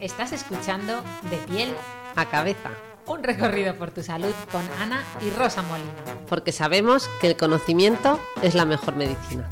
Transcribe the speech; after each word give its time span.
Estás 0.00 0.32
escuchando 0.32 1.02
De 1.30 1.36
piel 1.38 1.74
a 2.16 2.26
cabeza. 2.26 2.70
Un 3.06 3.22
recorrido 3.22 3.74
por 3.76 3.90
tu 3.90 4.02
salud 4.02 4.34
con 4.52 4.62
Ana 4.80 5.02
y 5.22 5.30
Rosa 5.30 5.62
Molina. 5.62 5.90
Porque 6.28 6.52
sabemos 6.52 7.08
que 7.20 7.26
el 7.28 7.36
conocimiento 7.36 8.20
es 8.42 8.54
la 8.54 8.64
mejor 8.66 8.96
medicina. 8.96 9.48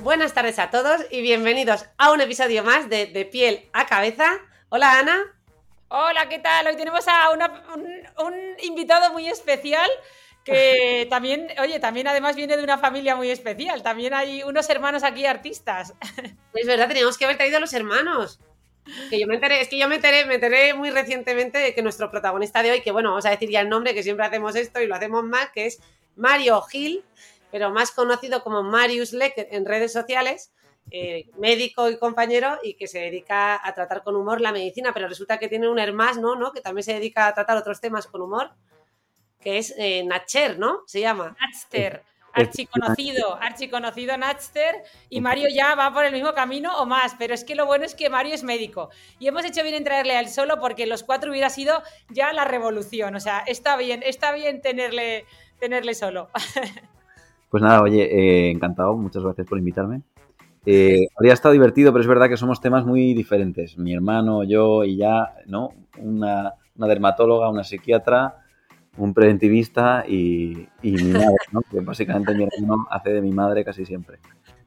Buenas 0.00 0.34
tardes 0.34 0.58
a 0.58 0.70
todos 0.70 1.00
y 1.10 1.20
bienvenidos 1.22 1.86
a 1.96 2.10
un 2.12 2.20
episodio 2.20 2.64
más 2.64 2.88
de 2.88 3.06
De 3.06 3.24
piel 3.24 3.68
a 3.72 3.86
cabeza. 3.86 4.26
Hola 4.68 4.98
Ana. 4.98 5.16
Hola, 5.88 6.28
¿qué 6.28 6.38
tal? 6.38 6.66
Hoy 6.66 6.76
tenemos 6.76 7.06
a 7.06 7.30
una- 7.30 7.62
un, 7.74 7.84
un 8.26 8.34
invitado 8.62 9.12
muy 9.12 9.28
especial 9.28 9.88
que 10.44 11.06
también, 11.08 11.48
oye, 11.60 11.78
también 11.78 12.08
además 12.08 12.36
viene 12.36 12.56
de 12.56 12.64
una 12.64 12.78
familia 12.78 13.14
muy 13.14 13.30
especial. 13.30 13.82
También 13.82 14.14
hay 14.14 14.42
unos 14.42 14.68
hermanos 14.70 15.02
aquí 15.04 15.26
artistas. 15.26 15.94
Es 16.54 16.66
verdad, 16.66 16.86
teníamos 16.88 17.16
que 17.16 17.24
haber 17.24 17.38
traído 17.38 17.56
a 17.56 17.60
los 17.60 17.72
hermanos. 17.72 18.38
Que 19.08 19.18
yo 19.18 19.26
me 19.26 19.36
enteré, 19.36 19.60
es 19.60 19.68
que 19.68 19.78
yo 19.78 19.88
me 19.88 19.96
enteré, 19.96 20.26
me 20.26 20.34
enteré 20.34 20.74
muy 20.74 20.90
recientemente 20.90 21.58
de 21.58 21.74
que 21.74 21.82
nuestro 21.82 22.10
protagonista 22.10 22.62
de 22.62 22.72
hoy, 22.72 22.82
que 22.82 22.90
bueno, 22.90 23.10
vamos 23.10 23.24
a 23.24 23.30
decir 23.30 23.48
ya 23.48 23.60
el 23.60 23.68
nombre, 23.68 23.94
que 23.94 24.02
siempre 24.02 24.26
hacemos 24.26 24.54
esto 24.56 24.80
y 24.80 24.86
lo 24.86 24.94
hacemos 24.94 25.24
mal, 25.24 25.50
que 25.54 25.66
es 25.66 25.80
Mario 26.16 26.60
Gil, 26.62 27.04
pero 27.50 27.70
más 27.70 27.92
conocido 27.92 28.42
como 28.42 28.62
Marius 28.62 29.12
Leck 29.12 29.34
en 29.36 29.64
redes 29.64 29.92
sociales, 29.92 30.52
eh, 30.90 31.30
médico 31.38 31.88
y 31.88 31.96
compañero, 31.96 32.58
y 32.62 32.74
que 32.74 32.88
se 32.88 32.98
dedica 32.98 33.66
a 33.66 33.72
tratar 33.72 34.02
con 34.02 34.16
humor 34.16 34.40
la 34.40 34.52
medicina, 34.52 34.92
pero 34.92 35.08
resulta 35.08 35.38
que 35.38 35.48
tiene 35.48 35.68
un 35.68 35.78
hermano, 35.78 36.34
¿no? 36.34 36.52
Que 36.52 36.60
también 36.60 36.82
se 36.82 36.94
dedica 36.94 37.28
a 37.28 37.34
tratar 37.34 37.56
otros 37.56 37.80
temas 37.80 38.06
con 38.06 38.20
humor, 38.20 38.50
que 39.42 39.58
es 39.58 39.74
eh, 39.76 40.04
Nacher, 40.04 40.58
¿no? 40.58 40.80
Se 40.86 41.00
llama. 41.00 41.36
Natster, 41.40 42.02
archiconocido, 42.32 43.36
archiconocido 43.40 44.16
Natster, 44.16 44.76
y 45.10 45.20
Mario 45.20 45.48
ya 45.54 45.74
va 45.74 45.92
por 45.92 46.04
el 46.04 46.12
mismo 46.12 46.32
camino 46.32 46.76
o 46.78 46.86
más, 46.86 47.14
pero 47.18 47.34
es 47.34 47.44
que 47.44 47.54
lo 47.54 47.66
bueno 47.66 47.84
es 47.84 47.94
que 47.94 48.08
Mario 48.08 48.34
es 48.34 48.42
médico. 48.42 48.90
Y 49.18 49.28
hemos 49.28 49.44
hecho 49.44 49.62
bien 49.62 49.74
en 49.74 49.84
traerle 49.84 50.16
a 50.16 50.20
él 50.20 50.28
solo 50.28 50.58
porque 50.60 50.86
los 50.86 51.02
cuatro 51.02 51.30
hubiera 51.30 51.50
sido 51.50 51.82
ya 52.08 52.32
la 52.32 52.44
revolución. 52.44 53.14
O 53.14 53.20
sea, 53.20 53.40
está 53.40 53.76
bien, 53.76 54.02
está 54.04 54.32
bien 54.32 54.62
tenerle, 54.62 55.26
tenerle 55.58 55.94
solo. 55.94 56.30
Pues 57.50 57.62
nada, 57.62 57.82
oye, 57.82 58.04
eh, 58.04 58.50
encantado, 58.50 58.96
muchas 58.96 59.22
gracias 59.22 59.46
por 59.46 59.58
invitarme. 59.58 60.00
Eh, 60.64 61.00
habría 61.14 61.34
estado 61.34 61.52
divertido, 61.52 61.92
pero 61.92 62.00
es 62.00 62.08
verdad 62.08 62.30
que 62.30 62.38
somos 62.38 62.62
temas 62.62 62.86
muy 62.86 63.12
diferentes. 63.12 63.76
Mi 63.76 63.92
hermano, 63.92 64.42
yo 64.42 64.84
y 64.84 64.96
ya, 64.96 65.34
¿no? 65.48 65.68
Una, 65.98 66.54
una 66.76 66.86
dermatóloga, 66.86 67.50
una 67.50 67.62
psiquiatra, 67.62 68.41
un 68.96 69.14
preventivista 69.14 70.04
y, 70.06 70.68
y 70.82 70.92
mi 70.92 71.12
madre, 71.12 71.36
¿no? 71.50 71.62
Que 71.62 71.80
básicamente 71.80 72.34
mi 72.34 72.44
hermano 72.44 72.86
hace 72.90 73.10
de 73.10 73.22
mi 73.22 73.30
madre 73.30 73.64
casi 73.64 73.86
siempre. 73.86 74.18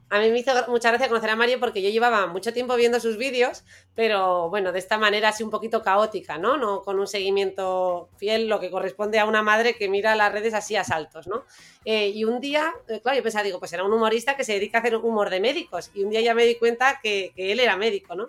A 0.08 0.20
mí 0.20 0.30
me 0.30 0.38
hizo 0.38 0.52
mucha 0.68 0.90
gracia 0.90 1.08
conocer 1.08 1.30
a 1.30 1.36
Mario 1.36 1.58
porque 1.58 1.82
yo 1.82 1.90
llevaba 1.90 2.28
mucho 2.28 2.52
tiempo 2.52 2.76
viendo 2.76 3.00
sus 3.00 3.16
vídeos, 3.16 3.64
pero 3.96 4.48
bueno, 4.50 4.70
de 4.70 4.78
esta 4.78 4.98
manera 4.98 5.30
así 5.30 5.42
un 5.42 5.50
poquito 5.50 5.82
caótica, 5.82 6.38
¿no? 6.38 6.56
No 6.56 6.82
con 6.82 7.00
un 7.00 7.08
seguimiento 7.08 8.08
fiel, 8.16 8.48
lo 8.48 8.60
que 8.60 8.70
corresponde 8.70 9.18
a 9.18 9.24
una 9.24 9.42
madre 9.42 9.74
que 9.74 9.88
mira 9.88 10.14
las 10.14 10.32
redes 10.32 10.54
así 10.54 10.76
a 10.76 10.84
saltos, 10.84 11.26
¿no? 11.26 11.42
Eh, 11.84 12.10
y 12.10 12.24
un 12.24 12.40
día, 12.40 12.72
eh, 12.86 13.00
claro, 13.02 13.16
yo 13.16 13.22
pensaba, 13.24 13.42
digo, 13.42 13.58
pues 13.58 13.72
era 13.72 13.82
un 13.82 13.92
humorista 13.92 14.36
que 14.36 14.44
se 14.44 14.52
dedica 14.52 14.78
a 14.78 14.80
hacer 14.80 14.94
humor 14.94 15.28
de 15.28 15.40
médicos. 15.40 15.90
Y 15.92 16.04
un 16.04 16.10
día 16.10 16.20
ya 16.20 16.34
me 16.34 16.46
di 16.46 16.54
cuenta 16.54 17.00
que, 17.02 17.32
que 17.34 17.50
él 17.50 17.58
era 17.58 17.76
médico, 17.76 18.14
¿no? 18.14 18.28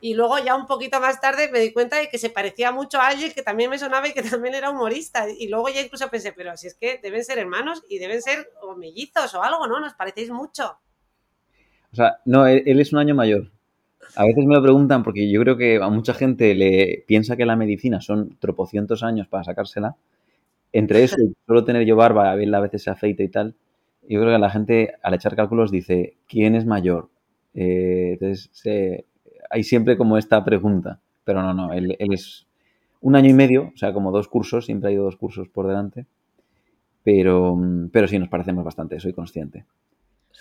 Y 0.00 0.14
luego 0.14 0.38
ya 0.38 0.54
un 0.56 0.66
poquito 0.66 1.00
más 1.00 1.20
tarde 1.20 1.50
me 1.50 1.58
di 1.60 1.72
cuenta 1.72 1.96
de 1.96 2.08
que 2.08 2.18
se 2.18 2.30
parecía 2.30 2.70
mucho 2.72 2.98
a 3.00 3.08
alguien 3.08 3.32
que 3.32 3.42
también 3.42 3.70
me 3.70 3.78
sonaba 3.78 4.08
y 4.08 4.14
que 4.14 4.22
también 4.42 4.54
era 4.54 4.70
humorista. 4.70 5.26
Y 5.30 5.48
luego 5.48 5.68
ya 5.68 5.80
incluso 5.82 6.08
pensé, 6.10 6.32
pero 6.32 6.56
si 6.56 6.66
es 6.68 6.74
que 6.74 6.98
deben 7.02 7.24
ser 7.24 7.38
hermanos 7.38 7.82
y 7.88 7.98
deben 7.98 8.22
ser 8.22 8.50
o 8.62 8.76
mellizos 8.76 9.34
o 9.34 9.42
algo, 9.42 9.66
¿no? 9.66 9.80
Nos 9.80 9.94
parecéis 9.94 10.30
mucho. 10.30 10.78
O 11.92 11.96
sea, 11.96 12.18
no, 12.24 12.46
él, 12.46 12.62
es 12.80 12.92
un 12.92 12.98
año 12.98 13.14
mayor. 13.14 13.50
A 14.16 14.24
veces 14.26 14.46
me 14.46 14.54
lo 14.56 14.62
preguntan 14.62 15.02
porque 15.04 15.30
yo 15.30 15.40
creo 15.42 15.56
que 15.56 15.76
a 15.76 15.88
mucha 15.90 16.14
gente 16.14 16.54
le 16.54 17.04
piensa 17.06 17.36
que 17.36 17.46
la 17.46 17.56
medicina 17.56 18.00
son 18.00 18.36
tropocientos 18.40 19.02
años 19.02 19.28
para 19.28 19.44
sacársela. 19.44 19.96
Entre 20.72 21.04
eso 21.04 21.16
solo 21.46 21.64
tener 21.64 21.86
yo 21.86 21.96
barba, 21.96 22.30
a 22.30 22.34
a 22.34 22.60
veces 22.60 22.82
se 22.84 22.90
afeita 22.90 23.22
y 23.24 23.28
tal, 23.30 23.56
yo 24.08 24.20
creo 24.20 24.32
que 24.34 24.38
la 24.40 24.50
gente 24.50 24.94
al 25.02 25.14
echar 25.14 25.36
cálculos 25.36 25.70
dice, 25.70 26.16
¿quién 26.28 26.54
es 26.56 26.66
mayor? 26.66 27.10
Eh, 27.54 28.12
entonces, 28.14 28.50
se- 28.52 29.06
hay 29.50 29.64
siempre 29.64 29.96
como 29.96 30.18
esta 30.18 30.44
pregunta, 30.44 31.00
pero 31.24 31.42
no, 31.42 31.54
no, 31.54 31.72
él, 31.72 31.96
él 31.98 32.12
es 32.12 32.46
un 33.00 33.16
año 33.16 33.30
y 33.30 33.34
medio, 33.34 33.72
o 33.74 33.76
sea, 33.76 33.92
como 33.92 34.10
dos 34.10 34.28
cursos, 34.28 34.66
siempre 34.66 34.90
ha 34.90 34.92
ido 34.92 35.04
dos 35.04 35.16
cursos 35.16 35.48
por 35.48 35.66
delante, 35.66 36.06
pero, 37.02 37.56
pero 37.92 38.08
sí, 38.08 38.18
nos 38.18 38.28
parecemos 38.28 38.64
bastante, 38.64 38.98
soy 39.00 39.12
consciente. 39.12 39.64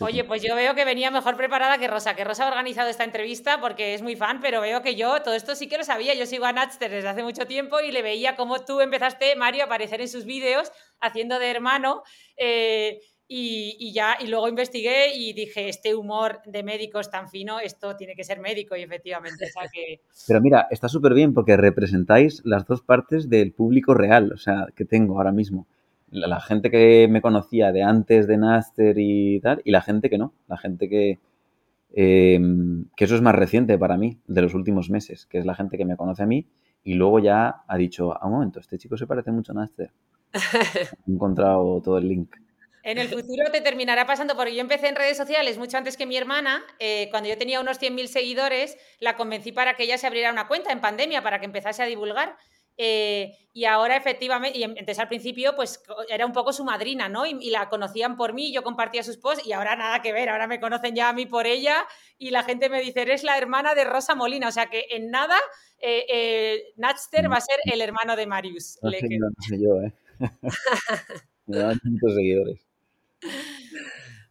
Oye, 0.01 0.25
pues 0.25 0.43
yo 0.43 0.55
veo 0.55 0.75
que 0.75 0.83
venía 0.83 1.09
mejor 1.09 1.37
preparada 1.37 1.77
que 1.77 1.87
Rosa, 1.87 2.15
que 2.15 2.25
Rosa 2.25 2.45
ha 2.45 2.49
organizado 2.49 2.89
esta 2.89 3.05
entrevista 3.05 3.61
porque 3.61 3.93
es 3.93 4.01
muy 4.01 4.15
fan, 4.15 4.41
pero 4.41 4.59
veo 4.59 4.81
que 4.81 4.95
yo 4.95 5.21
todo 5.21 5.35
esto 5.35 5.55
sí 5.55 5.67
que 5.67 5.77
lo 5.77 5.85
sabía. 5.85 6.13
Yo 6.15 6.25
sigo 6.25 6.45
a 6.45 6.51
Natster 6.51 6.91
desde 6.91 7.07
hace 7.07 7.23
mucho 7.23 7.47
tiempo 7.47 7.79
y 7.79 7.91
le 7.91 8.01
veía 8.01 8.35
cómo 8.35 8.59
tú 8.65 8.81
empezaste, 8.81 9.35
Mario, 9.37 9.63
a 9.63 9.65
aparecer 9.67 10.01
en 10.01 10.09
sus 10.09 10.25
vídeos 10.25 10.71
haciendo 10.99 11.39
de 11.39 11.49
hermano. 11.49 12.03
eh, 12.35 12.99
y, 13.27 13.75
y 13.79 13.93
ya, 13.93 14.15
y 14.23 14.27
luego 14.27 14.47
investigué 14.47 15.15
y 15.15 15.33
dije, 15.33 15.67
este 15.67 15.95
humor 15.95 16.41
de 16.45 16.63
médicos 16.63 17.09
tan 17.09 17.29
fino, 17.29 17.59
esto 17.59 17.95
tiene 17.95 18.15
que 18.15 18.23
ser 18.23 18.39
médico, 18.39 18.75
y 18.75 18.83
efectivamente, 18.83 19.45
o 19.45 19.59
sea 19.59 19.69
que. 19.71 20.01
Pero 20.27 20.41
mira, 20.41 20.67
está 20.69 20.87
súper 20.87 21.13
bien 21.13 21.33
porque 21.33 21.57
representáis 21.57 22.41
las 22.45 22.65
dos 22.65 22.81
partes 22.81 23.29
del 23.29 23.51
público 23.51 23.93
real, 23.93 24.31
o 24.33 24.37
sea, 24.37 24.67
que 24.75 24.85
tengo 24.85 25.17
ahora 25.17 25.31
mismo. 25.31 25.67
La, 26.11 26.27
la 26.27 26.39
gente 26.39 26.69
que 26.69 27.07
me 27.09 27.21
conocía 27.21 27.71
de 27.71 27.83
antes 27.83 28.27
de 28.27 28.37
Naster 28.37 28.95
y 28.99 29.39
tal, 29.39 29.61
y 29.65 29.71
la 29.71 29.81
gente 29.81 30.09
que 30.09 30.17
no, 30.17 30.33
la 30.47 30.57
gente 30.57 30.87
que, 30.87 31.19
eh, 31.93 32.39
que 32.95 33.05
eso 33.05 33.15
es 33.15 33.21
más 33.21 33.35
reciente 33.35 33.77
para 33.77 33.97
mí, 33.97 34.19
de 34.27 34.41
los 34.41 34.53
últimos 34.53 34.89
meses, 34.89 35.25
que 35.25 35.39
es 35.39 35.45
la 35.45 35.55
gente 35.55 35.77
que 35.77 35.85
me 35.85 35.97
conoce 35.97 36.23
a 36.23 36.27
mí 36.27 36.45
y 36.85 36.93
luego 36.93 37.19
ya 37.19 37.63
ha 37.67 37.77
dicho, 37.77 38.15
a 38.15 38.27
un 38.27 38.33
momento, 38.33 38.59
este 38.59 38.77
chico 38.77 38.95
se 38.95 39.07
parece 39.07 39.31
mucho 39.31 39.51
a 39.51 39.55
Naster. 39.55 39.91
He 41.07 41.11
encontrado 41.11 41.81
todo 41.81 41.97
el 41.97 42.07
link. 42.07 42.35
En 42.85 42.99
el 42.99 43.07
futuro 43.09 43.51
te 43.51 43.61
terminará 43.61 44.05
pasando, 44.05 44.35
porque 44.35 44.53
yo 44.53 44.61
empecé 44.61 44.87
en 44.89 44.95
redes 44.95 45.17
sociales 45.17 45.57
mucho 45.57 45.75
antes 45.75 45.97
que 45.97 46.05
mi 46.05 46.17
hermana. 46.17 46.63
eh, 46.77 47.07
cuando 47.09 47.27
yo 47.27 47.35
tenía 47.37 47.59
unos 47.59 47.79
100.000 47.79 48.07
seguidores, 48.07 48.77
la 48.99 49.15
convencí 49.15 49.51
para 49.51 49.75
que 49.75 49.83
ella 49.83 49.97
se 49.97 50.05
abriera 50.05 50.31
una 50.31 50.47
cuenta 50.47 50.71
en 50.71 50.81
pandemia, 50.81 51.23
para 51.23 51.39
que 51.39 51.45
empezase 51.45 51.81
a 51.81 51.87
divulgar. 51.87 52.37
eh, 52.77 53.31
y 53.53 53.63
ahora 53.65 53.95
efectivamente, 53.95 54.59
y 54.59 54.63
entonces 54.63 54.99
al 54.99 55.07
principio 55.07 55.55
pues 55.55 55.81
era 56.09 56.25
un 56.25 56.33
poco 56.33 56.51
su 56.51 56.65
madrina, 56.65 57.07
¿no? 57.07 57.25
Y, 57.25 57.37
y 57.41 57.49
la 57.49 57.69
conocían 57.69 58.17
por 58.17 58.33
mí, 58.33 58.51
yo 58.53 58.63
compartía 58.63 59.01
sus 59.01 59.17
posts 59.17 59.47
y 59.47 59.53
ahora 59.53 59.75
nada 59.77 60.01
que 60.01 60.11
ver, 60.11 60.27
ahora 60.29 60.45
me 60.45 60.59
conocen 60.59 60.93
ya 60.93 61.07
a 61.09 61.13
mí 61.13 61.25
por 61.25 61.47
ella 61.47 61.87
y 62.17 62.31
la 62.31 62.43
gente 62.43 62.69
me 62.69 62.81
dice, 62.81 63.01
eres 63.03 63.23
la 63.23 63.37
hermana 63.37 63.73
de 63.75 63.85
Rosa 63.85 64.13
Molina, 64.13 64.49
o 64.49 64.51
sea 64.51 64.67
que 64.67 64.85
en 64.89 65.09
nada 65.09 65.37
eh, 65.79 66.05
eh, 66.09 66.63
Natster 66.75 67.31
va 67.31 67.37
a 67.37 67.41
ser 67.41 67.57
el 67.71 67.81
hermano 67.81 68.15
de 68.17 68.27
Marius. 68.27 68.77
No 68.81 68.91
sé, 68.91 69.07
no 69.09 69.29
sé 69.47 69.57
yo, 69.57 69.81
¿eh? 69.81 69.93
me 71.47 71.57
dan 71.57 71.79
muchos 71.83 72.13
seguidores. 72.15 72.74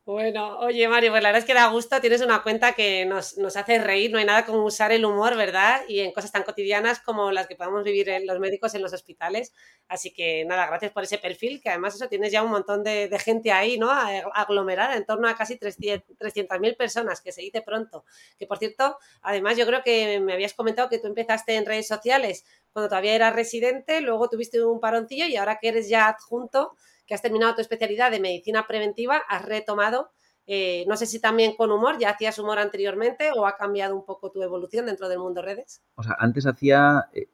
Bueno, 0.06 0.58
oye 0.58 0.86
Mario, 0.86 1.12
pues 1.12 1.22
la 1.22 1.30
verdad 1.30 1.38
es 1.38 1.46
que 1.46 1.54
da 1.54 1.68
gusto, 1.68 1.98
tienes 1.98 2.20
una 2.20 2.42
cuenta 2.42 2.74
que 2.74 3.06
nos, 3.06 3.38
nos 3.38 3.56
hace 3.56 3.78
reír, 3.78 4.12
no 4.12 4.18
hay 4.18 4.26
nada 4.26 4.44
como 4.44 4.62
usar 4.62 4.92
el 4.92 5.06
humor, 5.06 5.34
¿verdad? 5.34 5.80
Y 5.88 6.00
en 6.00 6.12
cosas 6.12 6.30
tan 6.30 6.42
cotidianas 6.42 7.00
como 7.00 7.32
las 7.32 7.46
que 7.46 7.56
podemos 7.56 7.84
vivir 7.84 8.10
en 8.10 8.26
los 8.26 8.38
médicos 8.38 8.74
en 8.74 8.82
los 8.82 8.92
hospitales. 8.92 9.54
Así 9.88 10.12
que 10.12 10.44
nada, 10.44 10.66
gracias 10.66 10.92
por 10.92 11.04
ese 11.04 11.16
perfil, 11.16 11.62
que 11.62 11.70
además 11.70 11.94
eso 11.94 12.06
tienes 12.06 12.32
ya 12.32 12.42
un 12.42 12.50
montón 12.50 12.84
de, 12.84 13.08
gente 13.18 13.50
ahí, 13.50 13.78
¿no? 13.78 13.90
Aglomerada, 13.90 14.94
en 14.94 15.06
torno 15.06 15.26
a 15.26 15.36
casi 15.36 15.56
300.000 15.56 16.76
personas, 16.76 17.22
que 17.22 17.32
se 17.32 17.40
dice 17.40 17.62
pronto. 17.62 18.04
Que 18.38 18.46
por 18.46 18.58
cierto, 18.58 18.98
además 19.22 19.56
yo 19.56 19.64
creo 19.64 19.82
que 19.82 20.20
me 20.20 20.34
habías 20.34 20.52
comentado 20.52 20.90
que 20.90 20.98
tú 20.98 21.06
empezaste 21.06 21.56
en 21.56 21.64
redes 21.64 21.88
sociales 21.88 22.44
cuando 22.74 22.90
todavía 22.90 23.14
eras 23.14 23.34
residente, 23.34 24.02
luego 24.02 24.28
tuviste 24.28 24.62
un 24.62 24.80
paroncillo 24.80 25.24
y 25.26 25.36
ahora 25.36 25.58
que 25.60 25.68
eres 25.68 25.88
ya 25.88 26.08
adjunto, 26.08 26.76
que 27.06 27.14
has 27.14 27.22
terminado 27.22 27.54
tu 27.54 27.60
especialidad 27.60 28.10
de 28.10 28.20
medicina 28.20 28.66
preventiva, 28.66 29.22
has 29.28 29.44
retomado, 29.44 30.10
eh, 30.46 30.84
no 30.88 30.96
sé 30.96 31.06
si 31.06 31.20
también 31.20 31.54
con 31.56 31.70
humor, 31.70 31.98
ya 31.98 32.10
hacías 32.10 32.38
humor 32.38 32.58
anteriormente 32.58 33.30
o 33.34 33.46
ha 33.46 33.56
cambiado 33.56 33.96
un 33.96 34.04
poco 34.04 34.30
tu 34.30 34.42
evolución 34.42 34.86
dentro 34.86 35.08
del 35.08 35.18
mundo 35.18 35.42
redes. 35.42 35.82
O 35.94 36.02
sea, 36.02 36.16
antes 36.18 36.46
hacía, 36.46 37.08
eh, 37.12 37.28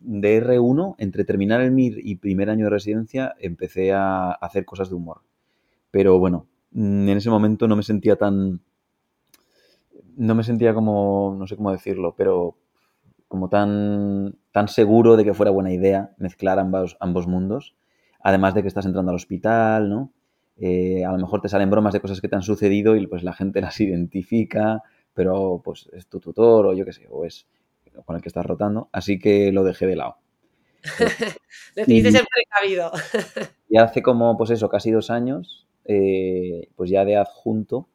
de 0.00 0.42
R1, 0.42 0.94
entre 0.98 1.24
terminar 1.24 1.60
el 1.60 1.72
MIR 1.72 2.00
y 2.04 2.16
primer 2.16 2.50
año 2.50 2.66
de 2.66 2.70
residencia, 2.70 3.34
empecé 3.38 3.92
a 3.92 4.30
hacer 4.30 4.64
cosas 4.64 4.88
de 4.88 4.94
humor. 4.94 5.22
Pero 5.90 6.18
bueno, 6.18 6.46
mm, 6.72 7.08
en 7.08 7.16
ese 7.16 7.30
momento 7.30 7.66
no 7.66 7.76
me 7.76 7.82
sentía 7.82 8.16
tan... 8.16 8.60
No 10.16 10.34
me 10.34 10.44
sentía 10.44 10.72
como, 10.74 11.34
no 11.38 11.46
sé 11.46 11.56
cómo 11.56 11.72
decirlo, 11.72 12.14
pero 12.16 12.56
como 13.28 13.48
tan, 13.48 14.38
tan 14.52 14.68
seguro 14.68 15.16
de 15.16 15.24
que 15.24 15.34
fuera 15.34 15.50
buena 15.50 15.72
idea 15.72 16.14
mezclar 16.16 16.58
ambos, 16.58 16.96
ambos 17.00 17.26
mundos. 17.26 17.74
Además 18.20 18.54
de 18.54 18.62
que 18.62 18.68
estás 18.68 18.86
entrando 18.86 19.10
al 19.10 19.16
hospital, 19.16 19.88
¿no? 19.88 20.12
Eh, 20.58 21.04
a 21.04 21.12
lo 21.12 21.18
mejor 21.18 21.40
te 21.42 21.48
salen 21.48 21.70
bromas 21.70 21.92
de 21.92 22.00
cosas 22.00 22.20
que 22.20 22.28
te 22.28 22.36
han 22.36 22.42
sucedido 22.42 22.96
y 22.96 23.06
pues 23.06 23.22
la 23.22 23.32
gente 23.32 23.60
las 23.60 23.80
identifica, 23.80 24.82
pero 25.14 25.60
pues 25.64 25.88
es 25.92 26.06
tu 26.06 26.20
tutor 26.20 26.66
o 26.66 26.74
yo 26.74 26.84
qué 26.84 26.92
sé, 26.92 27.06
o 27.10 27.24
es 27.24 27.46
con 28.04 28.16
el 28.16 28.22
que 28.22 28.28
estás 28.28 28.44
rotando, 28.44 28.88
así 28.92 29.18
que 29.18 29.52
lo 29.52 29.64
dejé 29.64 29.86
de 29.86 29.96
lado. 29.96 30.18
Decidiste 31.74 32.12
ser 32.12 32.26
precavido. 32.30 32.92
y 33.68 33.78
hace 33.78 34.02
como, 34.02 34.36
pues 34.36 34.50
eso, 34.50 34.68
casi 34.68 34.90
dos 34.90 35.10
años, 35.10 35.66
eh, 35.84 36.68
pues 36.76 36.90
ya 36.90 37.04
de 37.04 37.16
adjunto, 37.16 37.88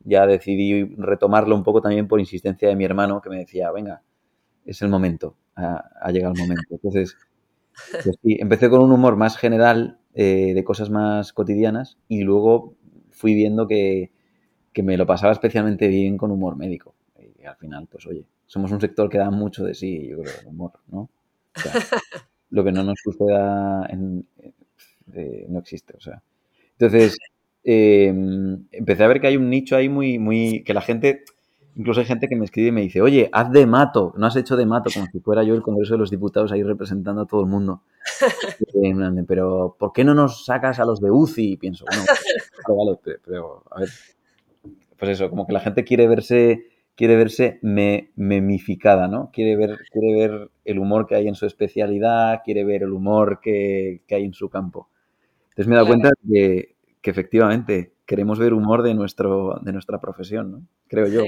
ya 0.00 0.26
decidí 0.26 0.84
retomarlo 0.96 1.54
un 1.54 1.64
poco 1.64 1.82
también 1.82 2.08
por 2.08 2.20
insistencia 2.20 2.68
de 2.68 2.76
mi 2.76 2.84
hermano, 2.84 3.20
que 3.20 3.30
me 3.30 3.38
decía, 3.38 3.70
venga, 3.72 4.02
es 4.64 4.80
el 4.82 4.88
momento, 4.88 5.34
ha, 5.56 6.10
llegado 6.12 6.34
el 6.34 6.40
momento. 6.40 6.62
Entonces, 6.70 7.16
pues 7.90 8.18
empecé 8.24 8.70
con 8.70 8.82
un 8.82 8.92
humor 8.92 9.16
más 9.16 9.36
general, 9.36 9.98
eh, 10.14 10.52
de 10.54 10.64
cosas 10.64 10.90
más 10.90 11.32
cotidianas, 11.32 11.98
y 12.08 12.22
luego 12.22 12.74
fui 13.10 13.34
viendo 13.34 13.66
que, 13.66 14.10
que 14.72 14.82
me 14.82 14.96
lo 14.96 15.06
pasaba 15.06 15.32
especialmente 15.32 15.88
bien 15.88 16.16
con 16.16 16.30
humor 16.30 16.56
médico. 16.56 16.94
Y 17.40 17.44
al 17.44 17.56
final, 17.56 17.88
pues 17.90 18.06
oye, 18.06 18.26
somos 18.46 18.72
un 18.72 18.80
sector 18.80 19.08
que 19.08 19.18
da 19.18 19.30
mucho 19.30 19.64
de 19.64 19.74
sí, 19.74 20.08
yo 20.08 20.20
creo, 20.20 20.34
el 20.42 20.48
humor, 20.48 20.72
¿no? 20.88 21.10
lo 22.50 22.64
que 22.64 22.72
no 22.72 22.82
nos 22.84 22.98
suceda 23.02 23.88
eh, 25.14 25.46
no 25.48 25.58
existe, 25.58 25.94
o 25.96 26.00
sea. 26.00 26.22
Entonces, 26.72 27.18
em, 27.64 28.66
empecé 28.72 29.04
a 29.04 29.08
ver 29.08 29.20
que 29.20 29.26
hay 29.28 29.36
un 29.36 29.50
nicho 29.50 29.76
ahí 29.76 29.88
muy, 29.88 30.18
muy, 30.18 30.62
que 30.64 30.74
la 30.74 30.80
gente, 30.82 31.24
incluso 31.78 32.00
hay 32.00 32.06
gente 32.06 32.28
que 32.28 32.36
me 32.36 32.44
escribe 32.44 32.68
y 32.68 32.72
me 32.72 32.80
dice, 32.82 33.00
oye, 33.00 33.30
haz 33.32 33.50
de 33.52 33.64
mato, 33.64 34.12
no 34.16 34.26
has 34.26 34.36
hecho 34.36 34.56
de 34.56 34.66
mato, 34.66 34.90
como 34.92 35.06
si 35.06 35.20
fuera 35.20 35.44
yo 35.44 35.54
el 35.54 35.62
Congreso 35.62 35.94
de 35.94 35.98
los 35.98 36.10
Diputados 36.10 36.52
ahí 36.52 36.62
representando 36.62 37.22
a 37.22 37.26
todo 37.26 37.40
el 37.40 37.46
mundo. 37.46 37.82
pero, 39.28 39.76
¿por 39.78 39.92
qué 39.92 40.04
no 40.04 40.12
nos 40.12 40.44
sacas 40.44 40.80
a 40.80 40.84
los 40.84 41.00
de 41.00 41.10
UCI? 41.10 41.52
Y 41.52 41.56
pienso, 41.56 41.84
bueno, 41.86 42.04
vale, 42.84 42.98
pero, 43.02 43.20
pero, 43.24 43.64
a 43.70 43.80
ver, 43.80 43.88
pues 44.98 45.10
eso, 45.12 45.30
como 45.30 45.46
que 45.46 45.52
la 45.52 45.60
gente 45.60 45.84
quiere 45.84 46.08
verse 46.08 46.66
quiere 46.96 47.14
verse 47.14 47.60
memificada, 47.62 49.06
¿no? 49.06 49.30
Quiere 49.32 49.54
ver, 49.54 49.78
quiere 49.92 50.14
ver 50.14 50.50
el 50.64 50.80
humor 50.80 51.06
que 51.06 51.14
hay 51.14 51.28
en 51.28 51.36
su 51.36 51.46
especialidad, 51.46 52.40
quiere 52.44 52.64
ver 52.64 52.82
el 52.82 52.92
humor 52.92 53.38
que, 53.40 54.02
hay 54.10 54.24
en 54.24 54.34
su 54.34 54.50
campo. 54.50 54.90
Entonces 55.50 55.68
me 55.68 55.74
he 55.74 55.76
dado 55.76 55.86
cuenta 55.86 56.10
que, 56.28 56.74
que, 57.00 57.10
efectivamente 57.10 57.92
queremos 58.04 58.40
ver 58.40 58.52
humor 58.52 58.82
de, 58.82 58.94
nuestro, 58.94 59.60
de 59.62 59.72
nuestra 59.72 60.00
profesión, 60.00 60.50
¿no? 60.50 60.62
Creo 60.88 61.06
yo. 61.06 61.22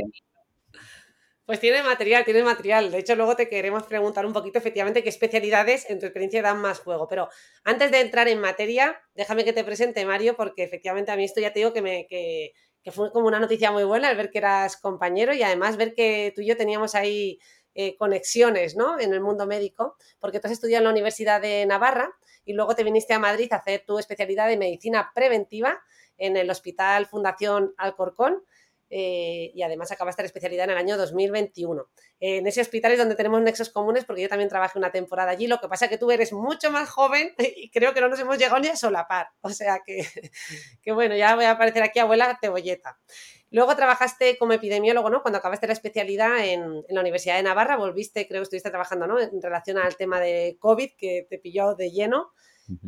Pues 1.50 1.58
tiene 1.58 1.82
material, 1.82 2.24
tiene 2.24 2.44
material. 2.44 2.92
De 2.92 2.98
hecho, 2.98 3.16
luego 3.16 3.34
te 3.34 3.48
queremos 3.48 3.82
preguntar 3.82 4.24
un 4.24 4.32
poquito 4.32 4.60
efectivamente 4.60 5.02
qué 5.02 5.08
especialidades 5.08 5.90
en 5.90 5.98
tu 5.98 6.06
experiencia 6.06 6.42
dan 6.42 6.60
más 6.60 6.78
juego. 6.78 7.08
Pero 7.08 7.28
antes 7.64 7.90
de 7.90 7.98
entrar 7.98 8.28
en 8.28 8.38
materia, 8.38 9.02
déjame 9.16 9.44
que 9.44 9.52
te 9.52 9.64
presente, 9.64 10.06
Mario, 10.06 10.36
porque 10.36 10.62
efectivamente 10.62 11.10
a 11.10 11.16
mí 11.16 11.24
esto 11.24 11.40
ya 11.40 11.52
te 11.52 11.58
digo 11.58 11.72
que 11.72 11.82
me, 11.82 12.06
que, 12.06 12.52
fue 12.92 13.10
como 13.10 13.26
una 13.26 13.40
noticia 13.40 13.72
muy 13.72 13.82
buena 13.82 14.12
el 14.12 14.16
ver 14.16 14.30
que 14.30 14.38
eras 14.38 14.76
compañero 14.76 15.34
y 15.34 15.42
además 15.42 15.76
ver 15.76 15.92
que 15.96 16.32
tú 16.36 16.40
y 16.40 16.46
yo 16.46 16.56
teníamos 16.56 16.94
ahí 16.94 17.40
eh, 17.74 17.96
conexiones 17.96 18.76
¿no? 18.76 19.00
en 19.00 19.12
el 19.12 19.20
mundo 19.20 19.44
médico, 19.44 19.96
porque 20.20 20.38
tú 20.38 20.46
has 20.46 20.52
estudiado 20.52 20.82
en 20.82 20.84
la 20.84 20.90
Universidad 20.90 21.40
de 21.40 21.66
Navarra 21.66 22.12
y 22.44 22.52
luego 22.52 22.76
te 22.76 22.84
viniste 22.84 23.12
a 23.12 23.18
Madrid 23.18 23.52
a 23.52 23.56
hacer 23.56 23.82
tu 23.84 23.98
especialidad 23.98 24.46
de 24.46 24.56
medicina 24.56 25.10
preventiva 25.16 25.82
en 26.16 26.36
el 26.36 26.48
Hospital 26.48 27.06
Fundación 27.06 27.74
Alcorcón 27.76 28.40
eh, 28.90 29.52
y 29.54 29.62
además 29.62 29.92
acabaste 29.92 30.22
la 30.22 30.26
especialidad 30.26 30.64
en 30.64 30.70
el 30.70 30.76
año 30.76 30.96
2021. 30.96 31.88
en 32.18 32.46
ese 32.46 32.60
hospital 32.60 32.92
es 32.92 32.98
donde 32.98 33.14
tenemos 33.14 33.40
nexos 33.40 33.70
comunes 33.70 34.04
porque 34.04 34.22
yo 34.22 34.28
también 34.28 34.48
trabajé 34.48 34.78
una 34.78 34.90
temporada 34.90 35.30
allí, 35.30 35.46
lo 35.46 35.60
que 35.60 35.68
pasa 35.68 35.84
es 35.84 35.90
que 35.90 35.98
tú 35.98 36.10
eres 36.10 36.32
mucho 36.32 36.70
más 36.70 36.90
joven 36.90 37.32
y 37.56 37.70
creo 37.70 37.94
que 37.94 38.00
no 38.00 38.08
nos 38.08 38.18
hemos 38.18 38.36
llegado 38.36 38.58
ni 38.58 38.68
a 38.68 38.76
solapar, 38.76 39.28
o 39.42 39.50
sea 39.50 39.80
que, 39.86 40.04
que 40.82 40.92
bueno, 40.92 41.16
ya 41.16 41.36
voy 41.36 41.44
a 41.44 41.52
aparecer 41.52 41.82
aquí 41.82 42.00
abuela 42.00 42.36
cebolleta. 42.40 42.98
Luego 43.52 43.74
trabajaste 43.74 44.38
como 44.38 44.52
epidemiólogo, 44.52 45.10
¿no? 45.10 45.22
Cuando 45.22 45.38
acabaste 45.38 45.66
la 45.66 45.72
especialidad 45.72 46.38
en, 46.38 46.62
en, 46.62 46.94
la 46.94 47.00
Universidad 47.00 47.36
de 47.36 47.42
Navarra, 47.42 47.76
volviste, 47.76 48.28
creo 48.28 48.40
que 48.40 48.44
estuviste 48.44 48.70
trabajando, 48.70 49.08
¿no? 49.08 49.18
En 49.18 49.42
relación 49.42 49.76
al 49.76 49.96
tema 49.96 50.20
de 50.20 50.56
COVID, 50.60 50.90
que 50.96 51.26
te 51.28 51.38
pilló 51.38 51.74
de 51.74 51.90
lleno 51.90 52.30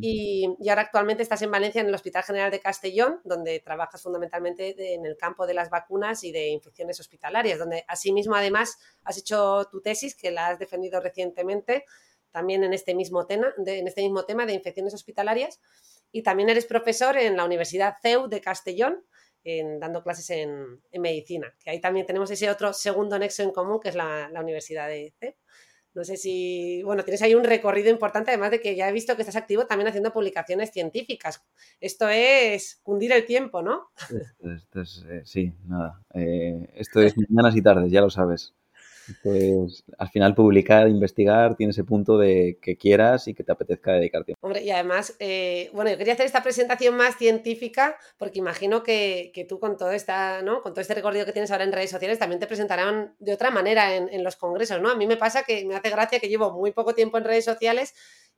y, 0.01 0.47
ahora 0.69 0.83
actualmente 0.83 1.23
estás 1.23 1.43
en 1.43 1.51
Valencia, 1.51 1.81
en 1.81 1.89
el 1.89 1.95
Hospital 1.95 2.23
General 2.23 2.51
de 2.51 2.61
Castellón, 2.61 3.21
donde 3.25 3.61
trabajas 3.61 4.03
fundamentalmente 4.03 4.95
en 4.95 5.07
el 5.07 5.17
campo 5.17 5.47
de 5.47 5.55
las 5.55 5.71
vacunas 5.71 6.25
y 6.25 6.33
de 6.33 6.49
infecciones 6.49 7.01
hospitalarias, 7.01 7.59
donde 7.59 7.85
asimismo 7.89 8.35
además 8.35 8.79
has 9.05 9.19
hecho 9.19 9.67
tu 9.71 9.81
tesis, 9.81 10.15
que 10.15 10.31
la 10.31 10.49
has 10.49 10.59
defendido 10.59 11.01
recientemente, 11.01 11.85
también 12.31 12.65
en 12.65 12.73
este 12.73 12.95
mismo 12.95 13.27
tema 13.27 13.53
de, 13.59 13.79
en 13.79 13.89
este 13.89 14.03
mismo 14.03 14.25
tema 14.25 14.47
de 14.47 14.55
infecciones 14.55 14.95
hospitalarias. 14.95 15.61
Y 16.13 16.23
también 16.23 16.49
eres 16.49 16.67
profesor 16.67 17.17
en 17.17 17.37
la 17.37 17.45
Universidad 17.45 17.97
CEU 18.03 18.29
de 18.29 18.41
Castellón, 18.41 19.05
dando 19.81 20.03
clases 20.03 20.31
en, 20.31 20.81
medicina, 20.93 21.53
que 21.59 21.71
ahí 21.71 21.81
también 21.81 22.07
tenemos 22.07 22.31
ese 22.31 22.49
otro 22.49 22.73
segundo 22.73 23.19
nexo 23.19 23.43
en 23.43 23.51
común, 23.51 23.81
que 23.81 23.89
es 23.89 23.95
la, 23.95 24.29
la 24.31 24.41
Universidad 24.41 24.89
de 24.89 25.13
CEU. 25.19 25.35
No 25.95 26.05
sé 26.05 26.17
si, 26.17 26.83
bueno, 26.85 27.05
tienes 27.05 27.21
ahí 27.23 27.35
un 27.35 27.45
recorrido 27.45 27.91
importante, 27.91 28.31
además 28.31 28.51
de 28.51 28.61
que 28.61 28.75
ya 28.75 28.89
he 28.89 28.93
visto 28.93 29.15
que 29.15 29.23
estás 29.23 29.37
activo 29.37 29.67
también 29.67 29.89
haciendo 29.89 30.13
publicaciones 30.13 30.71
científicas. 30.71 31.45
Esto 31.81 32.09
es 32.09 32.81
cundir 32.83 33.13
el 33.13 33.27
tiempo, 33.27 33.63
¿no? 33.63 33.91
Esto 34.41 34.81
es, 34.81 35.05
eh, 35.09 35.23
sí, 35.25 35.53
nada. 35.67 36.03
Eh, 36.15 36.71
esto 36.75 37.01
es 37.01 37.15
mañanas 37.17 37.57
y 37.57 37.63
tardes, 37.63 37.93
ya 37.93 38.01
lo 38.01 38.11
sabes. 38.11 38.55
Pues 39.23 39.85
al 39.99 40.09
final 40.09 40.35
publicar, 40.35 40.89
investigar, 40.89 41.57
tiene 41.57 41.73
ese 41.73 41.85
punto 41.85 42.19
de 42.19 42.59
que 42.61 42.77
quieras 42.77 43.29
y 43.29 43.35
que 43.35 43.45
te 43.45 43.53
apetezca 43.53 43.93
dedicar 43.93 44.25
tiempo. 44.25 44.39
Hombre, 44.45 44.63
y 44.63 44.71
además, 44.71 45.15
eh, 45.19 45.71
bueno, 45.73 45.91
yo 45.91 45.99
quería 45.99 46.15
hacer 46.15 46.27
esta 46.27 46.43
presentación 46.43 46.97
más 46.97 47.17
científica 47.17 47.97
porque 48.19 48.39
imagino 48.39 48.83
que, 48.83 49.33
tú 49.49 49.59
con 49.59 49.77
todo, 49.77 49.93
esta, 49.93 50.43
¿no? 50.43 50.63
con 50.63 50.73
todo 50.73 50.81
este 50.81 50.95
recorrido 50.95 51.27
que 51.27 51.33
tienes 51.33 51.51
ahora 51.51 51.65
en 51.65 51.73
redes 51.73 51.91
sociales 51.91 52.19
también 52.19 52.41
te 52.41 52.47
presentarán 52.47 53.15
de 53.19 53.33
otra 53.33 53.51
manera 53.51 53.97
en, 53.97 54.09
en 54.09 54.25
los 54.25 54.37
congresos, 54.37 54.81
¿no? 54.81 54.91
A 54.91 54.97
mí 54.97 55.07
me 55.07 55.17
pasa 55.17 55.43
que 55.43 55.65
me 55.65 55.75
hace 55.75 55.91
gracia 55.91 56.21
que 56.21 56.29
llevo 56.29 56.53
muy 56.53 56.73
poco 56.73 56.95
tiempo 56.95 57.19
en 57.19 57.25
redes 57.25 57.45
sociales 57.45 57.95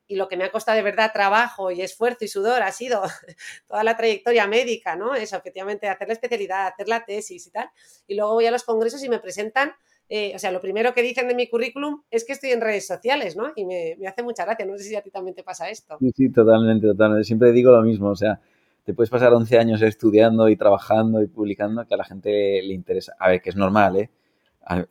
y 0.07 0.17
lo 0.17 0.29
que 0.29 0.37
me 0.37 0.45
ha 0.45 0.53
costado 0.53 0.77
de 0.77 0.83
verdad 0.83 1.13
trabajo 1.13 1.71
y 1.71 1.81
esfuerzo 1.81 2.25
y 2.25 2.29
sudor 2.29 2.63
ha 2.63 2.73
sido 2.73 3.03
toda 3.67 3.85
la 3.85 3.97
trayectoria 3.97 4.47
médica, 4.47 4.97
¿no? 4.97 5.15
Eso, 5.15 5.37
efectivamente, 5.37 5.89
hacer 5.89 6.09
la 6.09 6.15
especialidad, 6.15 6.67
hacer 6.67 6.89
la 6.89 7.05
tesis 7.05 7.47
y 7.47 7.51
tal. 7.51 7.71
Y 8.07 8.15
luego 8.15 8.35
voy 8.35 8.47
a 8.47 8.51
los 8.51 8.65
congresos 8.65 9.03
y 9.03 9.09
me 9.09 9.19
presentan 9.19 9.75
eh, 10.09 10.33
o 10.35 10.39
sea, 10.39 10.53
lo 10.53 10.61
primero 10.61 10.93
que 10.93 11.03
dicen 11.03 11.29
de 11.29 11.35
mi 11.35 11.49
currículum 11.49 12.03
es 12.11 12.25
que 12.25 12.35
estoy 12.35 12.51
en 12.51 12.61
redes 12.61 12.87
sociales, 12.87 13.37
¿no? 13.37 13.53
Y 13.57 13.65
me, 13.65 13.97
hace 14.07 14.23
mucha 14.23 14.45
gracia. 14.45 14.67
No 14.67 14.77
sé 14.77 14.85
si 14.85 14.97
a 14.97 15.03
ti 15.03 15.11
también 15.11 15.35
te 15.35 15.43
pasa 15.43 15.69
esto. 15.71 15.97
Sí, 15.99 16.11
sí, 16.15 16.29
totalmente, 16.31 16.87
totalmente. 16.87 17.25
Siempre 17.25 17.53
digo 17.53 17.73
lo 17.73 17.83
mismo. 17.83 18.11
O 18.11 18.17
sea, 18.17 18.41
te 18.85 18.93
puedes 18.93 19.11
pasar 19.11 19.33
11 19.33 19.59
años 19.59 19.83
estudiando 19.83 20.49
y 20.49 20.57
trabajando 20.57 21.23
y 21.23 21.27
publicando 21.27 21.87
que 21.87 21.95
a 21.95 21.97
la 21.97 22.05
gente 22.05 22.31
le 22.63 22.75
interesa. 22.75 23.15
A 23.19 23.31
ver, 23.31 23.41
que 23.41 23.51
es 23.51 23.57
normal, 23.57 23.97
¿eh? 23.97 24.11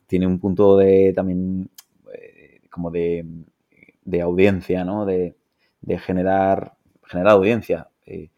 tiene 0.08 0.28
un 0.28 0.40
punto 0.40 0.78
de 0.78 1.14
también 1.16 1.70
eh, 2.14 2.62
como 2.70 2.90
de, 2.90 3.26
audiencia, 4.22 4.84
¿no? 4.84 5.06
De, 5.06 5.36
generar, 6.00 6.74
generar 7.04 7.34
audiencia. 7.34 7.90
Eh, 8.06 8.30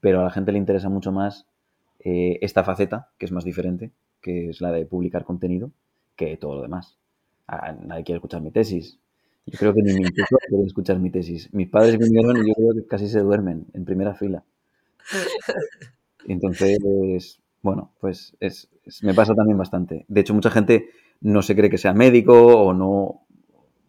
pero 0.00 0.20
a 0.20 0.24
la 0.24 0.30
gente 0.30 0.52
le 0.52 0.58
interesa 0.58 0.88
mucho 0.88 1.12
más 1.12 1.46
esta 2.02 2.64
faceta, 2.64 3.10
que 3.18 3.26
es 3.26 3.32
más 3.32 3.44
diferente, 3.44 3.90
que 4.22 4.48
es 4.48 4.62
la 4.62 4.72
de 4.72 4.86
publicar 4.86 5.22
contenido 5.22 5.70
que 6.20 6.36
todo 6.36 6.56
lo 6.56 6.62
demás. 6.62 6.98
nadie 7.48 8.04
quiere 8.04 8.18
escuchar 8.18 8.42
mi 8.42 8.50
tesis. 8.50 8.98
Yo 9.46 9.58
creo 9.58 9.72
que 9.72 9.80
ni 9.80 9.94
mi 9.94 10.02
hijos 10.02 10.28
quieren 10.48 10.66
escuchar 10.66 10.98
mi 10.98 11.10
tesis. 11.10 11.52
Mis 11.54 11.68
padres 11.68 11.96
vinieron 11.96 12.36
y 12.36 12.48
yo 12.48 12.54
creo 12.54 12.74
que 12.74 12.86
casi 12.86 13.08
se 13.08 13.20
duermen 13.20 13.66
en 13.72 13.86
primera 13.86 14.14
fila. 14.14 14.44
Entonces, 16.28 17.40
bueno, 17.62 17.94
pues 18.00 18.36
es, 18.38 18.68
me 19.00 19.14
pasa 19.14 19.34
también 19.34 19.56
bastante. 19.56 20.04
De 20.08 20.20
hecho, 20.20 20.34
mucha 20.34 20.50
gente 20.50 20.90
no 21.22 21.40
se 21.40 21.56
cree 21.56 21.70
que 21.70 21.78
sea 21.78 21.94
médico 21.94 22.34
o 22.34 22.74
no, 22.74 23.26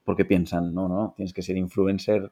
porque 0.05 0.23
piensan, 0.23 0.73
no, 0.73 0.87
no, 0.87 1.13
tienes 1.17 1.33
que 1.33 1.41
ser 1.41 1.57
influencer. 1.57 2.31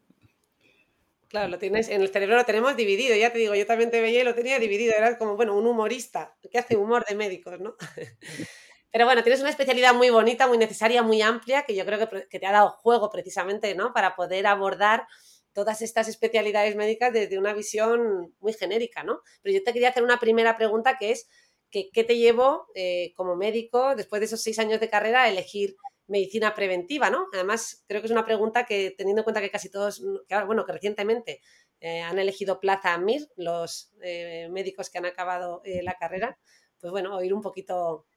Claro, 1.28 1.50
lo 1.50 1.60
tienes, 1.60 1.90
en 1.90 2.02
el 2.02 2.08
cerebro 2.08 2.38
lo 2.38 2.46
tenemos 2.46 2.76
dividido, 2.78 3.16
ya 3.18 3.32
te 3.32 3.38
digo, 3.38 3.54
yo 3.54 3.66
también 3.66 3.92
te 3.92 4.02
veía 4.02 4.22
y 4.22 4.24
lo 4.24 4.34
tenía 4.34 4.58
dividido, 4.60 4.94
era 4.98 5.18
como, 5.18 5.36
bueno, 5.36 5.56
un 5.58 5.68
humorista 5.68 6.36
que 6.50 6.58
hace 6.58 6.78
humor 6.78 7.06
de 7.08 7.16
médicos, 7.16 7.60
¿no? 7.60 7.76
Pero 8.92 9.06
bueno, 9.06 9.22
tienes 9.24 9.42
una 9.42 9.52
especialidad 9.52 9.94
muy 9.94 10.10
bonita, 10.10 10.48
muy 10.48 10.58
necesaria, 10.58 11.04
muy 11.04 11.22
amplia, 11.22 11.64
que 11.64 11.76
yo 11.76 11.86
creo 11.86 12.10
que, 12.10 12.40
te 12.40 12.48
ha 12.48 12.52
dado 12.52 12.72
juego 12.72 13.10
precisamente, 13.10 13.76
¿no? 13.76 13.94
Para 13.94 14.16
poder 14.16 14.48
abordar 14.48 15.08
todas 15.54 15.82
estas 15.82 16.08
especialidades 16.08 16.76
médicas 16.76 17.14
desde 17.14 17.38
una 17.38 17.54
visión 17.54 18.34
muy 18.40 18.54
genérica, 18.54 19.04
¿no? 19.04 19.22
Pero 19.42 19.56
yo 19.56 19.64
te 19.64 19.74
quería 19.74 19.90
hacer 19.90 20.04
una 20.04 20.20
primera 20.20 20.58
pregunta 20.58 20.98
que 20.98 21.12
es, 21.12 21.28
¿qué 21.70 22.04
te 22.04 22.18
llevó 22.18 22.66
eh, 22.74 23.14
como 23.16 23.36
médico, 23.36 23.96
después 23.96 24.22
de 24.22 24.26
esos 24.26 24.42
seis 24.42 24.58
años 24.58 24.80
de 24.80 24.90
carrera, 24.90 25.24
a 25.24 25.30
elegir 25.30 25.76
medicina 26.08 26.56
preventiva, 26.56 27.12
¿no? 27.12 27.28
Además, 27.32 27.84
creo 27.88 28.02
que 28.02 28.08
es 28.08 28.12
una 28.12 28.26
pregunta 28.26 28.66
que, 28.66 28.96
teniendo 28.98 29.22
en 29.22 29.24
cuenta 29.24 29.42
que 29.42 29.52
casi 29.52 29.70
todos, 29.70 30.02
que, 30.28 30.44
bueno, 30.46 30.66
que 30.66 30.72
recientemente 30.72 31.42
eh, 31.80 32.02
han 32.02 32.18
elegido 32.18 32.60
plaza 32.60 32.96
a 32.96 32.98
MIR, 32.98 33.28
los 33.36 33.94
eh, 34.02 34.48
médicos 34.50 34.90
que 34.90 34.98
han 34.98 35.06
acabado 35.06 35.62
la 35.84 35.94
carrera, 35.94 36.40
pues 36.80 36.90
bueno, 36.90 37.16
oír 37.16 37.34
un 37.34 37.42
poquito 37.42 38.08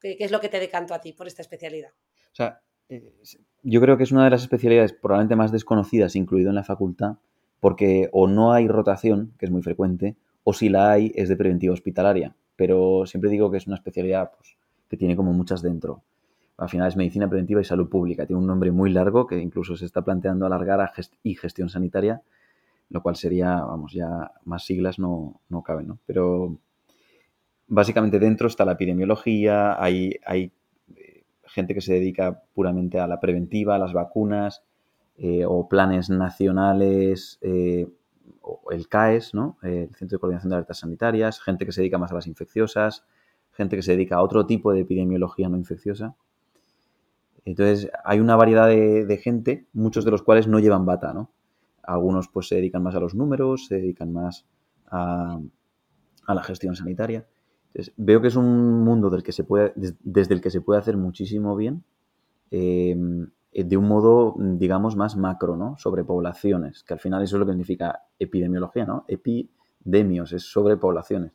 qué, 0.00 0.16
es 0.18 0.30
lo 0.30 0.40
que 0.40 0.48
te 0.48 0.60
decanto 0.60 0.94
a 0.94 1.00
ti 1.00 1.12
por 1.12 1.26
esta 1.26 1.42
especialidad. 1.42 1.90
O 1.90 2.34
sea, 2.34 2.60
yo 3.62 3.80
creo 3.80 3.96
que 3.96 4.04
es 4.04 4.12
una 4.12 4.24
de 4.24 4.30
las 4.30 4.42
especialidades 4.42 4.92
probablemente 4.92 5.36
más 5.36 5.52
desconocidas 5.52 6.16
incluido 6.16 6.48
en 6.48 6.54
la 6.54 6.64
facultad, 6.64 7.16
porque 7.60 8.08
o 8.12 8.28
no 8.28 8.52
hay 8.52 8.68
rotación, 8.68 9.34
que 9.38 9.46
es 9.46 9.52
muy 9.52 9.62
frecuente, 9.62 10.16
o 10.44 10.52
si 10.52 10.68
la 10.68 10.90
hay 10.90 11.12
es 11.14 11.28
de 11.28 11.36
preventiva 11.36 11.74
hospitalaria. 11.74 12.34
Pero 12.56 13.04
siempre 13.06 13.30
digo 13.30 13.50
que 13.50 13.58
es 13.58 13.66
una 13.66 13.76
especialidad 13.76 14.32
pues, 14.36 14.56
que 14.88 14.96
tiene 14.96 15.16
como 15.16 15.32
muchas 15.32 15.62
dentro. 15.62 16.02
Al 16.56 16.68
final 16.68 16.88
es 16.88 16.96
medicina 16.96 17.28
preventiva 17.28 17.60
y 17.60 17.64
salud 17.64 17.88
pública. 17.88 18.26
Tiene 18.26 18.40
un 18.40 18.46
nombre 18.46 18.72
muy 18.72 18.90
largo 18.90 19.26
que 19.26 19.38
incluso 19.38 19.76
se 19.76 19.84
está 19.84 20.02
planteando 20.02 20.44
alargar 20.44 20.80
a 20.80 20.92
y 21.22 21.36
gestión 21.36 21.68
sanitaria, 21.68 22.22
lo 22.90 23.02
cual 23.02 23.16
sería, 23.16 23.60
vamos, 23.60 23.92
ya 23.92 24.32
más 24.44 24.64
siglas 24.64 24.98
no, 24.98 25.40
no 25.48 25.62
caben, 25.62 25.86
¿no? 25.86 25.98
Pero 26.06 26.58
básicamente 27.68 28.18
dentro 28.18 28.48
está 28.48 28.64
la 28.64 28.72
epidemiología, 28.72 29.82
hay, 29.82 30.16
hay 30.26 30.52
eh, 30.96 31.24
gente 31.44 31.74
que 31.74 31.80
se 31.80 31.94
dedica 31.94 32.42
puramente 32.54 32.98
a 32.98 33.06
la 33.06 33.20
preventiva, 33.20 33.76
a 33.76 33.78
las 33.78 33.92
vacunas, 33.92 34.64
eh, 35.16 35.44
o 35.46 35.68
planes 35.68 36.10
nacionales, 36.10 37.38
eh, 37.42 37.86
o 38.42 38.70
el 38.70 38.88
CAES, 38.88 39.34
¿no? 39.34 39.58
el 39.62 39.94
Centro 39.94 40.16
de 40.16 40.20
Coordinación 40.20 40.50
de 40.50 40.56
Alertas 40.56 40.78
Sanitarias, 40.78 41.40
gente 41.40 41.66
que 41.66 41.72
se 41.72 41.82
dedica 41.82 41.98
más 41.98 42.12
a 42.12 42.14
las 42.14 42.26
infecciosas, 42.26 43.04
gente 43.52 43.76
que 43.76 43.82
se 43.82 43.92
dedica 43.92 44.16
a 44.16 44.22
otro 44.22 44.46
tipo 44.46 44.72
de 44.72 44.80
epidemiología 44.80 45.48
no 45.48 45.56
infecciosa. 45.56 46.14
Entonces, 47.44 47.90
hay 48.04 48.20
una 48.20 48.36
variedad 48.36 48.68
de, 48.68 49.06
de 49.06 49.16
gente, 49.16 49.66
muchos 49.72 50.04
de 50.04 50.10
los 50.10 50.22
cuales 50.22 50.46
no 50.46 50.58
llevan 50.58 50.84
bata, 50.84 51.12
¿no? 51.12 51.30
Algunos 51.82 52.28
pues 52.28 52.48
se 52.48 52.56
dedican 52.56 52.82
más 52.82 52.94
a 52.94 53.00
los 53.00 53.14
números, 53.14 53.66
se 53.66 53.76
dedican 53.76 54.12
más 54.12 54.44
a, 54.90 55.40
la 56.26 56.42
gestión 56.42 56.76
sanitaria. 56.76 57.26
Veo 57.96 58.20
que 58.20 58.28
es 58.28 58.36
un 58.36 58.82
mundo 58.84 59.10
del 59.10 59.22
que 59.22 59.32
se 59.32 59.44
puede, 59.44 59.72
desde 59.76 60.34
el 60.34 60.40
que 60.40 60.50
se 60.50 60.60
puede 60.60 60.80
hacer 60.80 60.96
muchísimo 60.96 61.54
bien, 61.56 61.84
em, 62.50 63.28
de 63.52 63.76
un 63.76 63.88
modo, 63.88 64.34
digamos, 64.38 64.96
más 64.96 65.16
macro, 65.16 65.56
¿no? 65.56 65.76
Sobre 65.78 66.04
poblaciones, 66.04 66.82
que 66.84 66.94
al 66.94 67.00
final 67.00 67.22
eso 67.22 67.36
es 67.36 67.40
lo 67.40 67.46
que 67.46 67.52
significa 67.52 68.02
epidemiología, 68.18 68.84
¿no? 68.86 69.04
Epidemios, 69.08 70.32
es 70.32 70.44
sobre 70.44 70.76
poblaciones. 70.76 71.32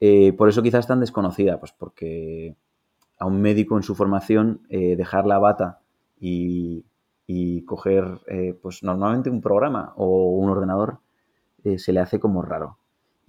Eh, 0.00 0.32
por 0.32 0.48
eso 0.48 0.62
quizás 0.62 0.86
tan 0.86 1.00
desconocida, 1.00 1.58
pues 1.60 1.72
porque 1.72 2.56
a 3.18 3.26
un 3.26 3.40
médico 3.40 3.76
en 3.76 3.82
su 3.82 3.94
formación 3.94 4.62
eh, 4.70 4.96
dejar 4.96 5.26
la 5.26 5.38
bata 5.38 5.80
y, 6.18 6.84
y 7.32 7.64
coger, 7.64 8.20
eh, 8.26 8.58
pues 8.60 8.82
normalmente 8.82 9.30
un 9.30 9.40
programa 9.40 9.92
o 9.96 10.32
un 10.36 10.50
ordenador 10.50 10.98
eh, 11.62 11.78
se 11.78 11.92
le 11.92 12.00
hace 12.00 12.18
como 12.18 12.42
raro. 12.42 12.79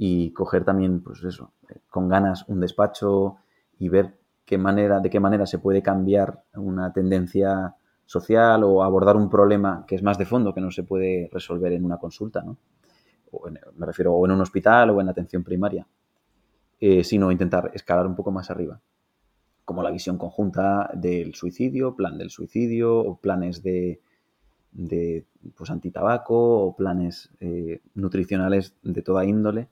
Y 0.04 0.32
coger 0.32 0.66
también, 0.66 1.02
pues 1.02 1.24
eso, 1.24 1.54
eh, 1.70 1.80
con 1.88 2.10
ganas 2.10 2.48
un 2.48 2.60
despacho 2.60 3.36
y 3.78 3.90
ver 3.90 4.18
qué 4.46 4.58
manera, 4.58 5.00
de 5.00 5.12
qué 5.12 5.20
manera 5.20 5.46
se 5.46 5.60
puede 5.60 5.84
cambiar 5.84 6.44
una 6.56 6.92
tendencia 6.92 7.76
social 8.06 8.64
o 8.64 8.84
abordar 8.84 9.16
un 9.16 9.30
problema 9.30 9.86
que 9.88 9.96
es 9.96 10.02
más 10.02 10.18
de 10.18 10.26
fondo, 10.26 10.56
que 10.56 10.62
no 10.62 10.72
se 10.72 10.84
puede 10.84 11.30
resolver 11.32 11.72
en 11.74 11.86
una 11.86 11.98
consulta, 11.98 12.42
¿no? 12.42 12.58
me 13.78 13.86
refiero 13.86 14.14
o 14.14 14.26
en 14.26 14.32
un 14.32 14.42
hospital 14.42 14.90
o 14.90 15.00
en 15.00 15.08
atención 15.08 15.42
primaria, 15.42 15.88
sino 17.04 17.32
intentar 17.32 17.72
escalar 17.74 18.06
un 18.06 18.14
poco 18.14 18.30
más 18.30 18.52
arriba 18.52 18.82
como 19.72 19.84
la 19.84 19.92
visión 19.92 20.18
conjunta 20.18 20.92
del 20.94 21.34
suicidio, 21.34 21.96
plan 21.96 22.18
del 22.18 22.30
suicidio, 22.30 23.00
o 23.00 23.16
planes 23.16 23.64
de, 23.64 24.02
de 24.74 25.26
pues, 25.56 25.70
antitabaco, 25.70 26.66
o 26.66 26.76
planes 26.76 27.30
eh, 27.40 27.82
nutricionales 27.96 28.76
de 28.84 29.02
toda 29.02 29.24
índole. 29.24 29.70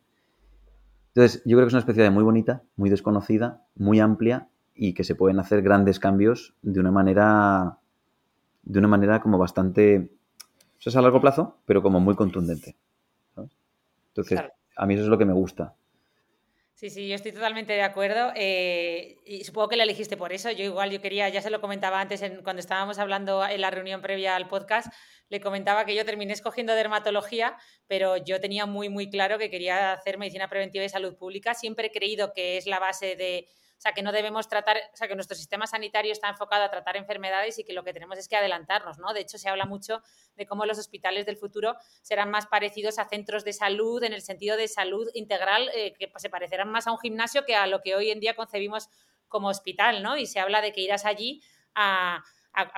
Entonces, 1.20 1.42
yo 1.44 1.58
creo 1.58 1.66
que 1.66 1.68
es 1.68 1.74
una 1.74 1.82
especie 1.82 2.10
muy 2.12 2.24
bonita, 2.24 2.64
muy 2.78 2.90
desconocida, 2.90 3.62
muy 3.76 4.00
amplia 4.00 4.48
y 4.74 4.94
que 4.94 5.04
se 5.04 5.16
pueden 5.16 5.38
hacer 5.38 5.62
grandes 5.62 6.00
cambios 6.00 6.54
de 6.62 6.80
una 6.80 6.92
manera, 6.92 7.80
de 8.64 8.80
una 8.80 8.88
manera 8.88 9.20
como 9.20 9.38
bastante, 9.38 10.14
eso 10.80 10.90
es 10.90 10.96
a 10.96 11.02
largo 11.02 11.20
plazo, 11.20 11.58
pero 11.66 11.82
como 11.82 12.00
muy 12.00 12.16
contundente. 12.16 12.78
Entonces, 13.36 14.40
a 14.78 14.86
mí 14.86 14.94
eso 14.94 15.04
es 15.04 15.10
lo 15.10 15.18
que 15.18 15.26
me 15.26 15.34
gusta. 15.34 15.76
Sí, 16.79 16.89
sí, 16.89 17.09
yo 17.09 17.15
estoy 17.15 17.33
totalmente 17.33 17.74
de 17.74 17.81
acuerdo. 17.81 18.31
Eh, 18.36 19.17
y 19.25 19.43
supongo 19.43 19.67
que 19.67 19.75
la 19.75 19.83
elegiste 19.83 20.15
por 20.15 20.31
eso. 20.31 20.50
Yo 20.50 20.63
igual, 20.63 20.91
yo 20.91 21.01
quería, 21.01 21.27
ya 21.27 21.41
se 21.41 21.50
lo 21.50 21.59
comentaba 21.59 22.00
antes 22.00 22.21
en, 22.21 22.41
cuando 22.41 22.62
estábamos 22.62 23.00
hablando 23.00 23.45
en 23.45 23.59
la 23.59 23.69
reunión 23.69 24.01
previa 24.01 24.38
al 24.38 24.48
podcast, 24.48 24.88
le 25.27 25.41
comentaba 25.41 25.83
que 25.83 25.93
yo 25.93 26.05
terminé 26.05 26.31
escogiendo 26.31 26.74
dermatología, 26.74 27.57
pero 27.88 28.15
yo 28.15 28.39
tenía 28.39 28.65
muy, 28.65 28.88
muy 28.88 29.09
claro 29.09 29.38
que 29.38 29.50
quería 29.50 29.91
hacer 29.91 30.17
medicina 30.17 30.48
preventiva 30.48 30.86
y 30.86 30.88
salud 30.88 31.17
pública. 31.17 31.53
Siempre 31.53 31.88
he 31.88 31.91
creído 31.91 32.31
que 32.33 32.55
es 32.55 32.65
la 32.65 32.79
base 32.79 33.17
de, 33.17 33.50
o 33.79 33.81
sea, 33.81 33.93
que 33.93 34.01
no 34.01 34.12
debemos 34.12 34.50
tratar, 34.50 34.75
o 34.93 34.98
sea, 34.98 35.07
que 35.07 35.15
nuestro 35.15 35.38
sistema 35.38 35.65
sanitario 35.65 36.12
está 36.12 36.27
enfocado 36.27 36.65
a 36.65 36.69
tratar 36.69 36.98
enfermedades 36.98 37.57
y 37.59 37.63
que 37.63 37.71
lo 37.71 37.86
que 37.86 37.93
tenemos 37.93 38.17
es 38.17 38.27
que 38.27 38.36
adelantarnos, 38.36 39.00
¿no? 39.00 39.13
De 39.13 39.21
hecho, 39.21 39.38
se 39.38 39.48
habla 39.48 39.65
mucho 39.65 40.01
de 40.36 40.45
cómo 40.45 40.65
los 40.65 40.77
hospitales 40.77 41.25
del 41.25 41.38
futuro 41.38 41.77
serán 42.01 42.29
más 42.29 42.45
parecidos 42.45 43.00
a 43.00 43.05
centros 43.05 43.45
de 43.45 43.53
salud 43.53 44.03
en 44.03 44.12
el 44.12 44.21
sentido 44.21 44.57
de 44.57 44.67
salud 44.67 45.07
integral, 45.13 45.69
eh, 45.74 45.93
que 45.98 46.12
se 46.17 46.29
parecerán 46.29 46.69
más 46.69 46.88
a 46.88 46.91
un 46.91 47.00
gimnasio 47.00 47.45
que 47.45 47.55
a 47.55 47.67
lo 47.67 47.79
que 47.81 47.95
hoy 47.95 48.12
en 48.12 48.19
día 48.19 48.36
concebimos 48.36 48.89
como 49.29 49.48
hospital, 49.48 50.03
¿no? 50.03 50.17
Y 50.17 50.25
se 50.25 50.41
habla 50.41 50.59
de 50.59 50.74
que 50.74 50.81
irás 50.81 51.05
allí 51.05 51.41
a, 51.74 52.21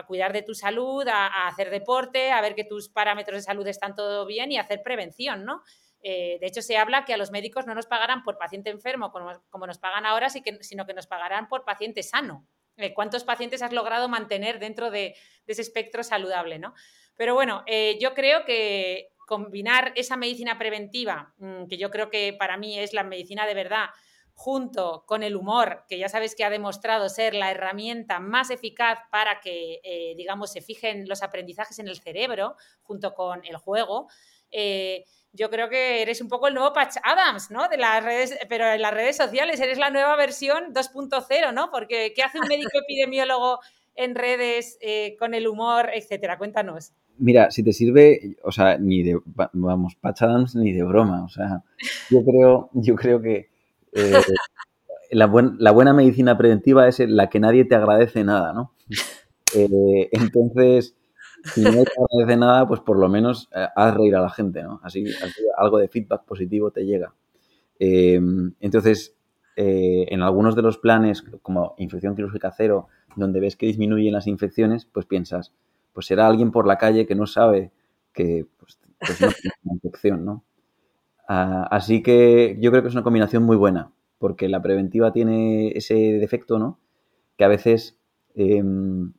cuidar 0.05 0.33
de 0.33 0.43
tu 0.43 0.53
salud, 0.53 1.07
a, 1.07 1.47
hacer 1.47 1.71
deporte, 1.71 2.31
a 2.31 2.41
ver 2.41 2.53
que 2.53 2.63
tus 2.63 2.89
parámetros 2.89 3.37
de 3.37 3.41
salud 3.41 3.65
están 3.65 3.95
todo 3.95 4.27
bien 4.27 4.51
y 4.51 4.59
hacer 4.59 4.83
prevención, 4.83 5.45
¿no? 5.45 5.63
Eh, 6.03 6.37
de 6.39 6.47
hecho, 6.47 6.61
se 6.61 6.77
habla 6.77 7.05
que 7.05 7.13
a 7.13 7.17
los 7.17 7.31
médicos 7.31 7.67
no 7.67 7.75
nos 7.75 7.85
pagarán 7.85 8.23
por 8.23 8.37
paciente 8.37 8.69
enfermo 8.69 9.11
como, 9.11 9.67
nos 9.67 9.77
pagan 9.77 10.05
ahora, 10.05 10.29
sino 10.29 10.85
que 10.85 10.93
nos 10.93 11.07
pagarán 11.07 11.47
por 11.47 11.63
paciente 11.63 12.03
sano. 12.03 12.47
Eh, 12.77 12.93
¿Cuántos 12.93 13.23
pacientes 13.23 13.61
has 13.61 13.73
logrado 13.73 14.09
mantener 14.09 14.59
dentro 14.59 14.89
de, 14.89 15.15
ese 15.45 15.61
espectro 15.61 16.03
saludable? 16.03 16.57
¿no? 16.57 16.73
Pero 17.15 17.35
bueno, 17.35 17.63
eh, 17.67 17.97
yo 18.01 18.13
creo 18.13 18.45
que 18.45 19.09
combinar 19.27 19.93
esa 19.95 20.17
medicina 20.17 20.57
preventiva, 20.57 21.33
mm, 21.37 21.67
que 21.67 21.77
yo 21.77 21.91
creo 21.91 22.09
que 22.09 22.33
para 22.33 22.57
mí 22.57 22.79
es 22.79 22.93
la 22.93 23.03
medicina 23.03 23.45
de 23.45 23.53
verdad, 23.53 23.89
junto 24.33 25.03
con 25.05 25.21
el 25.21 25.35
humor, 25.35 25.85
que 25.87 25.99
ya 25.99 26.09
sabes 26.09 26.35
que 26.35 26.43
ha 26.43 26.49
demostrado 26.49 27.09
ser 27.09 27.35
la 27.35 27.51
herramienta 27.51 28.19
más 28.19 28.49
eficaz 28.49 28.97
para 29.11 29.39
que, 29.39 30.13
digamos, 30.17 30.51
se 30.51 30.61
fijen 30.61 31.07
los 31.07 31.21
aprendizajes 31.21 31.77
en 31.77 31.87
el 31.87 31.99
cerebro, 31.99 32.55
junto 32.81 33.13
con 33.13 33.45
el 33.45 33.57
juego, 33.57 34.07
yo 35.33 35.49
creo 35.49 35.69
que 35.69 36.01
eres 36.01 36.21
un 36.21 36.27
poco 36.27 36.47
el 36.47 36.53
nuevo 36.53 36.73
Patch 36.73 36.97
Adams, 37.03 37.51
¿no? 37.51 37.67
De 37.69 37.77
las 37.77 38.03
redes, 38.03 38.37
pero 38.49 38.65
en 38.67 38.81
las 38.81 38.93
redes 38.93 39.17
sociales 39.17 39.59
eres 39.59 39.77
la 39.77 39.89
nueva 39.89 40.15
versión 40.15 40.73
2.0, 40.73 41.53
¿no? 41.53 41.69
Porque 41.71 42.13
¿qué 42.15 42.23
hace 42.23 42.39
un 42.39 42.47
médico 42.47 42.71
epidemiólogo 42.73 43.59
en 43.95 44.15
redes 44.15 44.77
eh, 44.81 45.15
con 45.17 45.33
el 45.33 45.47
humor, 45.47 45.89
etcétera? 45.93 46.37
Cuéntanos. 46.37 46.93
Mira, 47.17 47.51
si 47.51 47.63
te 47.63 47.71
sirve, 47.71 48.37
o 48.43 48.51
sea, 48.51 48.77
ni 48.77 49.03
de, 49.03 49.19
vamos, 49.53 49.95
Patch 49.95 50.23
Adams 50.23 50.55
ni 50.55 50.73
de 50.73 50.83
broma, 50.83 51.23
o 51.23 51.29
sea, 51.29 51.63
yo 52.09 52.23
creo, 52.23 52.69
yo 52.73 52.95
creo 52.95 53.21
que 53.21 53.49
eh, 53.93 54.13
la, 55.11 55.27
buena 55.27 55.93
medicina 55.93 56.37
preventiva 56.37 56.87
es 56.87 56.99
la 56.99 57.29
que 57.29 57.39
nadie 57.39 57.65
te 57.65 57.75
agradece 57.75 58.23
nada, 58.23 58.53
¿no? 58.53 58.73
Eh, 59.53 60.09
entonces, 60.13 60.95
si 61.43 61.61
no 61.61 61.71
te 61.83 61.91
agradece 62.11 62.37
nada, 62.37 62.67
pues 62.67 62.79
por 62.81 62.97
lo 62.97 63.09
menos 63.09 63.49
eh, 63.55 63.67
haz 63.75 63.95
reír 63.95 64.15
a 64.15 64.21
la 64.21 64.29
gente, 64.29 64.63
¿no? 64.63 64.79
Así, 64.83 65.05
algo 65.57 65.77
de 65.77 65.87
feedback 65.87 66.23
positivo 66.25 66.71
te 66.71 66.85
llega. 66.85 67.13
Em, 67.79 68.53
entonces, 68.59 69.15
eh, 69.55 70.05
en 70.09 70.21
algunos 70.21 70.55
de 70.55 70.61
los 70.61 70.77
planes, 70.77 71.23
como 71.41 71.75
infección 71.77 72.15
quirúrgica 72.15 72.51
cero, 72.55 72.87
donde 73.15 73.39
ves 73.39 73.55
que 73.55 73.65
disminuyen 73.67 74.13
las 74.13 74.27
infecciones, 74.27 74.85
pues 74.85 75.05
piensas, 75.05 75.53
pues 75.93 76.05
será 76.05 76.27
alguien 76.27 76.51
por 76.51 76.67
la 76.67 76.77
calle 76.77 77.05
que 77.07 77.15
no 77.15 77.27
sabe 77.27 77.71
que 78.13 78.45
pues, 78.57 78.79
pues 78.99 79.21
no 79.21 79.27
es 79.29 79.35
una 79.63 79.73
infección, 79.75 80.25
¿no? 80.25 80.43
Ah, 81.27 81.67
así 81.71 82.03
que 82.03 82.57
yo 82.59 82.71
creo 82.71 82.81
que 82.83 82.89
es 82.89 82.95
una 82.95 83.03
combinación 83.03 83.43
muy 83.43 83.57
buena, 83.57 83.91
porque 84.19 84.49
la 84.49 84.61
preventiva 84.61 85.11
tiene 85.13 85.69
ese 85.69 85.95
defecto, 85.95 86.59
¿no? 86.59 86.79
Que 87.37 87.45
a 87.45 87.47
veces 87.47 87.97
em, 88.35 89.13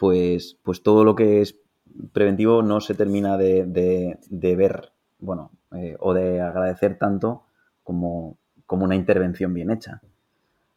pues, 0.00 0.56
pues 0.62 0.82
todo 0.82 1.04
lo 1.04 1.14
que 1.14 1.42
es 1.42 1.60
preventivo 2.14 2.62
no 2.62 2.80
se 2.80 2.94
termina 2.94 3.36
de, 3.36 4.16
ver, 4.30 4.92
bueno, 5.18 5.50
eh, 5.76 5.94
o 6.00 6.14
de 6.14 6.40
agradecer 6.40 6.96
tanto 6.96 7.44
como, 7.84 8.38
como 8.64 8.86
una 8.86 8.96
intervención 8.96 9.52
bien 9.52 9.70
hecha. 9.70 10.00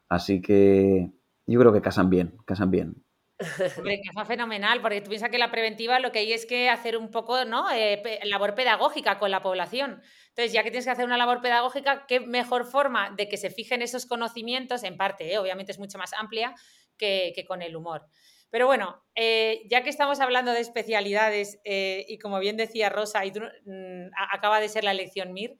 Así 0.09 0.41
que 0.41 1.09
yo 1.47 1.59
creo 1.61 1.71
que 1.71 1.81
casan 1.81 2.09
bien, 2.09 2.35
casan 2.45 2.69
bien. 2.69 3.01
Hombre, 3.77 4.01
que 4.01 4.25
fenomenal, 4.25 4.81
porque 4.81 4.99
tú 4.99 5.07
piensas 5.07 5.29
que 5.29 5.37
la 5.37 5.51
preventiva 5.51 5.99
lo 6.01 6.11
que 6.11 6.19
hay 6.19 6.33
es 6.33 6.45
que 6.45 6.69
hacer 6.69 6.97
un 6.97 7.09
poco, 7.09 7.45
¿no? 7.45 7.71
Eh, 7.71 8.19
labor 8.25 8.55
pedagógica 8.55 9.19
con 9.19 9.31
la 9.31 9.41
población. 9.41 10.01
Entonces, 10.29 10.51
ya 10.51 10.63
que 10.63 10.69
tienes 10.69 10.85
que 10.85 10.91
hacer 10.91 11.05
una 11.05 11.17
labor 11.17 11.41
pedagógica, 11.41 12.05
¿qué 12.07 12.19
mejor 12.19 12.65
forma 12.65 13.11
de 13.11 13.29
que 13.29 13.37
se 13.37 13.49
fijen 13.49 13.81
esos 13.81 14.05
conocimientos? 14.05 14.83
En 14.83 14.97
parte, 14.97 15.33
¿eh? 15.33 15.37
obviamente 15.37 15.71
es 15.71 15.79
mucho 15.79 15.97
más 15.97 16.11
amplia, 16.13 16.53
que, 16.97 17.45
con 17.47 17.61
el 17.61 17.75
humor. 17.75 18.05
Pero 18.53 18.67
bueno, 18.67 19.03
eh, 19.15 19.63
ya 19.67 19.81
que 19.81 19.89
estamos 19.89 20.19
hablando 20.19 20.51
de 20.51 20.59
especialidades 20.59 21.59
eh, 21.65 22.05
y 22.07 22.19
como 22.19 22.37
bien 22.37 22.55
decía 22.55 22.87
Rosa, 22.87 23.25
y 23.25 23.31
mm, 23.31 24.11
acaba 24.31 24.59
de 24.59 24.69
ser 24.69 24.83
la 24.83 24.91
elección 24.91 25.33
MIR, 25.33 25.57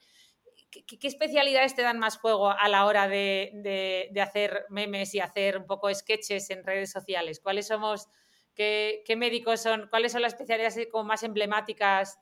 ¿qué, 0.70 1.08
especialidades 1.08 1.74
te 1.74 1.82
dan 1.82 1.98
más 1.98 2.18
juego 2.18 2.52
a 2.52 2.70
la 2.70 2.86
hora 2.86 3.08
de, 3.08 4.12
hacer 4.22 4.66
memes 4.70 5.16
y 5.16 5.22
hacer 5.22 5.58
un 5.58 5.66
poco 5.66 5.92
sketches 5.92 6.52
en 6.52 6.64
redes 6.64 6.92
sociales? 6.92 7.40
¿Cuáles 7.40 7.66
somos, 7.66 8.10
qué, 8.54 9.04
médicos 9.18 9.60
son, 9.60 9.88
cuáles 9.90 10.12
son 10.12 10.22
las 10.22 10.34
especialidades 10.34 10.88
como 10.92 11.06
más 11.06 11.24
emblemáticas? 11.24 12.20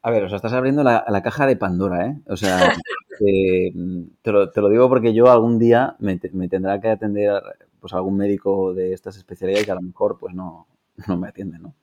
A 0.00 0.12
ver, 0.12 0.22
o 0.22 0.36
estás 0.36 0.52
abriendo 0.52 0.84
la, 0.84 1.22
caja 1.24 1.44
de 1.48 1.56
Pandora, 1.56 2.06
¿eh? 2.06 2.20
O 2.28 2.36
sea, 2.36 2.56
te, 3.18 4.30
lo, 4.30 4.68
digo 4.68 4.88
porque 4.88 5.12
yo 5.12 5.28
algún 5.28 5.58
día 5.58 5.96
me, 5.98 6.18
tendrá 6.18 6.80
que 6.80 6.86
atender 6.86 7.42
pues 7.82 7.92
algún 7.92 8.16
médico 8.16 8.72
de 8.72 8.92
estas 8.94 9.16
especialidades 9.16 9.66
y 9.66 9.70
a 9.72 9.74
lo 9.74 9.82
mejor 9.82 10.16
pues 10.16 10.34
no, 10.34 10.68
no 11.08 11.16
me 11.18 11.28
atiende, 11.28 11.58
¿no? 11.58 11.74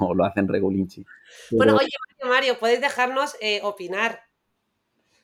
O, 0.00 0.14
lo 0.14 0.24
hacen 0.24 0.48
regulinchi. 0.48 1.06
Bueno, 1.52 1.76
oye, 1.76 1.88
Mario, 2.26 2.58
puedes 2.58 2.80
dejarnos 2.80 3.36
eh, 3.40 3.60
opinar. 3.62 4.22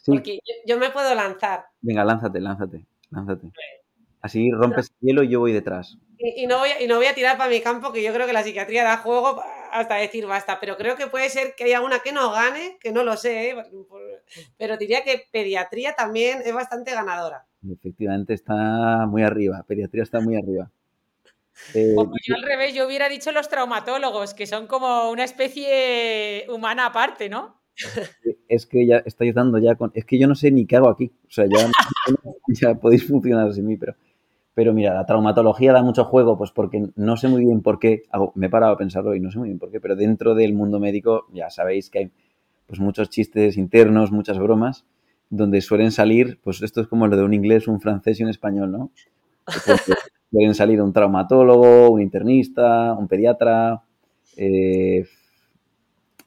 Porque 0.07 0.39
yo, 0.65 0.79
me 0.79 0.91
puedo 0.91 1.13
lanzar. 1.15 1.67
Venga, 1.81 2.05
lánzate, 2.05 2.41
lánzate, 2.41 2.87
lánzate. 3.11 3.51
Así 4.21 4.51
rompes 4.53 4.93
el 5.01 5.09
hielo 5.09 5.23
y 5.25 5.29
yo 5.31 5.41
voy 5.41 5.53
detrás. 5.53 5.99
Y, 6.19 6.47
no 6.47 6.59
voy 6.59 6.71
y 6.81 6.87
no 6.87 6.97
voy 6.97 7.07
a 7.07 7.15
tirar 7.15 7.37
para 7.37 7.51
mi 7.51 7.61
campo, 7.61 7.93
que 7.93 8.03
yo 8.03 8.13
creo 8.13 8.27
que 8.27 8.33
la 8.33 8.45
psiquiatría 8.45 8.85
da 8.85 8.99
juego 8.99 9.43
hasta 9.73 9.97
decir 9.97 10.27
basta, 10.27 10.61
pero 10.61 10.77
creo 10.77 10.95
que 10.95 11.09
puede 11.09 11.29
ser 11.29 11.55
que 11.57 11.65
haya 11.65 11.81
una 11.81 11.99
que 11.99 12.13
no 12.13 12.31
gane, 12.31 12.79
que 12.81 12.93
no 12.93 13.03
lo 13.03 13.17
sé, 13.17 13.51
¿eh? 13.51 13.57
pero 14.57 14.77
diría 14.77 15.03
que 15.03 15.27
pediatría 15.33 15.95
también 15.95 16.41
es 16.45 16.55
bastante 16.55 16.93
ganadora. 16.93 17.47
Efectivamente, 17.73 18.35
está 18.35 19.07
muy 19.07 19.23
arriba, 19.23 19.65
pediatría 19.67 20.03
está 20.03 20.21
muy 20.21 20.37
arriba. 20.37 20.71
Eh, 21.73 21.95
yo 22.27 22.35
al 22.35 22.43
revés, 22.43 22.75
yo 22.75 22.85
hubiera 22.85 23.09
dicho 23.09 23.31
los 23.31 23.49
traumatólogos, 23.49 24.35
que 24.35 24.45
son 24.45 24.67
como 24.67 25.09
una 25.13 25.23
especie 25.23 26.47
humana 26.49 26.87
aparte, 26.87 27.29
¿no? 27.29 27.61
Es 28.49 28.67
que 28.67 28.85
ya 28.87 28.99
estáis 29.07 29.35
dando 29.35 29.59
ya 29.59 29.77
con... 29.77 29.93
Es 29.95 30.05
que 30.05 30.19
yo 30.19 30.27
no 30.27 30.35
sé 30.35 30.51
ni 30.51 30.67
qué 30.67 30.75
hago 30.75 30.89
aquí. 30.89 31.13
O 31.29 31.31
sea, 31.31 31.47
ya, 31.47 31.69
ya 32.49 32.75
podéis 32.75 33.07
funcionar 33.07 33.53
sin 33.53 33.67
mí, 33.67 33.77
pero... 33.77 33.95
Pero 34.55 34.73
mira, 34.73 34.95
la 34.95 35.05
traumatología 35.05 35.73
da 35.73 35.83
mucho 35.83 36.05
juego, 36.05 36.39
pues 36.39 36.53
porque 36.53 36.87
no 36.95 37.17
sé 37.17 37.27
muy 37.27 37.45
bien 37.45 37.61
por 37.61 37.81
qué, 37.81 38.05
me 38.37 38.47
he 38.47 38.51
parado 38.51 38.73
a 38.73 38.79
pensarlo 38.79 39.15
y 39.17 39.21
no 39.21 39.33
sé 39.33 39.39
muy 39.39 39.49
bien 39.49 39.59
por 39.59 39.73
qué, 39.73 39.81
pero 39.81 39.97
dentro 39.97 40.37
del 40.37 40.55
mundo 40.55 40.79
médico 40.79 41.27
ya 41.33 41.51
sabéis 41.51 41.91
que 41.91 41.99
hay 41.99 42.13
pues 42.69 42.79
muchos 42.79 43.11
chistes 43.11 43.57
internos, 43.57 44.13
muchas 44.13 44.39
bromas, 44.39 44.87
donde 45.31 45.61
suelen 45.61 45.91
salir, 45.91 46.39
pues 46.43 46.63
esto 46.63 46.81
es 46.81 46.87
como 46.87 47.07
lo 47.07 47.17
de 47.17 47.25
un 47.25 47.35
inglés, 47.35 47.69
un 47.69 47.81
francés 47.81 48.21
y 48.21 48.25
un 48.25 48.31
español, 48.31 48.71
¿no? 48.71 48.91
Pueden 50.31 50.55
salir 50.55 50.81
un 50.81 50.93
traumatólogo, 50.93 51.91
un 51.91 52.01
internista, 52.01 52.93
un 52.95 53.09
pediatra, 53.09 53.83
eh, 54.37 55.07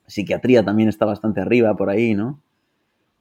psiquiatría 0.06 0.64
también 0.64 0.90
está 0.90 1.06
bastante 1.06 1.42
arriba 1.42 1.76
por 1.76 1.90
ahí, 1.90 2.14
¿no? 2.14 2.42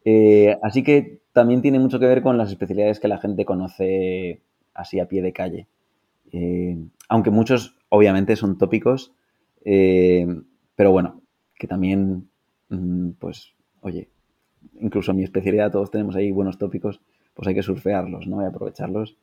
Eh, 0.04 0.56
así 0.62 0.83
que 0.83 1.21
también 1.33 1.62
tiene 1.62 1.78
mucho 1.78 1.99
que 1.99 2.06
ver 2.06 2.23
con 2.23 2.38
las 2.38 2.50
especialidades 2.50 3.00
que 3.00 3.09
la 3.09 3.18
gente 3.18 3.45
conoce 3.45 4.40
así 4.75 5.00
a 5.00 5.09
pie 5.09 5.23
de 5.23 5.33
calle. 5.33 5.66
Eh, 6.33 6.76
aunque 7.09 7.30
muchos 7.30 7.76
obviamente 7.88 8.37
son 8.37 8.59
tópicos, 8.59 9.12
pero 9.64 10.92
bueno, 10.92 11.23
que 11.59 11.66
también, 11.66 12.28
mm, 12.68 13.11
pues, 13.18 13.54
oye, 13.80 14.09
incluso 14.80 15.11
en 15.11 15.18
mi 15.18 15.25
especialidad 15.25 15.73
todos 15.73 15.90
tenemos 15.90 16.16
ahí 16.16 16.30
buenos 16.30 16.58
tópicos, 16.58 17.00
pues 17.35 17.49
hay 17.49 17.54
que 17.54 17.62
surfearlos, 17.62 18.26
¿no? 18.26 18.42
Y 18.42 18.46
aprovecharlos 18.46 19.16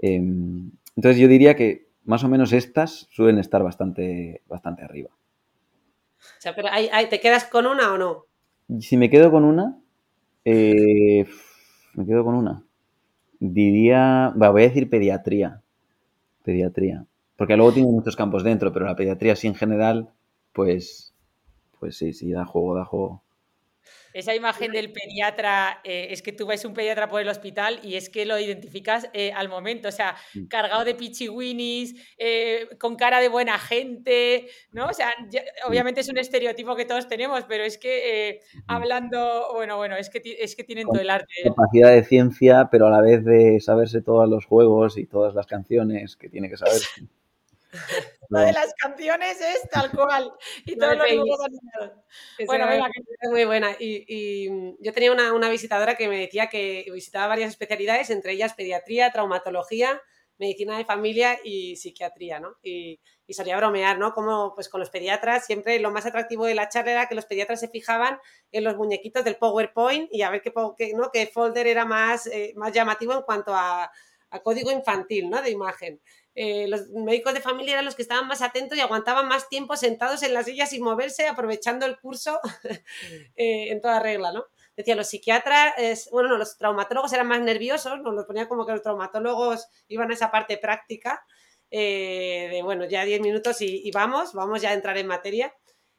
Em, 0.00 0.70
entonces 0.94 1.20
yo 1.20 1.28
diría 1.28 1.56
que 1.56 1.88
más 2.04 2.22
o 2.24 2.28
menos 2.28 2.52
estas 2.52 3.08
suelen 3.10 3.38
estar 3.38 3.62
bastante, 3.62 4.42
bastante 4.48 4.84
arriba. 4.84 5.10
O 6.18 6.40
sea, 6.40 6.54
pero 6.54 6.68
¿te 7.08 7.20
quedas 7.20 7.44
con 7.44 7.66
una 7.66 7.92
o 7.92 7.98
no? 7.98 8.24
Si 8.80 8.96
me 8.96 9.10
quedo 9.10 9.30
con 9.30 9.44
una, 9.44 9.78
eh, 10.44 11.26
me 11.94 12.06
quedo 12.06 12.24
con 12.24 12.34
una. 12.34 12.64
Diría, 13.38 14.32
voy 14.34 14.62
a 14.62 14.68
decir 14.68 14.88
pediatría. 14.88 15.62
Pediatría. 16.42 17.06
Porque 17.36 17.56
luego 17.56 17.72
tiene 17.72 17.90
muchos 17.90 18.16
campos 18.16 18.44
dentro, 18.44 18.72
pero 18.72 18.86
la 18.86 18.96
pediatría 18.96 19.36
sí 19.36 19.46
en 19.46 19.54
general, 19.54 20.10
pues, 20.52 21.14
pues 21.78 21.96
sí, 21.96 22.12
sí, 22.12 22.30
da 22.30 22.44
juego, 22.44 22.74
da 22.74 22.84
juego. 22.84 23.22
Esa 24.16 24.34
imagen 24.34 24.72
del 24.72 24.92
pediatra, 24.92 25.82
eh, 25.84 26.06
es 26.08 26.22
que 26.22 26.32
tú 26.32 26.46
ves 26.46 26.64
un 26.64 26.72
pediatra 26.72 27.06
por 27.06 27.20
el 27.20 27.28
hospital 27.28 27.80
y 27.82 27.96
es 27.96 28.08
que 28.08 28.24
lo 28.24 28.38
identificas 28.38 29.10
eh, 29.12 29.30
al 29.30 29.50
momento, 29.50 29.88
o 29.88 29.92
sea, 29.92 30.16
mm. 30.32 30.46
cargado 30.46 30.86
de 30.86 30.94
pichiwinis, 30.94 31.94
eh, 32.16 32.66
con 32.80 32.96
cara 32.96 33.20
de 33.20 33.28
buena 33.28 33.58
gente, 33.58 34.46
¿no? 34.72 34.86
O 34.86 34.94
sea, 34.94 35.12
obviamente 35.68 36.00
es 36.00 36.08
un 36.08 36.16
estereotipo 36.16 36.74
que 36.76 36.86
todos 36.86 37.08
tenemos, 37.08 37.44
pero 37.44 37.62
es 37.62 37.76
que 37.76 38.40
hablando, 38.66 39.50
bueno, 39.52 39.76
bueno, 39.76 39.96
es 39.96 40.08
que, 40.08 40.22
es 40.24 40.56
que 40.56 40.64
tienen 40.64 40.86
todo 40.86 41.02
el 41.02 41.10
arte. 41.10 41.34
Capacidad 41.44 41.90
de 41.90 42.02
ciencia, 42.02 42.68
pero 42.70 42.86
a 42.86 42.90
la 42.90 43.02
vez 43.02 43.22
de 43.22 43.60
saberse 43.60 44.00
todos 44.00 44.26
los 44.30 44.46
juegos 44.46 44.96
y 44.96 45.04
todas 45.04 45.34
las 45.34 45.46
canciones 45.46 46.16
que 46.16 46.30
tiene 46.30 46.48
que 46.48 46.56
saber. 46.56 46.80
Lo 48.28 48.40
de 48.40 48.52
las 48.52 48.74
canciones 48.74 49.40
es 49.40 49.68
tal 49.70 49.90
cual. 49.90 50.32
Y 50.64 50.76
todos 50.76 50.96
los 50.96 51.06
dibujos 51.06 51.46
Bueno, 52.46 52.66
venga, 52.66 52.90
es 53.20 53.30
muy 53.30 53.44
buena. 53.44 53.76
Y, 53.78 54.48
mm, 54.50 54.76
yo 54.80 54.92
tenía 54.92 55.12
una, 55.12 55.48
visitadora 55.48 55.96
que 55.96 56.08
me 56.08 56.18
decía 56.18 56.48
que 56.48 56.86
visitaba 56.92 57.28
varias 57.28 57.50
especialidades, 57.50 58.10
entre 58.10 58.32
ellas 58.32 58.54
pediatría, 58.54 59.12
traumatología, 59.12 60.02
medicina 60.38 60.76
de 60.76 60.84
familia 60.84 61.38
y 61.42 61.76
psiquiatría, 61.76 62.40
¿no? 62.40 62.56
Y, 62.62 63.00
solía 63.28 63.56
bromear, 63.56 63.98
¿no? 63.98 64.14
Como 64.14 64.54
pues 64.54 64.68
con 64.68 64.78
los 64.80 64.90
pediatras, 64.90 65.46
siempre 65.46 65.80
lo 65.80 65.90
más 65.90 66.06
atractivo 66.06 66.46
de 66.46 66.54
la 66.54 66.68
charla 66.68 66.92
era 66.92 67.08
que 67.08 67.16
los 67.16 67.26
pediatras 67.26 67.58
se 67.58 67.68
fijaban 67.68 68.20
en 68.52 68.62
los 68.62 68.76
muñequitos 68.76 69.24
del 69.24 69.36
PowerPoint 69.36 70.08
y 70.12 70.22
a 70.22 70.30
ver 70.30 70.42
qué, 70.42 70.52
¿no? 70.94 71.10
qué 71.12 71.26
folder 71.26 71.66
era 71.66 71.84
más, 71.84 72.28
eh, 72.28 72.52
más 72.54 72.72
llamativo 72.72 73.14
en 73.14 73.22
cuanto 73.22 73.52
a, 73.52 73.90
a 74.30 74.42
código 74.42 74.70
infantil, 74.70 75.28
¿no? 75.28 75.42
De 75.42 75.50
imagen. 75.50 76.00
Eh, 76.38 76.68
los 76.68 76.90
médicos 76.90 77.32
de 77.32 77.40
familia 77.40 77.72
eran 77.72 77.86
los 77.86 77.94
que 77.94 78.02
estaban 78.02 78.28
más 78.28 78.42
atentos 78.42 78.76
y 78.76 78.82
aguantaban 78.82 79.26
más 79.26 79.48
tiempo 79.48 79.74
sentados 79.74 80.22
en 80.22 80.34
las 80.34 80.44
sillas 80.44 80.68
sin 80.68 80.82
moverse, 80.82 81.26
aprovechando 81.26 81.86
el 81.86 81.98
curso 81.98 82.40
eh, 83.36 83.70
en 83.70 83.80
toda 83.80 84.00
regla, 84.00 84.32
¿no? 84.32 84.44
Decía, 84.76 84.94
los 84.96 85.08
psiquiatras, 85.08 86.10
bueno, 86.12 86.28
no, 86.28 86.36
los 86.36 86.58
traumatólogos 86.58 87.10
eran 87.14 87.26
más 87.26 87.40
nerviosos, 87.40 88.02
nos 88.02 88.14
lo 88.14 88.26
ponía 88.26 88.46
como 88.46 88.66
que 88.66 88.72
los 88.72 88.82
traumatólogos 88.82 89.66
iban 89.88 90.10
a 90.10 90.12
esa 90.14 90.30
parte 90.30 90.58
práctica, 90.58 91.24
eh, 91.70 92.48
de 92.52 92.62
bueno, 92.62 92.84
ya 92.84 93.06
10 93.06 93.22
minutos 93.22 93.62
y, 93.62 93.90
vamos, 93.92 94.34
vamos 94.34 94.60
ya 94.60 94.70
a 94.70 94.74
entrar 94.74 94.98
en 94.98 95.06
materia. 95.06 95.54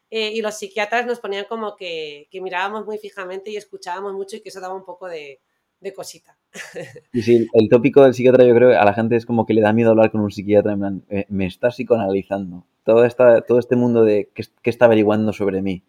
y 0.09 0.39
los 0.41 0.55
psiquiatras 0.55 1.07
nos 1.07 1.19
ponían 1.19 1.45
como 1.45 1.75
que, 1.75 2.27
que 2.29 2.41
mirábamos 2.41 2.85
muy 2.85 2.99
fijamente 2.99 3.49
y 3.49 3.57
escuchábamos 3.57 4.13
mucho 4.13 4.35
y 4.35 4.41
que 4.41 4.49
eso 4.49 4.61
daba 4.61 4.75
un 4.75 4.85
poco 4.85 5.07
de, 5.07 5.41
de 5.79 5.93
cosita. 5.93 6.37
Y 7.13 7.21
sí, 7.21 7.47
el 7.53 7.69
tópico 7.69 8.03
del 8.03 8.13
psiquiatra 8.13 8.45
yo 8.45 8.55
creo 8.55 8.69
que 8.71 8.77
a 8.77 8.85
la 8.85 8.93
gente 8.93 9.15
es 9.15 9.25
como 9.25 9.45
que 9.45 9.53
le 9.53 9.61
da 9.61 9.73
miedo 9.73 9.91
hablar 9.91 10.11
con 10.11 10.21
un 10.21 10.31
psiquiatra, 10.31 10.77
eh, 11.09 11.25
me 11.29 11.45
está 11.45 11.69
psicoanalizando. 11.69 12.65
Todo, 12.83 13.05
esta, 13.05 13.41
todo 13.41 13.59
este 13.59 13.75
mundo 13.75 14.03
de 14.03 14.29
qué, 14.33 14.69
está 14.69 14.85
averiguando 14.85 15.33
sobre 15.33 15.61
mí. 15.61 15.83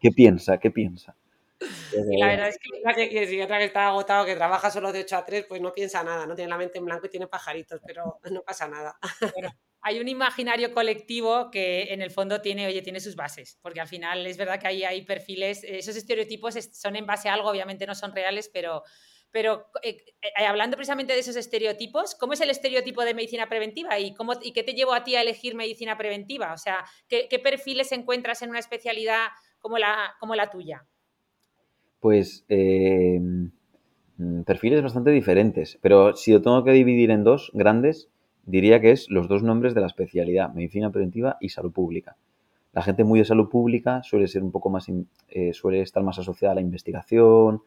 ¿Qué, 0.00 0.10
piensa? 0.12 0.58
¿Qué 0.58 0.70
piensa? 0.70 1.16
La 1.60 2.26
verdad 2.26 2.48
es 2.48 2.58
que 2.58 3.18
el 3.18 3.28
psiquiatra 3.28 3.58
que 3.58 3.64
está 3.64 3.88
agotado, 3.88 4.26
que 4.26 4.34
trabaja 4.34 4.70
solo 4.70 4.92
de 4.92 5.00
8 5.00 5.16
a 5.16 5.24
3, 5.24 5.46
pues 5.48 5.60
no 5.60 5.72
piensa 5.72 6.02
nada, 6.02 6.26
no 6.26 6.34
tiene 6.34 6.50
la 6.50 6.58
mente 6.58 6.78
en 6.78 6.84
blanco 6.84 7.06
y 7.06 7.10
tiene 7.10 7.26
pajaritos, 7.26 7.80
pero 7.86 8.18
no 8.30 8.42
pasa 8.42 8.68
nada 8.68 8.98
hay 9.86 10.00
un 10.00 10.08
imaginario 10.08 10.72
colectivo 10.72 11.50
que 11.50 11.92
en 11.92 12.00
el 12.00 12.10
fondo 12.10 12.40
tiene, 12.40 12.66
oye, 12.66 12.80
tiene 12.80 13.00
sus 13.00 13.16
bases, 13.16 13.58
porque 13.60 13.82
al 13.82 13.86
final 13.86 14.26
es 14.26 14.38
verdad 14.38 14.58
que 14.58 14.66
ahí 14.66 14.82
hay 14.82 15.04
perfiles, 15.04 15.62
esos 15.62 15.94
estereotipos 15.94 16.54
son 16.72 16.96
en 16.96 17.04
base 17.04 17.28
a 17.28 17.34
algo, 17.34 17.50
obviamente 17.50 17.86
no 17.86 17.94
son 17.94 18.14
reales, 18.14 18.48
pero, 18.50 18.82
pero 19.30 19.66
eh, 19.82 19.98
eh, 20.22 20.46
hablando 20.46 20.78
precisamente 20.78 21.12
de 21.12 21.18
esos 21.18 21.36
estereotipos, 21.36 22.14
¿cómo 22.14 22.32
es 22.32 22.40
el 22.40 22.48
estereotipo 22.48 23.04
de 23.04 23.12
medicina 23.12 23.46
preventiva 23.46 23.98
y, 23.98 24.14
cómo, 24.14 24.32
y 24.40 24.54
qué 24.54 24.62
te 24.62 24.72
llevó 24.72 24.94
a 24.94 25.04
ti 25.04 25.16
a 25.16 25.20
elegir 25.20 25.54
medicina 25.54 25.98
preventiva? 25.98 26.54
O 26.54 26.58
sea, 26.58 26.82
¿qué, 27.06 27.28
perfiles 27.38 27.92
encuentras 27.92 28.40
en 28.40 28.48
una 28.48 28.60
especialidad 28.60 29.26
como 29.58 29.76
la, 29.76 30.14
como 30.18 30.34
la 30.34 30.48
tuya? 30.48 30.86
Pues 32.04 32.44
eh, 32.50 33.18
mm, 34.18 34.42
perfiles 34.42 34.82
bastante 34.82 35.10
diferentes, 35.10 35.78
pero 35.80 36.14
si 36.14 36.32
lo 36.32 36.42
tengo 36.42 36.62
que 36.62 36.72
dividir 36.72 37.10
en 37.10 37.24
dos 37.24 37.50
grandes, 37.54 38.10
diría 38.44 38.78
que 38.78 38.90
es 38.90 39.08
los 39.08 39.26
dos 39.26 39.42
nombres 39.42 39.72
de 39.72 39.80
la 39.80 39.86
especialidad, 39.86 40.52
medicina 40.52 40.90
preventiva 40.90 41.38
y 41.40 41.48
salud 41.48 41.72
pública. 41.72 42.18
La 42.74 42.82
gente 42.82 43.04
muy 43.04 43.20
de 43.20 43.24
salud 43.24 43.48
pública 43.48 44.02
suele 44.02 44.28
ser 44.28 44.42
un 44.42 44.50
poco 44.52 44.68
más, 44.68 44.86
eh, 45.30 45.54
suele 45.54 45.80
estar 45.80 46.02
más 46.02 46.18
asociada 46.18 46.52
a 46.52 46.54
la 46.56 46.60
investigación, 46.60 47.62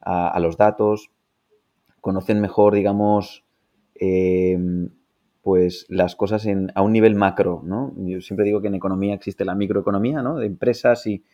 a, 0.00 0.38
los 0.38 0.56
datos, 0.56 1.10
conocen 2.00 2.40
mejor, 2.40 2.74
digamos, 2.76 3.42
em, 3.96 4.90
pues 5.42 5.86
las 5.88 6.14
cosas 6.14 6.46
a 6.76 6.82
un 6.82 6.92
nivel 6.92 7.16
macro, 7.16 7.60
¿no? 7.64 7.92
Yo 7.96 8.20
siempre 8.20 8.46
digo 8.46 8.60
que 8.60 8.68
en 8.68 8.76
economía 8.76 9.14
existe 9.14 9.44
la 9.44 9.56
microeconomía, 9.56 10.22
¿no? 10.22 10.36
De 10.36 10.46
empresas 10.46 11.08
y, 11.08 11.24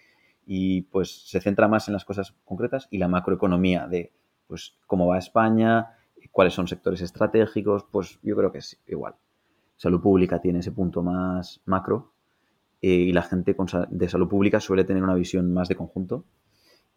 y 0.47 0.83
pues 0.83 1.29
se 1.29 1.41
centra 1.41 1.69
más 1.69 1.89
en 1.89 1.95
las 1.95 2.05
cosas 2.05 2.35
concretas 2.45 2.89
y 2.91 2.99
la 2.99 3.09
macroeconomía 3.09 3.89
de, 3.89 4.13
pues, 4.47 4.79
cómo 4.87 5.09
va 5.09 5.19
España, 5.19 5.97
cuáles 6.31 6.55
son 6.55 6.69
sectores 6.69 7.01
estratégicos, 7.01 7.85
pues 7.91 8.19
yo 8.23 8.37
creo 8.37 8.53
que 8.53 8.59
es 8.59 8.81
igual. 8.87 9.15
Salud 9.77 10.01
pública 10.01 10.41
tiene 10.41 10.61
ese 10.61 10.73
punto 10.73 11.03
más 11.03 11.61
macro 11.65 12.13
eh, 12.81 12.89
y 12.89 13.13
la 13.13 13.23
gente 13.23 13.57
de 13.91 14.09
salud 14.09 14.29
pública 14.29 14.61
suele 14.61 14.85
tener 14.85 15.03
una 15.03 15.15
visión 15.15 15.53
más 15.53 15.69
de 15.69 15.77
conjunto 15.77 16.25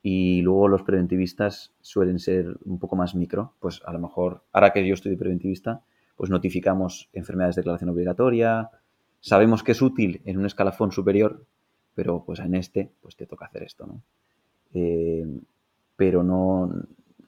y 0.02 0.42
luego 0.42 0.68
los 0.68 0.84
preventivistas 0.84 1.74
suelen 1.82 2.20
ser 2.20 2.58
un 2.66 2.80
poco 2.80 2.96
más 2.96 3.16
micro. 3.16 3.56
Pues 3.60 3.82
a 3.86 3.92
lo 3.92 4.00
mejor, 4.00 4.44
ahora 4.52 4.72
que 4.72 4.86
yo 4.88 4.94
estoy 4.94 5.12
de 5.12 5.18
preventivista, 5.18 5.84
pues 6.16 6.30
notificamos 6.30 7.10
enfermedades 7.14 7.56
de 7.56 7.62
declaración 7.62 7.90
obligatoria, 7.90 8.70
sabemos 9.20 9.64
que 9.64 9.72
es 9.72 9.82
útil 9.82 10.22
en 10.26 10.38
un 10.38 10.46
escalafón 10.46 10.92
superior, 10.92 11.46
pero 12.00 12.24
pues 12.26 12.40
en 12.40 12.56
este, 12.56 12.90
pues 13.02 13.18
te 13.18 13.26
toca 13.26 13.48
hacer 13.48 13.62
esto, 13.64 13.86
¿no? 13.86 14.02
Eh, 14.74 15.28
pero 15.98 16.24
no 16.24 16.72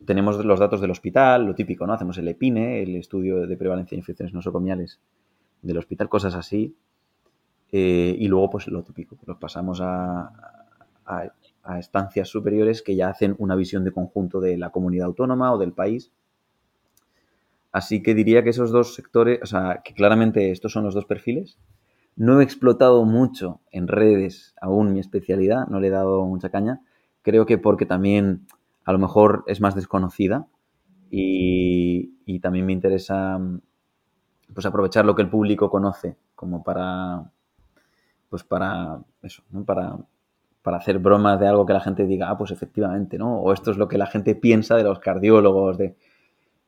tenemos 0.05 0.45
los 0.45 0.61
datos 0.61 0.79
del 0.79 0.91
hospital, 0.91 1.45
lo 1.45 1.53
típico, 1.53 1.85
¿no? 1.85 1.91
Hacemos 1.91 2.17
el 2.19 2.29
EPINE, 2.29 2.81
el 2.81 2.95
estudio 2.95 3.45
de 3.45 3.57
prevalencia 3.57 3.97
de 3.97 3.99
infecciones 3.99 4.33
nosocomiales 4.33 5.01
del 5.61 5.77
hospital, 5.77 6.07
cosas 6.07 6.35
así. 6.35 6.73
Eh, 7.73 8.15
y 8.17 8.29
luego, 8.29 8.49
pues 8.49 8.67
lo 8.67 8.81
típico, 8.81 9.17
los 9.25 9.37
pasamos 9.39 9.81
a, 9.81 10.31
a, 11.05 11.77
estancias 11.77 12.29
superiores 12.29 12.81
que 12.81 12.95
ya 12.95 13.09
hacen 13.09 13.35
una 13.39 13.55
visión 13.55 13.83
de 13.83 13.91
conjunto 13.91 14.39
de 14.39 14.57
la 14.57 14.69
comunidad 14.69 15.07
autónoma 15.07 15.51
o 15.51 15.57
del 15.57 15.73
país. 15.73 16.13
Así 17.73 18.01
que 18.01 18.13
diría 18.13 18.41
que 18.41 18.51
esos 18.51 18.71
dos 18.71 18.95
sectores, 18.95 19.41
o 19.43 19.45
sea, 19.47 19.81
que 19.83 19.93
claramente 19.93 20.49
estos 20.49 20.71
son 20.71 20.85
los 20.85 20.93
dos 20.93 21.03
perfiles. 21.03 21.57
No 22.15 22.39
he 22.39 22.43
explotado 22.43 23.05
mucho 23.05 23.61
en 23.71 23.87
redes 23.87 24.53
aún 24.61 24.93
mi 24.93 24.99
especialidad, 24.99 25.67
no 25.67 25.79
le 25.79 25.87
he 25.87 25.91
dado 25.91 26.25
mucha 26.25 26.49
caña. 26.49 26.81
Creo 27.21 27.45
que 27.45 27.57
porque 27.57 27.85
también 27.85 28.47
a 28.85 28.91
lo 28.91 28.99
mejor 28.99 29.43
es 29.47 29.61
más 29.61 29.75
desconocida 29.75 30.47
y, 31.09 32.15
y 32.25 32.39
también 32.39 32.65
me 32.65 32.73
interesa 32.73 33.39
pues 34.53 34.65
aprovechar 34.65 35.05
lo 35.05 35.15
que 35.15 35.21
el 35.21 35.29
público 35.29 35.69
conoce 35.69 36.17
como 36.35 36.63
para 36.63 37.31
pues 38.31 38.45
para 38.45 39.01
eso, 39.21 39.43
¿no? 39.51 39.65
para, 39.65 39.97
para 40.61 40.77
hacer 40.77 40.99
bromas 40.99 41.37
de 41.39 41.47
algo 41.47 41.65
que 41.65 41.73
la 41.73 41.81
gente 41.81 42.07
diga, 42.07 42.29
ah, 42.29 42.37
pues 42.37 42.51
efectivamente, 42.51 43.17
¿no? 43.17 43.41
O 43.41 43.51
esto 43.51 43.71
es 43.71 43.77
lo 43.77 43.89
que 43.89 43.97
la 43.97 44.07
gente 44.07 44.35
piensa 44.35 44.77
de 44.77 44.83
los 44.83 44.99
cardiólogos, 44.99 45.77
de... 45.77 45.97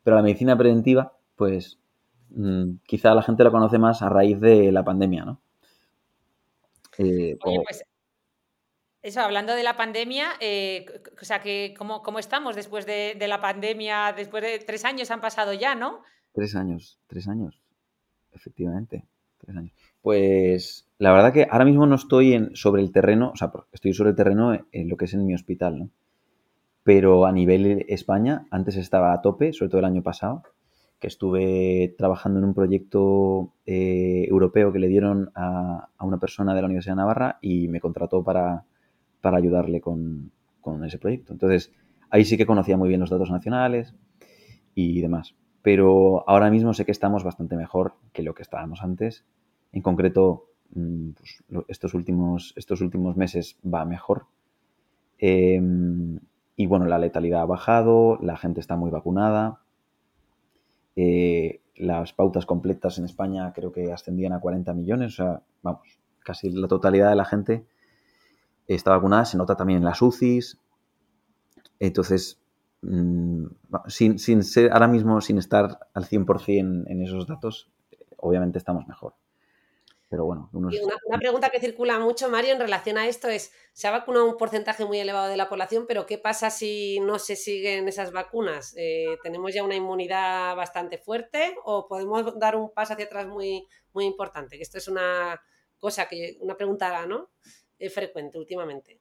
Pero 0.03 0.17
la 0.17 0.23
medicina 0.23 0.57
preventiva, 0.57 1.13
pues 1.37 1.79
quizá 2.85 3.13
la 3.13 3.23
gente 3.23 3.43
la 3.43 3.51
conoce 3.51 3.77
más 3.77 4.01
a 4.01 4.09
raíz 4.09 4.39
de 4.39 4.71
la 4.71 4.83
pandemia, 4.83 5.25
¿no? 5.25 5.41
Eh, 6.97 7.37
Oye, 7.43 7.59
o... 7.59 7.63
pues 7.63 7.83
eso, 9.03 9.19
hablando 9.19 9.53
de 9.53 9.63
la 9.63 9.75
pandemia, 9.75 10.27
eh, 10.39 10.85
o 11.21 11.25
sea, 11.25 11.41
que 11.41 11.73
¿cómo, 11.77 12.01
¿cómo, 12.01 12.19
estamos 12.19 12.55
después 12.55 12.85
de, 12.85 13.15
de, 13.19 13.27
la 13.27 13.41
pandemia? 13.41 14.13
Después 14.15 14.41
de 14.41 14.59
tres 14.59 14.85
años 14.85 15.11
han 15.11 15.19
pasado 15.19 15.51
ya, 15.53 15.75
¿no? 15.75 16.01
Tres 16.31 16.55
años, 16.55 16.99
tres 17.07 17.27
años, 17.27 17.61
efectivamente, 18.31 19.05
tres 19.39 19.57
años. 19.57 19.73
Pues 20.01 20.87
la 20.99 21.11
verdad 21.11 21.33
que 21.33 21.47
ahora 21.51 21.65
mismo 21.65 21.85
no 21.85 21.95
estoy 21.95 22.33
en, 22.33 22.55
sobre 22.55 22.81
el 22.81 22.93
terreno, 22.93 23.31
o 23.33 23.35
sea, 23.35 23.51
estoy 23.73 23.93
sobre 23.93 24.11
el 24.11 24.15
terreno 24.15 24.57
en 24.71 24.87
lo 24.87 24.95
que 24.95 25.05
es 25.05 25.13
en 25.13 25.25
mi 25.25 25.35
hospital, 25.35 25.79
¿no? 25.79 25.89
Pero 26.83 27.25
a 27.25 27.31
nivel 27.33 27.85
España, 27.89 28.45
antes 28.51 28.77
estaba 28.77 29.11
a 29.11 29.21
tope, 29.21 29.51
sobre 29.51 29.69
todo 29.69 29.79
el 29.79 29.85
año 29.85 30.01
pasado, 30.01 30.43
que 31.03 31.07
estuve 31.07 31.93
trabajando 31.97 32.39
en 32.39 32.45
un 32.45 32.53
proyecto 32.53 33.51
eh, 33.65 34.25
europeo 34.29 34.71
que 34.71 34.79
le 34.79 34.87
dieron 34.87 35.31
a, 35.35 35.89
a, 35.97 36.05
una 36.05 36.17
persona 36.17 36.55
de 36.55 36.61
la 36.61 36.67
Universidad 36.67 36.93
de 36.93 37.01
Navarra 37.01 37.39
y 37.41 37.67
me 37.67 37.81
contrató 37.81 38.23
para, 38.23 38.63
para 39.19 39.35
ayudarle 39.35 39.81
con, 39.81 40.31
con, 40.61 40.85
ese 40.85 40.99
proyecto. 40.99 41.33
Entonces, 41.33 41.73
ahí 42.09 42.23
sí 42.23 42.37
que 42.37 42.45
conocía 42.45 42.77
muy 42.77 42.87
bien 42.87 43.01
los 43.01 43.09
datos 43.09 43.31
nacionales 43.31 43.93
y 44.75 45.01
demás. 45.01 45.35
Pero 45.61 46.23
ahora 46.25 46.49
mismo 46.49 46.73
sé 46.73 46.85
que 46.85 46.93
estamos 46.93 47.25
bastante 47.25 47.57
mejor 47.57 47.95
que 48.13 48.23
lo 48.23 48.33
que 48.33 48.43
estábamos 48.43 48.81
antes. 48.81 49.25
En 49.73 49.81
concreto, 49.81 50.51
mm, 50.73 51.09
pues, 51.17 51.43
estos, 51.67 51.95
últimos, 51.95 52.53
estos 52.55 52.79
últimos 52.79 53.17
meses 53.17 53.57
va 53.61 53.83
mejor. 53.83 54.27
Eh, 55.19 55.61
y 56.55 56.65
bueno, 56.65 56.85
la 56.85 56.97
letalidad 56.97 57.41
ha 57.41 57.45
bajado, 57.45 58.19
la 58.21 58.37
gente 58.37 58.61
está 58.61 58.77
muy 58.77 58.89
vacunada. 58.89 59.59
Eh, 60.95 61.61
las 61.75 62.13
pautas 62.13 62.45
completas 62.45 62.97
en 62.99 63.05
España 63.05 63.51
creo 63.53 63.71
que 63.71 63.91
ascendían 63.91 64.33
a 64.33 64.39
40 64.39 64.73
millones, 64.73 65.13
o 65.13 65.23
sea, 65.23 65.41
vamos, 65.63 65.81
casi 66.19 66.51
la 66.51 66.67
totalidad 66.67 67.09
de 67.09 67.15
la 67.15 67.25
gente 67.25 67.65
está 68.67 68.91
vacunada, 68.91 69.25
se 69.25 69.37
nota 69.37 69.55
también 69.55 69.79
en 69.79 69.85
las 69.85 70.01
UCIs. 70.01 70.59
Entonces, 71.79 72.39
mmm, 72.81 73.45
sin, 73.87 74.19
sin, 74.19 74.43
ser, 74.43 74.71
ahora 74.71 74.87
mismo 74.87 75.19
sin 75.21 75.37
estar 75.37 75.87
al 75.93 76.05
100% 76.05 76.85
en 76.87 77.01
esos 77.01 77.27
datos, 77.27 77.69
obviamente 78.17 78.57
estamos 78.57 78.87
mejor. 78.87 79.15
Pero 80.13 80.25
bueno, 80.25 80.47
unos... 80.53 80.79
una, 80.79 80.95
una, 81.07 81.17
pregunta 81.17 81.49
que 81.49 81.59
circula 81.59 81.97
mucho, 81.97 82.29
Mario, 82.29 82.53
en 82.53 82.59
relación 82.59 82.99
a 82.99 83.07
esto 83.07 83.29
es, 83.29 83.51
se 83.71 83.87
ha 83.87 83.91
vacunado 83.91 84.29
un 84.29 84.37
porcentaje 84.37 84.85
muy 84.85 84.99
elevado 84.99 85.27
de 85.27 85.37
la 85.37 85.49
población, 85.49 85.85
pero 85.87 86.05
¿qué 86.05 86.19
pasa 86.19 86.51
si 86.51 86.99
no 86.99 87.17
se 87.17 87.35
siguen 87.35 87.87
esas 87.87 88.11
vacunas? 88.11 88.75
Eh, 88.77 89.17
¿Tenemos 89.23 89.55
ya 89.55 89.63
una 89.63 89.75
inmunidad 89.75 90.55
bastante 90.55 90.99
fuerte 90.99 91.55
o 91.65 91.87
podemos 91.87 92.37
dar 92.37 92.55
un 92.55 92.71
paso 92.71 92.93
hacia 92.93 93.05
atrás 93.05 93.25
muy, 93.25 93.65
muy 93.91 94.05
importante? 94.05 94.55
Que 94.55 94.61
esto 94.61 94.77
es 94.77 94.87
una 94.87 95.41
cosa, 95.79 96.07
que 96.07 96.37
una 96.41 96.55
pregunta, 96.55 97.07
¿no? 97.07 97.31
Eh, 97.79 97.89
frecuente 97.89 98.37
últimamente. 98.37 98.99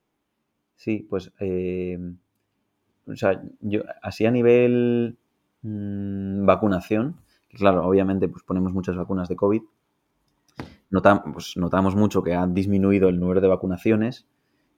Sí, 0.77 1.07
pues, 1.11 1.31
eh, 1.40 1.98
o 3.07 3.16
sea, 3.16 3.38
yo, 3.61 3.83
así 4.01 4.25
a 4.25 4.31
nivel 4.31 5.18
mmm, 5.61 6.46
vacunación, 6.46 7.20
claro, 7.51 7.87
obviamente 7.87 8.31
pues 8.31 8.42
ponemos 8.44 8.72
muchas 8.72 8.96
vacunas 8.96 9.29
de 9.29 9.37
COVID, 9.37 9.62
notamos, 10.93 11.25
pues, 11.33 11.57
notamos 11.57 11.97
mucho 11.97 12.23
que 12.23 12.35
han 12.35 12.55
disminuido 12.55 13.09
el 13.09 13.19
número 13.19 13.41
de 13.41 13.49
vacunaciones, 13.49 14.29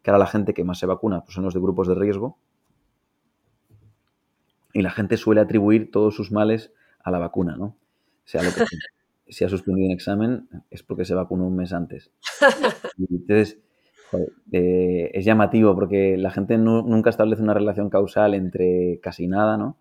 que 0.02 0.10
ahora 0.10 0.20
la 0.20 0.26
gente 0.26 0.54
que 0.54 0.64
más 0.64 0.78
se 0.78 0.86
vacuna 0.86 1.22
pues, 1.22 1.34
son 1.34 1.44
los 1.44 1.52
de 1.52 1.60
grupos 1.60 1.88
de 1.88 1.94
riesgo, 1.94 2.38
y 4.72 4.82
la 4.82 4.90
gente 4.90 5.16
suele 5.16 5.40
atribuir 5.40 5.90
todos 5.90 6.14
sus 6.14 6.32
males 6.32 6.72
a 7.02 7.10
la 7.10 7.18
vacuna, 7.18 7.56
¿no? 7.56 7.66
O 7.66 8.26
sea, 8.26 8.42
lo 8.42 8.50
que, 8.50 8.64
si 9.28 9.44
ha 9.44 9.48
suspendido 9.48 9.86
un 9.86 9.92
examen 9.92 10.48
es 10.70 10.82
porque 10.82 11.04
se 11.04 11.14
vacunó 11.14 11.46
un 11.46 11.56
mes 11.56 11.72
antes. 11.72 12.10
Entonces, 13.10 13.58
joder, 14.10 14.32
eh, 14.52 15.10
es 15.14 15.24
llamativo 15.24 15.74
porque 15.74 16.16
la 16.16 16.30
gente 16.30 16.58
no, 16.58 16.82
nunca 16.82 17.10
establece 17.10 17.42
una 17.42 17.54
relación 17.54 17.90
causal 17.90 18.34
entre 18.34 19.00
casi 19.02 19.26
nada, 19.26 19.56
¿no? 19.56 19.76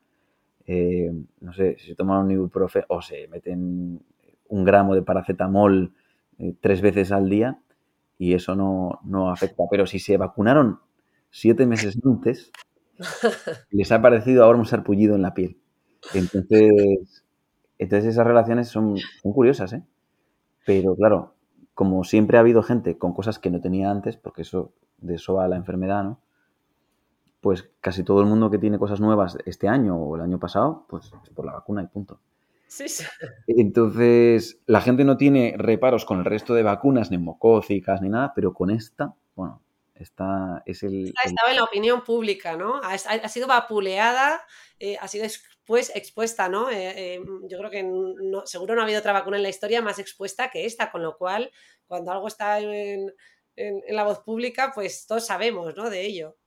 Eh, 0.65 1.11
no 1.41 1.53
sé, 1.53 1.77
si 1.77 1.87
se 1.87 1.95
toman 1.95 2.25
un 2.25 2.31
ibuprofeno 2.31 2.85
o 2.89 3.01
se 3.01 3.27
meten 3.27 4.01
un 4.47 4.63
gramo 4.63 4.95
de 4.95 5.01
paracetamol 5.01 5.93
eh, 6.43 6.55
tres 6.59 6.81
veces 6.81 7.11
al 7.11 7.29
día 7.29 7.59
y 8.17 8.33
eso 8.33 8.55
no, 8.55 8.99
no, 9.03 9.31
afecta. 9.31 9.63
Pero 9.69 9.85
si 9.87 9.99
se 9.99 10.17
vacunaron 10.17 10.79
siete 11.29 11.65
meses 11.65 11.97
antes, 12.05 12.51
les 13.71 13.91
ha 13.91 14.01
parecido 14.01 14.43
ahora 14.43 14.59
un 14.59 14.65
sarpullido 14.65 15.15
en 15.15 15.21
la 15.21 15.33
piel. 15.33 15.57
Entonces, 16.13 17.23
entonces 17.77 18.09
esas 18.09 18.27
relaciones 18.27 18.67
son, 18.67 18.97
son 18.97 19.31
curiosas, 19.31 19.71
¿eh? 19.73 19.83
Pero 20.65 20.95
claro, 20.95 21.35
como 21.73 22.03
siempre 22.03 22.37
ha 22.37 22.41
habido 22.41 22.61
gente 22.61 22.97
con 22.97 23.13
cosas 23.13 23.39
que 23.39 23.49
no 23.49 23.61
tenía 23.61 23.89
antes, 23.89 24.17
porque 24.17 24.41
eso 24.41 24.73
de 24.97 25.15
eso 25.15 25.35
va 25.35 25.47
la 25.47 25.55
enfermedad, 25.55 26.03
¿no? 26.03 26.19
Pues 27.41 27.69
casi 27.81 28.03
todo 28.03 28.21
el 28.21 28.27
mundo 28.27 28.49
que 28.49 28.57
tiene 28.57 28.79
cosas 28.79 28.99
nuevas 28.99 29.37
este 29.45 29.67
año 29.67 29.95
o 29.97 30.15
el 30.15 30.21
año 30.21 30.39
pasado, 30.39 30.85
pues 30.89 31.11
es 31.23 31.29
por 31.29 31.45
la 31.45 31.53
vacuna 31.53 31.83
y 31.83 31.87
punto. 31.87 32.19
Sí, 32.73 32.89
sí. 32.89 33.03
Entonces, 33.45 34.59
la 34.65 34.81
gente 34.81 35.03
no 35.03 35.15
tiene 35.15 35.53
reparos 35.55 36.05
con 36.05 36.17
el 36.17 36.25
resto 36.25 36.55
de 36.55 36.63
vacunas 36.63 37.11
neumocócicas 37.11 38.01
ni 38.01 38.09
nada, 38.09 38.33
pero 38.33 38.51
con 38.51 38.71
esta, 38.71 39.13
bueno, 39.35 39.61
esta 39.93 40.63
es 40.65 40.81
el... 40.81 41.09
Esta 41.09 41.21
estaba 41.23 41.51
en 41.51 41.57
la 41.57 41.65
opinión 41.65 42.03
pública, 42.03 42.57
¿no? 42.57 42.81
Ha, 42.81 42.93
ha 42.93 43.29
sido 43.29 43.45
vapuleada, 43.45 44.41
eh, 44.79 44.97
ha 44.99 45.07
sido 45.07 45.27
pues, 45.67 45.95
expuesta, 45.95 46.49
¿no? 46.49 46.71
Eh, 46.71 47.17
eh, 47.17 47.21
yo 47.47 47.59
creo 47.59 47.69
que 47.69 47.83
no, 47.83 48.43
seguro 48.47 48.73
no 48.73 48.81
ha 48.81 48.85
habido 48.85 49.01
otra 49.01 49.13
vacuna 49.13 49.37
en 49.37 49.43
la 49.43 49.49
historia 49.49 49.83
más 49.83 49.99
expuesta 49.99 50.49
que 50.49 50.65
esta, 50.65 50.89
con 50.89 51.03
lo 51.03 51.15
cual, 51.15 51.51
cuando 51.85 52.11
algo 52.11 52.27
está 52.27 52.59
en, 52.59 53.13
en, 53.55 53.83
en 53.85 53.95
la 53.95 54.03
voz 54.03 54.21
pública, 54.21 54.71
pues 54.73 55.05
todos 55.05 55.27
sabemos, 55.27 55.75
¿no? 55.75 55.91
De 55.91 56.07
ello. 56.07 56.37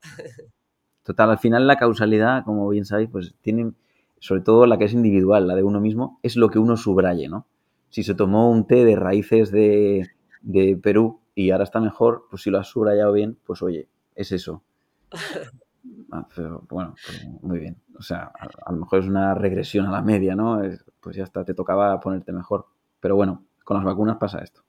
Total, 1.03 1.29
al 1.29 1.39
final 1.39 1.67
la 1.67 1.77
causalidad, 1.77 2.43
como 2.43 2.67
bien 2.67 2.83
sabéis, 2.83 3.07
pues 3.09 3.33
tiene 3.41 3.71
sobre 4.19 4.41
todo 4.41 4.65
la 4.65 4.77
que 4.77 4.85
es 4.85 4.93
individual, 4.93 5.47
la 5.47 5.55
de 5.55 5.63
uno 5.63 5.79
mismo, 5.79 6.19
es 6.23 6.35
lo 6.35 6.49
que 6.49 6.59
uno 6.59 6.77
subraye, 6.77 7.29
¿no? 7.29 7.47
Si 7.89 8.03
se 8.03 8.15
tomó 8.15 8.49
un 8.51 8.67
té 8.67 8.83
de 8.83 8.95
raíces 8.95 9.51
de, 9.51 10.09
de 10.41 10.77
Perú 10.77 11.21
y 11.35 11.51
ahora 11.51 11.63
está 11.63 11.79
mejor, 11.79 12.25
pues 12.29 12.41
si 12.41 12.49
lo 12.49 12.59
has 12.59 12.67
subrayado 12.67 13.13
bien, 13.13 13.37
pues 13.45 13.61
oye, 13.61 13.89
es 14.15 14.31
eso. 14.31 14.63
Ah, 16.09 16.25
pero 16.33 16.63
bueno, 16.69 16.95
pues 17.05 17.27
muy 17.41 17.59
bien. 17.59 17.81
O 17.97 18.01
sea, 18.01 18.31
a, 18.33 18.47
a, 18.65 18.71
lo 18.71 18.79
mejor 18.79 18.99
es 18.99 19.07
una 19.07 19.33
regresión 19.33 19.85
a 19.87 19.91
la 19.91 20.01
media, 20.01 20.35
¿no? 20.35 20.63
Es, 20.63 20.85
pues 21.01 21.17
ya 21.17 21.25
está, 21.25 21.43
te 21.43 21.53
tocaba 21.53 21.99
ponerte 21.99 22.31
mejor. 22.31 22.67
Pero 23.01 23.17
bueno, 23.17 23.43
con 23.65 23.75
las 23.75 23.85
vacunas 23.85 24.15
pasa 24.15 24.39
esto. 24.39 24.61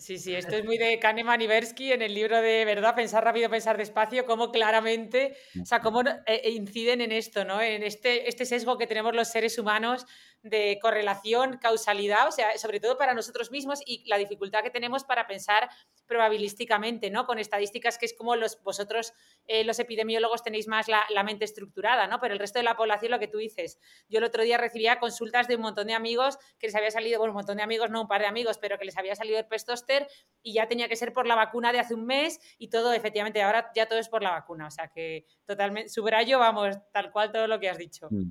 Sí, 0.00 0.16
sí, 0.16 0.32
esto 0.32 0.54
es 0.54 0.64
muy 0.64 0.78
de 0.78 1.00
Kahneman 1.00 1.40
y 1.40 1.48
Bersky 1.48 1.90
en 1.92 2.02
el 2.02 2.14
libro 2.14 2.40
de 2.40 2.64
¿verdad? 2.64 2.94
Pensar 2.94 3.24
rápido, 3.24 3.50
pensar 3.50 3.76
despacio, 3.76 4.26
cómo 4.26 4.52
claramente, 4.52 5.36
o 5.60 5.64
sea, 5.64 5.80
cómo 5.80 6.02
eh, 6.24 6.50
inciden 6.50 7.00
en 7.00 7.10
esto, 7.10 7.44
¿no? 7.44 7.60
En 7.60 7.82
este, 7.82 8.28
este 8.28 8.46
sesgo 8.46 8.78
que 8.78 8.86
tenemos 8.86 9.12
los 9.16 9.26
seres 9.26 9.58
humanos 9.58 10.06
de 10.42 10.78
correlación, 10.80 11.58
causalidad, 11.58 12.28
o 12.28 12.32
sea, 12.32 12.56
sobre 12.58 12.80
todo 12.80 12.96
para 12.96 13.14
nosotros 13.14 13.50
mismos 13.50 13.80
y 13.84 14.04
la 14.08 14.18
dificultad 14.18 14.62
que 14.62 14.70
tenemos 14.70 15.04
para 15.04 15.26
pensar 15.26 15.68
probabilísticamente, 16.06 17.10
¿no? 17.10 17.26
Con 17.26 17.38
estadísticas 17.38 17.98
que 17.98 18.06
es 18.06 18.14
como 18.14 18.36
los, 18.36 18.62
vosotros, 18.62 19.12
eh, 19.46 19.64
los 19.64 19.78
epidemiólogos, 19.78 20.42
tenéis 20.42 20.68
más 20.68 20.88
la, 20.88 21.04
la, 21.10 21.24
mente 21.24 21.44
estructurada, 21.44 22.06
¿no? 22.06 22.20
Pero 22.20 22.34
el 22.34 22.40
resto 22.40 22.58
de 22.58 22.62
la 22.62 22.76
población, 22.76 23.10
lo 23.10 23.18
que 23.18 23.28
tú 23.28 23.38
dices. 23.38 23.78
Yo 24.08 24.18
el 24.18 24.24
otro 24.24 24.42
día 24.42 24.58
recibía 24.58 25.00
consultas 25.00 25.48
de 25.48 25.56
un 25.56 25.62
montón 25.62 25.88
de 25.88 25.94
amigos 25.94 26.38
que 26.58 26.68
les 26.68 26.74
había 26.76 26.90
salido, 26.90 27.18
bueno, 27.18 27.32
un 27.32 27.38
montón 27.38 27.56
de 27.56 27.62
amigos, 27.62 27.90
no 27.90 28.02
un 28.02 28.08
par 28.08 28.20
de 28.20 28.26
amigos, 28.28 28.58
pero 28.58 28.78
que 28.78 28.84
les 28.84 28.96
había 28.96 29.16
salido 29.16 29.38
el 29.38 29.46
pestóster 29.46 30.08
y 30.42 30.54
ya 30.54 30.68
tenía 30.68 30.88
que 30.88 30.96
ser 30.96 31.12
por 31.12 31.26
la 31.26 31.34
vacuna 31.34 31.72
de 31.72 31.80
hace 31.80 31.94
un 31.94 32.06
mes 32.06 32.40
y 32.58 32.68
todo, 32.68 32.92
efectivamente, 32.92 33.42
ahora 33.42 33.70
ya 33.74 33.86
todo 33.86 33.98
es 33.98 34.08
por 34.08 34.22
la 34.22 34.30
vacuna. 34.30 34.68
O 34.68 34.70
sea 34.70 34.88
que 34.88 35.26
totalmente, 35.46 35.88
subrayo, 35.88 36.38
vamos, 36.38 36.76
tal 36.92 37.10
cual 37.10 37.32
todo 37.32 37.46
lo 37.46 37.58
que 37.58 37.68
has 37.68 37.78
dicho. 37.78 38.08
Mm. 38.10 38.30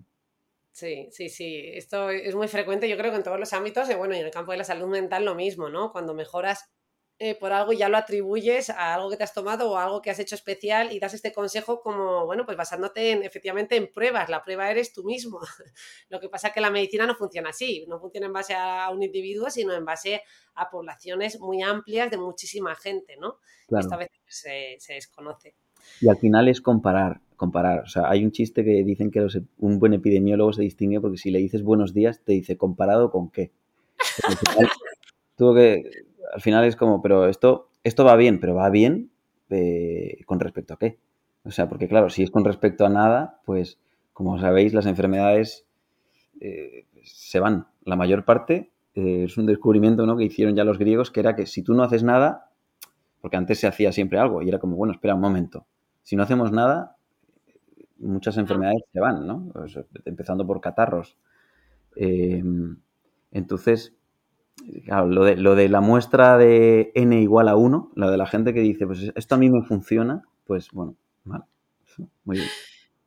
Sí, 0.78 1.10
sí, 1.12 1.28
sí. 1.28 1.72
Esto 1.74 2.12
es 2.12 2.36
muy 2.36 2.48
frecuente, 2.48 2.88
yo 2.88 2.98
creo 2.98 3.10
que 3.10 3.18
en 3.18 3.24
todos 3.24 3.40
los 3.40 3.52
ámbitos, 3.52 3.90
y 3.90 3.96
bueno, 3.96 4.14
y 4.14 4.20
en 4.20 4.26
el 4.26 4.32
campo 4.32 4.52
de 4.52 4.60
la 4.60 4.64
salud 4.64 4.88
mental 4.88 5.26
lo 5.26 5.34
mismo, 5.34 5.70
¿no? 5.70 5.92
Cuando 5.92 6.14
mejoras 6.14 6.70
eh, 7.18 7.34
por 7.34 7.52
algo 7.52 7.74
y 7.74 7.78
ya 7.78 7.90
lo 7.90 7.98
atribuyes 7.98 8.70
a 8.70 8.94
algo 8.94 9.10
que 9.10 9.18
te 9.18 9.24
has 9.24 9.34
tomado 9.34 9.72
o 9.72 9.78
a 9.78 9.86
algo 9.86 10.04
que 10.04 10.12
has 10.12 10.20
hecho 10.20 10.36
especial 10.36 10.92
y 10.92 11.00
das 11.00 11.16
este 11.16 11.34
consejo 11.34 11.82
como, 11.82 12.28
bueno, 12.28 12.46
pues 12.46 12.56
basándote 12.56 13.10
en, 13.10 13.24
efectivamente 13.24 13.76
en 13.76 13.92
pruebas. 13.92 14.30
La 14.30 14.44
prueba 14.44 14.70
eres 14.70 14.94
tú 14.94 15.04
mismo. 15.04 15.40
lo 16.10 16.20
que 16.20 16.30
pasa 16.30 16.50
es 16.50 16.54
que 16.54 16.62
la 16.62 16.70
medicina 16.70 17.08
no 17.08 17.16
funciona 17.16 17.50
así, 17.50 17.84
no 17.88 18.00
funciona 18.00 18.28
en 18.28 18.34
base 18.34 18.54
a 18.54 18.92
un 18.92 19.02
individuo, 19.02 19.50
sino 19.50 19.74
en 19.74 19.84
base 19.84 20.22
a 20.54 20.70
poblaciones 20.70 21.40
muy 21.40 21.64
amplias 21.64 22.12
de 22.12 22.18
muchísima 22.18 22.76
gente, 22.76 23.18
¿no? 23.18 23.40
Esta 23.68 23.98
vez 23.98 24.10
se, 24.28 24.76
se 24.80 24.94
desconoce. 24.94 25.56
Y 26.02 26.10
al 26.10 26.18
final 26.18 26.48
es 26.48 26.62
comparar, 26.62 27.22
comparar. 27.36 27.80
O 27.80 27.88
sea, 27.88 28.10
hay 28.10 28.24
un 28.24 28.32
chiste 28.32 28.64
que 28.64 28.84
dicen 28.84 29.12
que 29.12 29.26
un 29.60 29.80
buen 29.80 29.94
epidemiólogo 29.94 30.54
se 30.54 30.62
distingue 30.62 31.02
porque 31.02 31.18
si 31.18 31.32
le 31.32 31.40
dices 31.40 31.64
buenos 31.64 31.94
días, 31.94 32.22
te 32.24 32.34
dice 32.34 32.58
comparado 32.58 33.12
con 33.12 33.30
qué. 33.30 33.52
Tuvo 35.36 35.54
que, 35.54 36.06
al 36.34 36.42
final 36.42 36.66
es 36.66 36.76
como, 36.76 37.02
pero 37.02 37.28
esto, 37.28 37.70
esto 37.84 38.04
va 38.04 38.16
bien, 38.16 38.40
pero 38.40 38.56
va 38.56 38.70
bien 38.70 39.12
eh, 39.50 40.20
con 40.26 40.40
respecto 40.40 40.74
a 40.74 40.80
qué. 40.80 40.98
O 41.44 41.52
sea, 41.52 41.70
porque 41.70 41.88
claro, 41.88 42.10
si 42.10 42.24
es 42.24 42.32
con 42.32 42.44
respecto 42.44 42.86
a 42.86 42.90
nada, 42.90 43.40
pues 43.46 43.80
como 44.14 44.40
sabéis, 44.40 44.74
las 44.74 44.86
enfermedades 44.86 45.66
eh, 46.42 46.86
se 47.04 47.40
van. 47.40 47.68
La 47.84 47.96
mayor 47.96 48.26
parte 48.26 48.72
eh, 48.96 49.24
es 49.26 49.38
un 49.38 49.46
descubrimiento 49.46 50.06
¿no? 50.06 50.18
que 50.18 50.26
hicieron 50.26 50.56
ya 50.56 50.64
los 50.64 50.78
griegos, 50.78 51.12
que 51.12 51.20
era 51.20 51.36
que 51.36 51.46
si 51.46 51.62
tú 51.62 51.74
no 51.74 51.84
haces 51.84 52.04
nada, 52.04 52.47
porque 53.22 53.38
antes 53.38 53.60
se 53.60 53.68
hacía 53.68 53.92
siempre 53.92 54.20
algo, 54.20 54.42
y 54.42 54.50
era 54.50 54.60
como, 54.60 54.76
bueno, 54.76 54.94
espera 54.94 55.16
un 55.16 55.22
momento, 55.22 55.66
si 56.04 56.16
no 56.16 56.24
hacemos 56.24 56.52
nada, 56.52 56.96
muchas 58.00 58.38
enfermedades 58.38 58.84
se 58.94 59.00
van, 59.00 59.26
¿no? 59.28 59.52
empezando 60.06 60.46
por 60.46 60.62
catarros. 60.62 61.18
Em, 61.96 62.78
entonces, 63.32 63.96
claro, 64.86 65.08
lo 65.08 65.24
de, 65.26 65.36
lo 65.36 65.56
de, 65.56 65.70
la 65.70 65.82
muestra 65.82 66.38
de 66.38 66.92
n 66.96 67.20
igual 67.22 67.48
a 67.48 67.56
1, 67.56 67.92
la 67.96 68.12
de 68.12 68.18
la 68.18 68.28
gente 68.28 68.54
que 68.54 68.62
dice, 68.62 68.86
pues 68.86 69.12
esto 69.16 69.36
a 69.36 69.38
mí 69.38 69.50
me 69.50 69.64
funciona, 69.64 70.24
pues 70.46 70.72
bueno, 70.72 70.96
vale. 71.24 71.46
Muy 72.24 72.38
bien. 72.38 72.50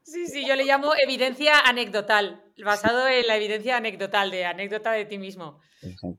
Sí, 0.03 0.27
sí, 0.27 0.44
yo 0.46 0.57
le 0.57 0.64
llamo 0.64 0.92
evidencia 1.01 1.61
anecdotal, 1.61 2.42
basado 2.64 3.09
en 3.09 3.27
la 3.27 3.37
evidencia 3.37 3.77
anecdotal, 3.77 4.31
de 4.31 4.44
anécdota 4.44 4.92
de 4.92 5.05
ti 5.05 5.18
mismo. 5.18 5.61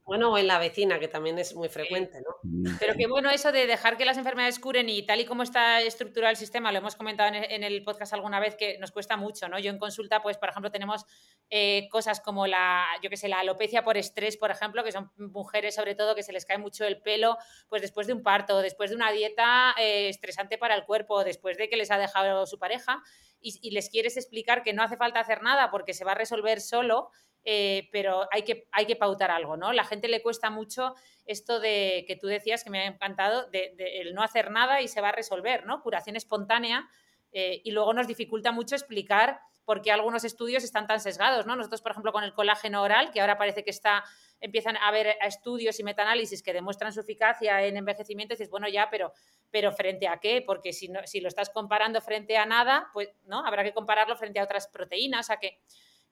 Bueno, 0.04 0.32
o 0.32 0.38
en 0.38 0.48
la 0.48 0.58
vecina, 0.58 0.98
que 0.98 1.06
también 1.06 1.38
es 1.38 1.54
muy 1.54 1.68
frecuente, 1.68 2.18
¿no? 2.20 2.74
Pero 2.80 2.94
qué 2.96 3.06
bueno 3.06 3.30
eso 3.30 3.52
de 3.52 3.66
dejar 3.66 3.96
que 3.96 4.04
las 4.04 4.18
enfermedades 4.18 4.58
curen 4.58 4.88
y 4.88 5.06
tal 5.06 5.20
y 5.20 5.24
como 5.24 5.44
está 5.44 5.80
estructurado 5.80 6.32
el 6.32 6.36
sistema, 6.36 6.72
lo 6.72 6.78
hemos 6.78 6.96
comentado 6.96 7.32
en 7.32 7.62
el 7.62 7.84
podcast 7.84 8.12
alguna 8.12 8.40
vez 8.40 8.56
que 8.56 8.76
nos 8.78 8.90
cuesta 8.90 9.16
mucho, 9.16 9.48
¿no? 9.48 9.58
Yo 9.60 9.70
en 9.70 9.78
consulta, 9.78 10.20
pues, 10.20 10.36
por 10.36 10.48
ejemplo, 10.48 10.72
tenemos 10.72 11.04
eh, 11.48 11.88
cosas 11.90 12.20
como 12.20 12.46
la, 12.48 12.86
yo 13.02 13.10
qué 13.10 13.16
sé, 13.16 13.28
la 13.28 13.40
alopecia 13.40 13.84
por 13.84 13.96
estrés, 13.96 14.36
por 14.36 14.50
ejemplo, 14.50 14.82
que 14.82 14.90
son 14.90 15.12
mujeres 15.16 15.76
sobre 15.76 15.94
todo 15.94 16.16
que 16.16 16.24
se 16.24 16.32
les 16.32 16.44
cae 16.44 16.58
mucho 16.58 16.84
el 16.84 17.00
pelo, 17.00 17.36
pues 17.68 17.82
después 17.82 18.08
de 18.08 18.14
un 18.14 18.22
parto, 18.22 18.62
después 18.62 18.90
de 18.90 18.96
una 18.96 19.12
dieta 19.12 19.74
eh, 19.78 20.08
estresante 20.08 20.58
para 20.58 20.74
el 20.74 20.84
cuerpo, 20.84 21.22
después 21.22 21.56
de 21.56 21.68
que 21.68 21.76
les 21.76 21.90
ha 21.92 21.98
dejado 21.98 22.46
su 22.46 22.58
pareja 22.58 23.02
y, 23.42 23.70
les 23.70 23.90
quieres 23.90 24.16
explicar 24.16 24.62
que 24.62 24.72
no 24.72 24.82
hace 24.82 24.96
falta 24.96 25.20
hacer 25.20 25.42
nada 25.42 25.70
porque 25.70 25.94
se 25.94 26.04
va 26.04 26.12
a 26.12 26.16
resolver 26.16 26.60
solo 26.60 27.10
eh, 27.44 27.88
pero 27.90 28.28
hay 28.30 28.42
que, 28.42 28.68
hay 28.70 28.86
que 28.86 28.94
pautar 28.94 29.32
algo, 29.32 29.56
¿no? 29.56 29.72
La 29.72 29.84
gente 29.84 30.06
le 30.06 30.22
cuesta 30.22 30.48
mucho 30.50 30.94
esto 31.26 31.58
de 31.58 32.04
que 32.06 32.14
tú 32.14 32.28
decías 32.28 32.62
que 32.62 32.70
me 32.70 32.80
ha 32.80 32.86
encantado, 32.86 33.48
de, 33.50 33.74
el 34.00 34.14
no 34.14 34.22
hacer 34.22 34.50
nada 34.50 34.80
y 34.80 34.86
se 34.86 35.00
va 35.00 35.08
a 35.08 35.12
resolver, 35.12 35.66
¿no? 35.66 35.82
Curación 35.82 36.14
espontánea 36.14 36.88
eh, 37.32 37.60
y 37.64 37.72
luego 37.72 37.94
nos 37.94 38.06
dificulta 38.06 38.52
mucho 38.52 38.76
explicar 38.76 39.40
por 39.64 39.82
qué 39.82 39.90
algunos 39.90 40.24
estudios 40.24 40.62
están 40.64 40.86
tan 40.86 41.00
sesgados, 41.00 41.46
¿no? 41.46 41.56
Nosotros, 41.56 41.82
por 41.82 41.92
ejemplo, 41.92 42.12
con 42.12 42.24
el 42.24 42.32
colágeno 42.32 42.82
oral, 42.82 43.10
que 43.10 43.20
ahora 43.20 43.38
parece 43.38 43.64
que 43.64 43.70
está, 43.70 44.04
empiezan 44.42 44.76
a 44.76 44.88
haber 44.88 45.16
estudios 45.22 45.80
y 45.80 45.84
metaanálisis 45.84 46.42
que 46.42 46.52
demuestran 46.52 46.92
su 46.92 47.00
eficacia 47.00 47.64
en 47.64 47.78
envejecimiento, 47.78 48.34
dices, 48.34 48.50
bueno, 48.50 48.68
ya, 48.68 48.88
pero, 48.90 49.12
pero 49.50 49.72
¿frente 49.72 50.08
a 50.08 50.18
qué? 50.18 50.42
Porque 50.46 50.74
si, 50.74 50.88
no, 50.88 51.00
si 51.06 51.20
lo 51.20 51.28
estás 51.28 51.48
comparando 51.48 52.02
frente 52.02 52.36
a 52.36 52.44
nada, 52.44 52.90
pues, 52.92 53.08
¿no? 53.24 53.46
Habrá 53.46 53.64
que 53.64 53.72
compararlo 53.72 54.16
frente 54.16 54.40
a 54.40 54.44
otras 54.44 54.68
proteínas, 54.68 55.30
a 55.30 55.38
que 55.38 55.58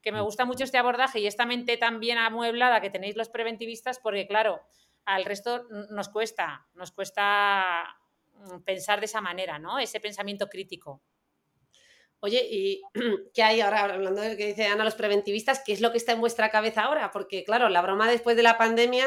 que 0.03 0.13
me 0.13 0.21
gusta 0.21 0.45
mucho 0.45 0.65
este 0.65 0.79
abordaje 0.79 1.21
y 1.21 1.27
esta 1.27 1.47
mente 1.47 1.77
tan 1.77 2.01
bien 2.01 2.19
amueblada 2.19 2.81
que 2.81 2.91
tenéis 2.91 3.17
los 3.17 3.29
preventivistas, 3.29 3.99
porque 3.99 4.27
claro, 4.27 4.63
al 5.05 5.25
resto 5.25 5.67
nos 5.91 6.09
cuesta, 6.09 6.67
nos 6.75 6.91
cuesta 6.93 7.97
mm, 8.35 8.61
pensar 8.61 9.01
de 9.01 9.07
esa 9.07 9.21
manera, 9.21 9.59
¿no? 9.59 9.79
Ese 9.79 10.01
pensamiento 10.01 10.49
crítico. 10.49 11.03
Oye, 12.21 12.47
¿y 12.51 12.83
qué 13.35 13.43
hay 13.43 13.61
ahora, 13.61 13.85
hablando 13.85 14.21
de 14.21 14.31
lo 14.31 14.37
que 14.37 14.47
dice 14.47 14.67
Ana, 14.67 14.85
los 14.85 14.95
preventivistas, 14.95 15.63
qué 15.65 15.73
es 15.73 15.81
lo 15.81 15.91
que 15.91 15.99
está 15.99 16.13
en 16.13 16.21
vuestra 16.21 16.51
cabeza 16.51 16.83
ahora? 16.83 17.11
Porque, 17.11 17.45
claro, 17.45 17.69
la 17.69 17.81
broma 17.81 18.11
después 18.11 18.37
de 18.37 18.43
la 18.43 18.59
pandemia 18.59 19.07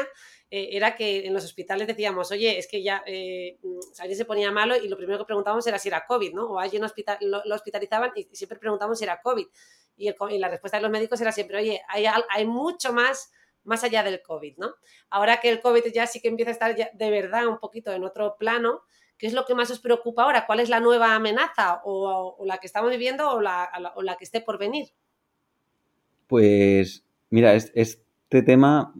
eh, 0.50 0.70
era 0.72 0.96
que 0.96 1.26
en 1.26 1.32
los 1.32 1.44
hospitales 1.44 1.86
decíamos, 1.86 2.32
oye, 2.32 2.58
es 2.58 2.66
que 2.66 2.82
ya 2.82 3.02
eh, 3.06 3.58
mm, 3.62 3.78
alguien 4.00 4.18
se 4.18 4.24
ponía 4.24 4.50
malo 4.50 4.76
y 4.76 4.88
lo 4.88 4.96
primero 4.96 5.18
que 5.18 5.24
preguntábamos 5.26 5.66
era 5.66 5.78
si 5.78 5.88
era 5.88 6.04
COVID, 6.06 6.34
¿no? 6.34 6.46
O 6.46 6.58
alguien 6.58 6.82
lo, 7.20 7.54
hospitalizaban 7.54 8.12
y 8.16 8.24
siempre 8.32 8.58
preguntábamos 8.58 8.98
si 8.98 9.04
era 9.04 9.20
COVID 9.20 9.46
y, 9.96 10.12
la 10.38 10.48
respuesta 10.48 10.78
de 10.78 10.82
los 10.82 10.90
médicos 10.90 11.20
era 11.20 11.30
siempre, 11.30 11.58
oye, 11.58 11.80
hay, 11.88 12.06
hay 12.06 12.46
mucho 12.46 12.92
más 12.92 13.30
más 13.64 13.82
allá 13.82 14.02
del 14.02 14.20
COVID, 14.22 14.58
¿no? 14.58 14.74
Ahora 15.08 15.40
que 15.40 15.48
el 15.48 15.60
COVID 15.60 15.84
ya 15.92 16.06
sí 16.06 16.20
que 16.20 16.28
empieza 16.28 16.50
a 16.50 16.52
estar 16.52 16.76
de 16.76 17.10
verdad 17.10 17.46
un 17.46 17.58
poquito 17.58 17.92
en 17.92 18.04
otro 18.04 18.36
plano, 18.38 18.82
¿qué 19.24 19.28
es 19.28 19.32
lo 19.32 19.46
que 19.46 19.54
más 19.54 19.70
os 19.70 19.80
preocupa 19.80 20.24
ahora? 20.24 20.44
¿Cuál 20.44 20.60
es 20.60 20.68
la 20.68 20.80
nueva 20.80 21.14
amenaza 21.14 21.80
o, 21.86 22.36
la 22.44 22.58
que 22.58 22.66
estamos 22.66 22.90
viviendo 22.90 23.30
o 23.30 23.40
la, 23.40 23.70
que 24.18 24.24
esté 24.24 24.42
por 24.42 24.58
venir? 24.58 24.88
Pues 26.26 27.06
mira, 27.30 27.54
este 27.54 28.42
tema 28.42 28.92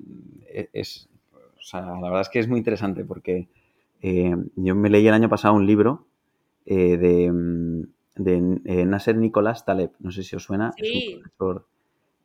es, 0.73 1.11
o 1.59 1.61
sea, 1.61 1.83
la 1.83 2.09
verdad 2.09 2.23
es 2.23 2.31
que 2.31 2.39
es 2.39 2.49
muy 2.49 2.57
interesante 2.57 3.05
porque 3.05 3.49
eh, 4.01 4.35
yo 4.57 4.75
me 4.75 4.89
leí 4.89 5.07
el 5.07 5.13
año 5.13 5.29
pasado 5.29 5.53
un 5.53 5.67
libro 5.67 6.07
eh, 6.65 6.97
de, 6.97 7.87
de 8.17 8.61
eh, 8.65 8.87
Nasser 8.87 9.19
Nicolás 9.19 9.67
Taleb. 9.67 9.91
No 9.99 10.11
sé 10.11 10.23
si 10.23 10.37
os 10.37 10.43
suena. 10.43 10.73
Sí. 10.79 11.21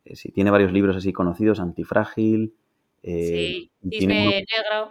Eh, 0.06 0.16
sí, 0.16 0.32
tiene 0.32 0.50
varios 0.50 0.72
libros 0.72 0.96
así 0.96 1.12
conocidos, 1.12 1.60
Antifrágil. 1.60 2.54
Eh, 3.02 3.26
sí, 3.26 3.70
Disney 3.82 4.26
Negro. 4.26 4.90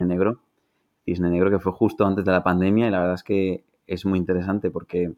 Negro, 0.00 0.40
Cisne 1.04 1.30
Negro, 1.30 1.50
que 1.50 1.58
fue 1.58 1.72
justo 1.72 2.06
antes 2.06 2.24
de 2.24 2.32
la 2.32 2.42
pandemia 2.42 2.88
y 2.88 2.90
la 2.90 3.00
verdad 3.00 3.14
es 3.14 3.22
que 3.22 3.64
es 3.86 4.06
muy 4.06 4.18
interesante 4.18 4.70
porque 4.70 5.12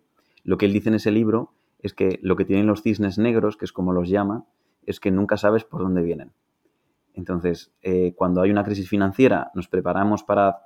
lo 0.45 0.57
que 0.59 0.67
él 0.67 0.73
dice 0.73 0.89
en 0.89 0.97
ese 0.97 1.11
libro 1.11 1.53
es 1.79 1.95
que 1.95 2.19
lo 2.23 2.37
que 2.37 2.45
tienen 2.45 2.67
los 2.67 2.83
cisnes 2.83 3.19
negros, 3.19 3.57
que 3.57 3.65
es 3.65 3.73
como 3.73 3.93
los 3.93 4.09
llama, 4.09 4.47
es 4.87 5.01
que 5.01 5.11
nunca 5.11 5.37
sabes 5.37 5.65
por 5.65 5.83
dónde 5.83 6.03
vienen. 6.03 6.33
Entonces, 7.15 7.73
eh, 7.83 8.15
cuando 8.17 8.41
hay 8.41 8.51
una 8.51 8.65
crisis 8.65 8.89
financiera, 8.89 9.51
nos 9.55 9.69
preparamos 9.69 10.23
para, 10.23 10.61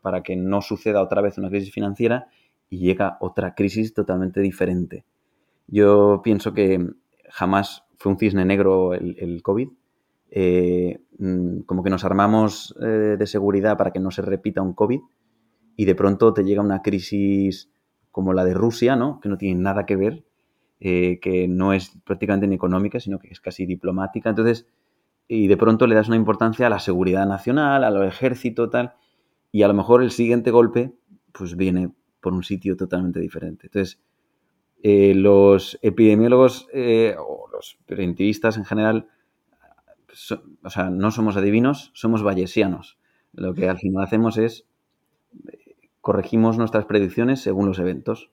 para 0.00 0.22
que 0.22 0.36
no 0.36 0.62
suceda 0.62 1.02
otra 1.02 1.20
vez 1.20 1.38
una 1.38 1.50
crisis 1.50 1.72
financiera 1.72 2.28
y 2.68 2.78
llega 2.78 3.18
otra 3.20 3.54
crisis 3.54 3.92
totalmente 3.92 4.40
diferente. 4.40 5.04
Yo 5.66 6.20
pienso 6.22 6.54
que 6.54 6.88
jamás 7.28 7.84
fue 7.98 8.12
un 8.12 8.18
cisne 8.18 8.44
negro 8.44 8.94
el, 8.94 9.16
el 9.18 9.42
COVID. 9.42 9.68
Eh, 10.32 11.00
mm, 11.18 11.62
como 11.62 11.82
que 11.82 11.90
nos 11.90 12.04
armamos 12.04 12.76
eh, 12.80 13.16
de 13.18 13.26
seguridad 13.26 13.76
para 13.76 13.90
que 13.90 13.98
no 13.98 14.12
se 14.12 14.22
repita 14.22 14.62
un 14.62 14.74
COVID 14.74 15.00
y 15.76 15.84
de 15.84 15.94
pronto 15.96 16.32
te 16.32 16.44
llega 16.44 16.62
una 16.62 16.82
crisis 16.82 17.68
como 18.12 18.32
la 18.32 18.44
de 18.44 18.54
Rusia, 18.54 18.94
¿no? 18.94 19.18
que 19.20 19.28
no 19.28 19.36
tiene 19.36 19.60
nada 19.60 19.86
que 19.86 19.96
ver, 19.96 20.24
eh, 20.78 21.18
que 21.20 21.48
no 21.48 21.72
es 21.72 21.98
prácticamente 22.04 22.46
ni 22.46 22.54
económica, 22.54 23.00
sino 23.00 23.18
que 23.18 23.28
es 23.28 23.40
casi 23.40 23.66
diplomática. 23.66 24.30
Entonces, 24.30 24.68
y 25.26 25.48
de 25.48 25.56
pronto 25.56 25.86
le 25.86 25.96
das 25.96 26.06
una 26.06 26.16
importancia 26.16 26.66
a 26.66 26.70
la 26.70 26.78
seguridad 26.78 27.26
nacional, 27.26 27.82
al 27.82 28.04
ejército, 28.04 28.70
tal, 28.70 28.94
y 29.50 29.62
a 29.62 29.68
lo 29.68 29.74
mejor 29.74 30.02
el 30.02 30.12
siguiente 30.12 30.50
golpe 30.50 30.92
pues 31.32 31.56
viene 31.56 31.92
por 32.20 32.32
un 32.34 32.42
sitio 32.44 32.76
totalmente 32.76 33.20
diferente. 33.20 33.66
Entonces, 33.66 34.00
los 34.82 35.78
epidemiólogos 35.82 36.68
o 36.72 37.48
los 37.52 37.78
preventivistas 37.86 38.56
en 38.56 38.64
general, 38.64 39.08
o 40.62 40.70
sea, 40.70 40.90
no 40.90 41.10
somos 41.10 41.36
adivinos, 41.36 41.90
somos 41.94 42.22
bayesianos. 42.22 42.98
Lo 43.32 43.54
que 43.54 43.68
al 43.68 43.78
final 43.78 44.04
hacemos 44.04 44.38
es 44.38 44.64
eh, 45.48 45.76
corregimos 46.00 46.58
nuestras 46.58 46.84
predicciones 46.86 47.40
según 47.40 47.66
los 47.66 47.78
eventos. 47.78 48.30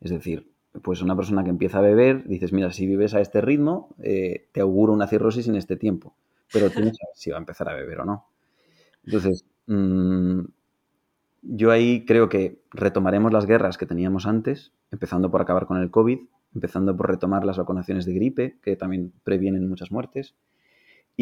Es 0.00 0.10
decir, 0.10 0.50
pues 0.82 1.02
una 1.02 1.16
persona 1.16 1.44
que 1.44 1.50
empieza 1.50 1.78
a 1.78 1.82
beber, 1.82 2.26
dices, 2.26 2.52
mira, 2.52 2.72
si 2.72 2.86
vives 2.86 3.14
a 3.14 3.20
este 3.20 3.40
ritmo, 3.40 3.94
eh, 4.02 4.48
te 4.52 4.60
auguro 4.60 4.92
una 4.92 5.06
cirrosis 5.06 5.48
en 5.48 5.56
este 5.56 5.76
tiempo, 5.76 6.14
pero 6.52 6.70
tú 6.70 6.80
no 6.80 6.86
sabes 6.86 7.14
si 7.14 7.30
va 7.30 7.36
a 7.36 7.40
empezar 7.40 7.68
a 7.68 7.74
beber 7.74 8.00
o 8.00 8.04
no. 8.04 8.26
Entonces, 9.04 9.44
mm, 9.66 10.40
yo 11.42 11.70
ahí 11.70 12.04
creo 12.04 12.28
que 12.28 12.60
retomaremos 12.70 13.32
las 13.32 13.46
guerras 13.46 13.78
que 13.78 13.86
teníamos 13.86 14.26
antes, 14.26 14.72
empezando 14.90 15.30
por 15.30 15.40
acabar 15.40 15.66
con 15.66 15.78
el 15.78 15.90
COVID, 15.90 16.20
empezando 16.54 16.96
por 16.96 17.08
retomar 17.08 17.44
las 17.44 17.58
vacunaciones 17.58 18.04
de 18.04 18.14
gripe, 18.14 18.58
que 18.62 18.76
también 18.76 19.12
previenen 19.24 19.68
muchas 19.68 19.90
muertes, 19.90 20.34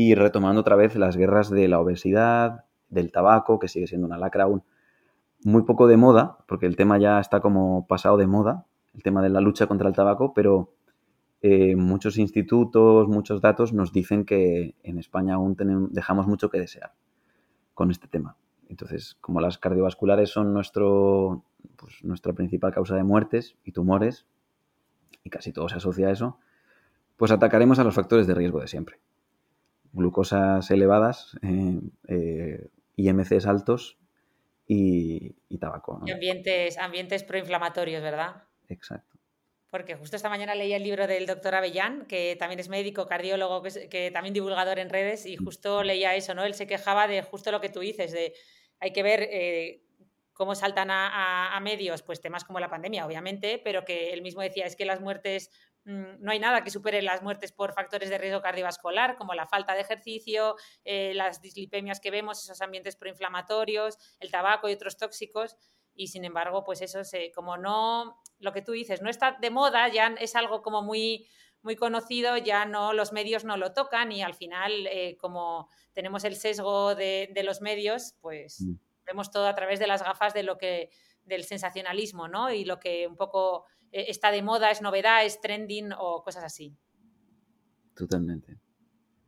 y 0.00 0.14
retomando 0.14 0.60
otra 0.60 0.76
vez 0.76 0.94
las 0.94 1.16
guerras 1.16 1.50
de 1.50 1.66
la 1.66 1.80
obesidad, 1.80 2.66
del 2.88 3.10
tabaco, 3.10 3.58
que 3.58 3.66
sigue 3.66 3.88
siendo 3.88 4.06
una 4.06 4.16
lacra 4.16 4.44
aún 4.44 4.62
muy 5.42 5.62
poco 5.62 5.88
de 5.88 5.96
moda, 5.96 6.38
porque 6.46 6.66
el 6.66 6.76
tema 6.76 6.98
ya 6.98 7.18
está 7.18 7.40
como 7.40 7.84
pasado 7.88 8.16
de 8.16 8.28
moda, 8.28 8.64
el 8.94 9.02
tema 9.02 9.22
de 9.22 9.28
la 9.28 9.40
lucha 9.40 9.66
contra 9.66 9.88
el 9.88 9.96
tabaco, 9.96 10.32
pero 10.34 10.72
eh, 11.42 11.74
muchos 11.74 12.16
institutos, 12.16 13.08
muchos 13.08 13.40
datos 13.40 13.72
nos 13.72 13.92
dicen 13.92 14.24
que 14.24 14.76
en 14.84 15.00
España 15.00 15.34
aún 15.34 15.56
tenemos, 15.56 15.92
dejamos 15.92 16.28
mucho 16.28 16.48
que 16.48 16.60
desear 16.60 16.92
con 17.74 17.90
este 17.90 18.06
tema. 18.06 18.36
Entonces, 18.68 19.16
como 19.20 19.40
las 19.40 19.58
cardiovasculares 19.58 20.30
son 20.30 20.54
nuestro, 20.54 21.42
pues, 21.74 22.04
nuestra 22.04 22.34
principal 22.34 22.72
causa 22.72 22.94
de 22.94 23.02
muertes 23.02 23.56
y 23.64 23.72
tumores, 23.72 24.26
y 25.24 25.30
casi 25.30 25.52
todo 25.52 25.68
se 25.68 25.78
asocia 25.78 26.06
a 26.06 26.12
eso, 26.12 26.38
pues 27.16 27.32
atacaremos 27.32 27.80
a 27.80 27.82
los 27.82 27.96
factores 27.96 28.28
de 28.28 28.34
riesgo 28.34 28.60
de 28.60 28.68
siempre. 28.68 29.00
Glucosas 29.92 30.70
elevadas, 30.70 31.36
eh, 31.42 31.80
eh, 32.08 32.68
IMCs 32.96 33.46
altos 33.46 33.98
y, 34.66 35.36
y 35.48 35.58
tabaco. 35.58 35.98
¿no? 36.00 36.06
Y 36.06 36.10
ambientes, 36.10 36.78
ambientes 36.78 37.24
proinflamatorios, 37.24 38.02
¿verdad? 38.02 38.44
Exacto. 38.68 39.16
Porque 39.70 39.96
justo 39.96 40.16
esta 40.16 40.30
mañana 40.30 40.54
leía 40.54 40.76
el 40.76 40.82
libro 40.82 41.06
del 41.06 41.26
doctor 41.26 41.54
Avellán, 41.54 42.06
que 42.06 42.36
también 42.38 42.58
es 42.58 42.68
médico, 42.70 43.06
cardiólogo, 43.06 43.62
que, 43.62 43.68
es- 43.68 43.88
que 43.90 44.10
también 44.10 44.32
divulgador 44.34 44.78
en 44.78 44.88
redes, 44.88 45.26
y 45.26 45.36
justo 45.36 45.82
leía 45.82 46.14
eso, 46.14 46.34
¿no? 46.34 46.44
Él 46.44 46.54
se 46.54 46.66
quejaba 46.66 47.06
de 47.06 47.22
justo 47.22 47.52
lo 47.52 47.60
que 47.60 47.68
tú 47.68 47.80
dices, 47.80 48.12
de 48.12 48.32
hay 48.80 48.92
que 48.92 49.02
ver 49.02 49.28
eh, 49.30 49.82
cómo 50.32 50.54
saltan 50.54 50.90
a, 50.90 51.08
a- 51.08 51.56
a 51.56 51.60
medios, 51.60 52.02
pues 52.02 52.20
temas 52.22 52.44
como 52.44 52.60
la 52.60 52.70
pandemia, 52.70 53.04
obviamente, 53.06 53.60
pero 53.62 53.84
que 53.84 54.12
él 54.14 54.22
mismo 54.22 54.40
decía, 54.40 54.64
es 54.64 54.74
que 54.76 54.86
las 54.86 55.00
muertes, 55.02 55.50
mm, 55.50 55.67
no 55.88 56.30
hay 56.30 56.38
nada 56.38 56.62
que 56.62 56.70
supere 56.70 57.02
las 57.02 57.22
muertes 57.22 57.52
por 57.52 57.72
factores 57.72 58.10
de 58.10 58.18
riesgo 58.18 58.40
cardiovascular, 58.40 59.16
como 59.16 59.34
la 59.34 59.46
falta 59.46 59.74
de 59.74 59.80
ejercicio, 59.80 60.56
eh, 60.84 61.12
las 61.14 61.40
dislipemias 61.40 62.00
que 62.00 62.10
vemos, 62.10 62.42
esos 62.42 62.60
ambientes 62.60 62.96
proinflamatorios, 62.96 63.98
el 64.20 64.30
tabaco 64.30 64.68
y 64.68 64.72
otros 64.74 64.96
tóxicos, 64.96 65.56
y 65.94 66.08
sin 66.08 66.24
embargo, 66.24 66.62
pues 66.62 66.80
eso, 66.80 67.02
se, 67.04 67.32
como 67.32 67.56
no, 67.56 68.20
lo 68.38 68.52
que 68.52 68.62
tú 68.62 68.72
dices, 68.72 69.02
no 69.02 69.10
está 69.10 69.36
de 69.40 69.50
moda, 69.50 69.88
ya 69.88 70.14
es 70.20 70.36
algo 70.36 70.62
como 70.62 70.82
muy, 70.82 71.26
muy 71.62 71.74
conocido, 71.74 72.36
ya 72.36 72.66
no, 72.66 72.92
los 72.92 73.12
medios 73.12 73.44
no 73.44 73.56
lo 73.56 73.72
tocan 73.72 74.12
y 74.12 74.22
al 74.22 74.34
final, 74.34 74.86
eh, 74.86 75.16
como 75.18 75.68
tenemos 75.92 76.22
el 76.24 76.36
sesgo 76.36 76.94
de, 76.94 77.30
de 77.34 77.42
los 77.42 77.60
medios, 77.60 78.14
pues 78.20 78.60
Mm. 78.60 78.74
vemos 79.06 79.30
todo 79.30 79.48
a 79.48 79.54
través 79.54 79.80
de 79.80 79.86
las 79.86 80.02
gafas 80.02 80.34
de 80.34 80.42
lo 80.42 80.58
que, 80.58 80.90
del 81.24 81.44
sensacionalismo, 81.44 82.28
¿no? 82.28 82.50
Y 82.52 82.64
lo 82.64 82.78
que 82.78 83.06
un 83.06 83.16
poco 83.16 83.64
eh, 83.92 84.06
está 84.08 84.30
de 84.30 84.42
moda, 84.42 84.70
es 84.70 84.82
novedad, 84.82 85.24
es 85.24 85.40
trending 85.40 85.92
o 85.98 86.22
cosas 86.22 86.44
así. 86.44 86.74
Totalmente. 87.94 88.58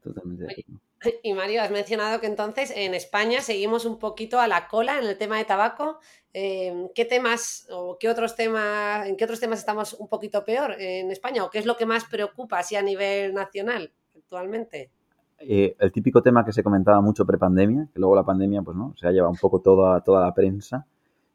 Totalmente. 0.02 0.44
Oye. 0.46 0.64
Y 1.22 1.32
Mario, 1.32 1.62
has 1.62 1.70
mencionado 1.70 2.20
que 2.20 2.26
entonces 2.26 2.70
en 2.76 2.92
España 2.92 3.40
seguimos 3.40 3.86
un 3.86 3.98
poquito 3.98 4.38
a 4.38 4.46
la 4.46 4.68
cola 4.68 4.98
en 4.98 5.06
el 5.06 5.16
tema 5.16 5.38
de 5.38 5.46
tabaco. 5.46 5.98
Eh, 6.34 6.90
¿Qué 6.94 7.06
temas 7.06 7.66
o 7.70 7.96
qué 7.98 8.10
otros 8.10 8.36
temas, 8.36 9.06
en 9.06 9.16
qué 9.16 9.24
otros 9.24 9.40
temas 9.40 9.60
estamos 9.60 9.94
un 9.94 10.08
poquito 10.08 10.44
peor 10.44 10.72
en 10.78 11.10
España? 11.10 11.42
¿O 11.42 11.48
qué 11.48 11.58
es 11.58 11.64
lo 11.64 11.78
que 11.78 11.86
más 11.86 12.04
preocupa 12.04 12.58
así 12.58 12.76
a 12.76 12.82
nivel 12.82 13.32
nacional 13.32 13.94
actualmente? 14.14 14.90
Eh, 15.38 15.74
el 15.78 15.90
típico 15.90 16.20
tema 16.22 16.44
que 16.44 16.52
se 16.52 16.62
comentaba 16.62 17.00
mucho 17.00 17.24
prepandemia, 17.24 17.88
que 17.94 17.98
luego 17.98 18.14
la 18.14 18.24
pandemia, 18.26 18.60
pues 18.60 18.76
no, 18.76 18.94
se 18.98 19.06
ha 19.06 19.10
llevado 19.10 19.30
un 19.32 19.38
poco 19.38 19.62
toda, 19.62 20.02
toda 20.04 20.20
la 20.26 20.34
prensa, 20.34 20.86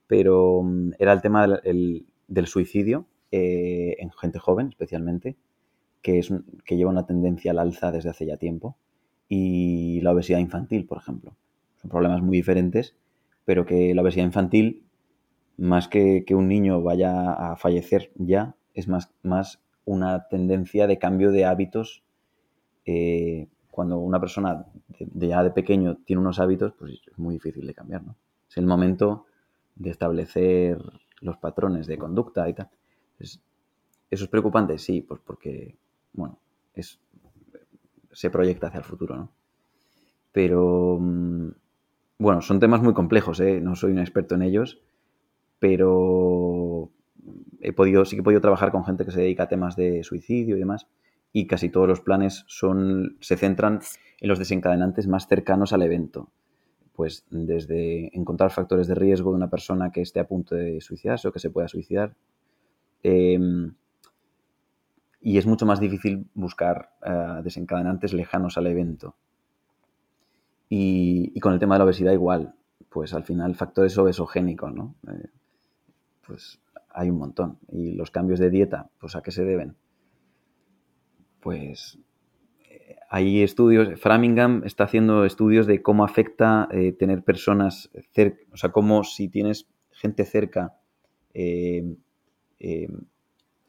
pero 0.05 0.61
mm, 0.61 0.91
era 0.99 1.11
el 1.11 1.23
tema 1.23 1.41
del, 1.47 1.59
el- 1.63 2.05
del 2.27 2.45
suicidio 2.45 3.07
eh, 3.31 3.95
en 3.99 4.11
gente 4.11 4.39
joven, 4.39 4.67
especialmente, 4.67 5.35
que, 6.01 6.19
es, 6.19 6.33
que 6.65 6.77
lleva 6.77 6.91
una 6.91 7.05
tendencia 7.05 7.51
al 7.51 7.59
alza 7.59 7.91
desde 7.91 8.09
hace 8.09 8.25
ya 8.25 8.37
tiempo, 8.37 8.77
y 9.27 10.01
la 10.01 10.11
obesidad 10.11 10.39
infantil, 10.39 10.85
por 10.85 10.99
ejemplo. 10.99 11.35
Son 11.81 11.89
problemas 11.89 12.21
muy 12.21 12.37
diferentes, 12.37 12.95
pero 13.43 13.65
que 13.65 13.93
la 13.93 14.01
obesidad 14.01 14.25
infantil, 14.25 14.83
más 15.57 15.87
que 15.87 16.25
que 16.25 16.35
un 16.35 16.47
niño 16.47 16.81
vaya 16.81 17.31
a 17.31 17.55
fallecer 17.55 18.11
ya, 18.15 18.55
es 18.73 18.87
más, 18.87 19.11
más 19.23 19.61
una 19.85 20.27
tendencia 20.27 20.87
de 20.87 20.97
cambio 20.97 21.31
de 21.31 21.45
hábitos 21.45 22.03
eh, 22.85 23.47
cuando 23.71 23.97
una 23.97 24.19
persona 24.19 24.65
de 24.99 25.27
ya 25.27 25.43
de 25.43 25.51
pequeño 25.51 25.97
tiene 26.05 26.21
unos 26.21 26.39
hábitos, 26.39 26.73
pues 26.79 27.01
es 27.05 27.17
muy 27.17 27.35
difícil 27.35 27.67
de 27.67 27.73
cambiar, 27.73 28.03
¿no? 28.03 28.15
Es 28.49 28.57
el 28.57 28.65
momento 28.65 29.25
de 29.75 29.89
establecer 29.89 30.81
los 31.19 31.37
patrones 31.37 31.87
de 31.87 31.97
conducta 31.97 32.47
y 32.47 32.53
tal. 32.53 32.69
Es- 33.19 33.41
¿Eso 34.11 34.25
es 34.25 34.29
preocupante? 34.29 34.77
Sí, 34.79 35.01
pues 35.01 35.21
porque, 35.25 35.77
bueno, 36.13 36.39
se 38.11 38.29
proyecta 38.29 38.67
hacia 38.67 38.79
el 38.79 38.83
futuro, 38.83 39.15
¿no? 39.15 39.31
Pero, 40.31 40.97
mm, 40.99 41.49
bueno, 42.19 42.41
son 42.41 42.59
temas 42.59 42.81
muy 42.81 42.93
complejos, 42.93 43.39
¿eh? 43.39 43.59
No 43.61 43.75
soy 43.75 43.91
un 43.91 43.99
experto 43.99 44.35
en 44.35 44.41
ellos, 44.43 44.81
pero 45.59 46.91
he 47.61 47.73
podido, 47.73 48.05
sí 48.05 48.15
que 48.15 48.21
he 48.21 48.23
podido 48.23 48.41
trabajar 48.41 48.71
con 48.71 48.85
gente 48.85 49.05
que 49.05 49.11
se 49.11 49.21
dedica 49.21 49.43
a 49.43 49.49
temas 49.49 49.75
de 49.75 50.03
suicidio 50.03 50.57
y 50.57 50.59
demás, 50.59 50.87
y 51.33 51.47
casi 51.47 51.69
todos 51.69 51.87
los 51.87 52.01
planes 52.01 52.45
son, 52.47 53.17
se 53.21 53.37
centran 53.37 53.81
en 54.21 54.29
los 54.29 54.39
desencadenantes 54.39 55.07
más 55.07 55.27
cercanos 55.27 55.73
al 55.73 55.83
evento. 55.83 56.31
Pues 56.95 57.25
desde 57.31 58.15
encontrar 58.17 58.51
factores 58.51 58.87
de 58.87 58.95
riesgo 58.95 59.31
de 59.31 59.37
una 59.37 59.49
persona 59.49 59.91
que 59.91 60.01
esté 60.01 60.19
a 60.21 60.27
punto 60.27 60.55
de 60.55 60.81
suicidarse 60.81 61.27
o 61.27 61.33
que 61.33 61.39
se 61.39 61.51
pueda 61.51 61.67
suicidar. 61.69 62.15
Eh, 63.03 63.39
y 65.25 65.39
es 65.39 65.47
mucho 65.47 65.65
más 65.65 65.79
difícil 65.79 66.29
buscar 66.35 66.91
eh, 67.03 67.41
desencadenantes 67.43 68.13
lejanos 68.13 68.59
al 68.59 68.67
evento. 68.67 69.15
Y, 70.69 71.39
con 71.39 71.51
el 71.51 71.57
tema 71.57 71.73
de 71.73 71.79
la 71.79 71.85
obesidad 71.85 72.11
igual, 72.11 72.53
pues 72.89 73.11
al 73.11 73.23
final 73.23 73.55
factores 73.55 73.97
obesogénicos, 73.97 74.71
¿no? 74.71 74.93
Eh, 75.07 75.29
pues 76.27 76.61
hay 76.91 77.09
un 77.09 77.17
montón. 77.17 77.57
Y 77.69 77.93
los 77.93 78.11
cambios 78.11 78.37
de 78.37 78.51
dieta, 78.51 78.91
pues 78.99 79.15
a 79.15 79.23
qué 79.23 79.31
se 79.31 79.43
deben? 79.43 79.75
Pues 81.39 81.97
eh, 82.69 82.97
hay 83.09 83.41
estudios, 83.41 83.99
Framingham 83.99 84.61
está 84.63 84.83
haciendo 84.83 85.25
estudios 85.25 85.65
de 85.65 85.81
cómo 85.81 86.05
afecta 86.05 86.69
tener 86.99 87.23
personas 87.23 87.89
o 88.51 88.57
sea, 88.57 88.71
cómo 88.71 89.03
si 89.03 89.27
tienes 89.27 89.67
gente 89.89 90.23
cerca 90.23 90.75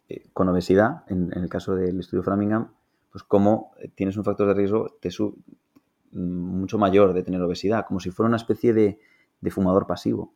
eh, 0.08 0.28
con 0.32 0.48
obesidad, 0.48 1.04
en, 1.08 1.32
el 1.32 1.48
caso 1.48 1.74
del 1.74 2.00
estudio 2.00 2.22
Framingham, 2.22 2.72
pues 3.10 3.24
como 3.24 3.72
tienes 3.94 4.16
un 4.16 4.24
factor 4.24 4.48
de 4.48 4.54
riesgo 4.54 4.98
te 5.00 5.10
mucho 6.12 6.78
mayor 6.78 7.12
de 7.12 7.22
tener 7.22 7.42
obesidad, 7.42 7.86
como 7.86 8.00
si 8.00 8.10
fuera 8.10 8.28
una 8.28 8.36
especie 8.36 8.72
de, 8.72 8.98
fumador 9.50 9.86
pasivo. 9.86 10.34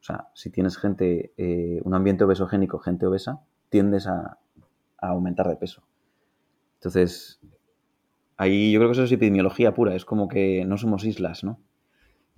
O 0.00 0.02
sea, 0.02 0.28
si 0.34 0.50
tienes 0.50 0.76
gente, 0.76 1.32
un 1.82 1.94
ambiente 1.94 2.24
obesogénico, 2.24 2.78
gente 2.78 3.06
obesa, 3.06 3.40
tiendes 3.68 4.06
a, 4.06 4.38
a 4.98 5.08
aumentar 5.08 5.48
de 5.48 5.56
peso. 5.56 5.82
Entonces, 6.74 7.40
ahí 8.36 8.72
yo 8.72 8.80
creo 8.80 8.88
que 8.88 8.92
eso 8.92 9.04
es 9.04 9.12
epidemiología 9.12 9.74
pura, 9.74 9.94
es 9.94 10.04
como 10.04 10.28
que 10.28 10.64
no 10.64 10.76
somos 10.76 11.04
islas, 11.04 11.44
¿no? 11.44 11.58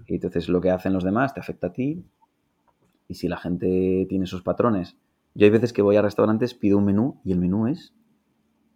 Y 0.06 0.14
entonces 0.14 0.48
lo 0.48 0.60
que 0.60 0.70
hacen 0.70 0.92
los 0.92 1.04
demás 1.04 1.34
te 1.34 1.40
afecta 1.40 1.68
a 1.68 1.72
ti. 1.72 2.04
Y 3.08 3.14
si 3.14 3.28
la 3.28 3.36
gente 3.36 4.06
tiene 4.08 4.24
esos 4.24 4.42
patrones. 4.42 4.96
Yo 5.34 5.46
hay 5.46 5.50
veces 5.50 5.72
que 5.72 5.82
voy 5.82 5.96
a 5.96 6.02
restaurantes, 6.02 6.54
pido 6.54 6.78
un 6.78 6.84
menú 6.84 7.20
y 7.24 7.32
el 7.32 7.38
menú 7.38 7.66
es 7.66 7.94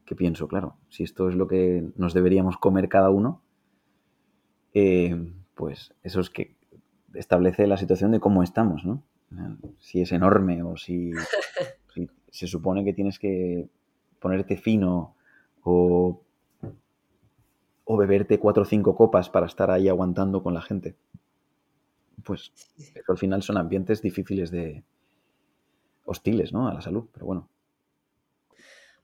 que 0.05 0.15
pienso, 0.15 0.47
claro, 0.47 0.77
si 0.89 1.03
esto 1.03 1.29
es 1.29 1.35
lo 1.35 1.49
que 1.49 1.85
nos 1.97 2.15
deberíamos 2.15 2.57
comer 2.59 2.89
cada 2.89 3.11
uno, 3.11 3.43
eh, 4.73 5.33
pues 5.55 5.93
eso 6.03 6.21
es 6.21 6.31
que 6.31 6.55
establece 7.15 7.67
la 7.67 7.77
situación 7.77 8.13
de 8.13 8.21
cómo 8.21 8.43
estamos, 8.43 8.85
¿no? 8.85 9.03
Si 9.81 10.01
es 10.01 10.13
enorme 10.13 10.63
o 10.63 10.77
si, 10.77 11.11
si 11.93 12.09
se 12.31 12.47
supone 12.47 12.85
que 12.85 12.93
tienes 12.93 13.19
que 13.19 13.69
ponerte 14.21 14.57
fino 14.57 15.17
o 15.63 16.23
o 17.89 17.97
beberte 17.97 18.39
cuatro 18.39 18.65
o 18.65 18.67
cinco 18.67 18.97
copas 18.97 19.31
para 19.31 19.47
estar 19.47 19.71
ahí 19.71 19.89
aguantando 19.89 20.43
con 20.43 20.53
la 20.53 20.61
gente. 20.61 20.97
Pues 22.25 22.53
al 23.09 23.17
final 23.17 23.43
son 23.43 23.57
ambientes 23.57 24.03
difíciles 24.03 24.51
de 24.51 24.83
hostiles, 26.07 26.53
¿no? 26.53 26.69
A 26.69 26.75
la 26.75 26.81
salud, 26.81 27.09
pero 27.13 27.27
bueno. 27.27 27.51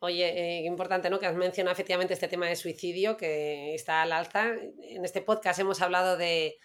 Oye, 0.05 0.27
eh, 0.27 0.65
importante, 0.65 1.11
¿no? 1.11 1.21
Que 1.21 1.27
has 1.27 1.37
mencionado 1.37 1.75
efectivamente 1.75 2.15
este 2.15 2.27
tema 2.27 2.47
de 2.47 2.57
suicidio 2.57 3.17
que 3.17 3.73
está 3.75 4.03
al 4.03 4.11
alza. 4.11 4.49
En 4.83 5.05
este 5.05 5.23
podcast 5.23 5.61
hemos 5.61 5.81
hablado 5.81 6.17
de, 6.17 6.57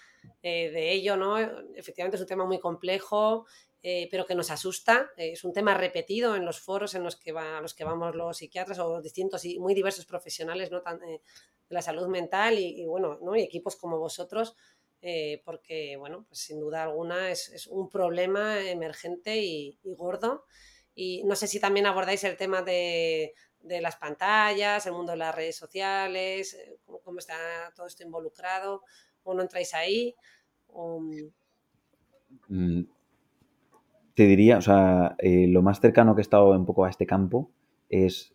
eh, 0.41 0.71
de 0.71 0.91
ello, 0.91 1.17
¿no? 1.17 1.38
Efectivamente 1.75 2.15
es 2.15 2.21
un 2.21 2.27
tema 2.27 2.45
muy 2.45 2.59
complejo, 2.59 3.45
eh, 3.83 4.07
pero 4.09 4.25
que 4.25 4.33
nos 4.33 4.49
asusta. 4.49 5.11
es 5.17 5.43
un 5.43 5.53
tema 5.53 5.75
repetido 5.75 6.35
en 6.35 6.45
los 6.45 6.59
foros 6.59 6.95
en 6.95 7.03
los 7.03 7.15
que 7.15 7.31
va, 7.31 7.59
a 7.59 7.61
los 7.61 7.75
que 7.75 7.83
vamos 7.83 8.15
los 8.15 8.38
psiquiatras 8.38 8.79
o 8.79 9.01
distintos 9.01 9.45
y 9.45 9.59
muy 9.59 9.75
diversos 9.75 10.07
profesionales, 10.07 10.71
¿no? 10.71 10.79
de 10.79 11.21
la 11.69 11.83
salud 11.83 12.07
mental 12.07 12.57
y, 12.57 12.85
bueno, 12.85 13.19
¿no? 13.21 13.35
y 13.35 13.43
equipos 13.43 13.75
como 13.75 13.99
vosotros, 13.99 14.55
eh, 15.02 15.41
porque, 15.45 15.95
bueno, 15.98 16.26
pues 16.28 16.39
sin 16.39 16.60
duda 16.60 16.84
alguna 16.84 17.30
es, 17.30 17.68
un 17.68 17.89
problema 17.89 18.60
emergente 18.62 19.38
y, 19.38 19.80
gordo. 19.84 20.45
Y 20.95 21.24
no 21.26 21.36
sé 21.36 21.48
si 21.48 21.60
también 21.60 21.86
abordáis 21.86 22.24
el 22.24 22.38
tema 22.38 22.62
de, 22.64 23.34
las 23.64 23.98
pantallas, 23.98 24.86
el 24.86 24.93
mundo 24.93 25.12
de 25.12 25.20
las 25.20 25.36
redes 25.36 25.56
sociales, 25.56 26.54
eh, 26.54 26.80
cómo, 27.04 27.20
está 27.20 27.36
todo 27.76 27.86
esto 27.86 28.04
involucrado, 28.04 28.84
o 29.24 29.34
no 29.34 29.41
entráis 29.41 29.74
ahí. 29.74 30.16
Mm, 32.48 32.82
te 34.16 34.24
diría, 34.24 34.58
o 34.58 34.62
sea, 34.62 35.16
eh, 35.20 35.48
lo 35.48 35.62
más 35.62 35.80
cercano 35.80 36.16
que 36.16 36.22
he 36.22 36.24
estado 36.24 36.50
un 36.52 36.66
poco 36.66 36.86
a 36.86 36.89
este 36.89 37.06
campo 37.06 37.52
es 37.89 38.32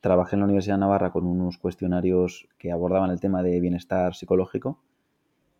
trabajé 0.00 0.36
en 0.36 0.40
la 0.40 0.44
Universidad 0.46 0.76
de 0.76 0.80
Navarra 0.80 1.10
con 1.10 1.26
unos 1.26 1.58
cuestionarios 1.58 2.48
que 2.58 2.70
abordaban 2.70 3.10
el 3.10 3.20
tema 3.20 3.42
de 3.42 3.60
bienestar 3.60 4.14
psicológico. 4.14 4.80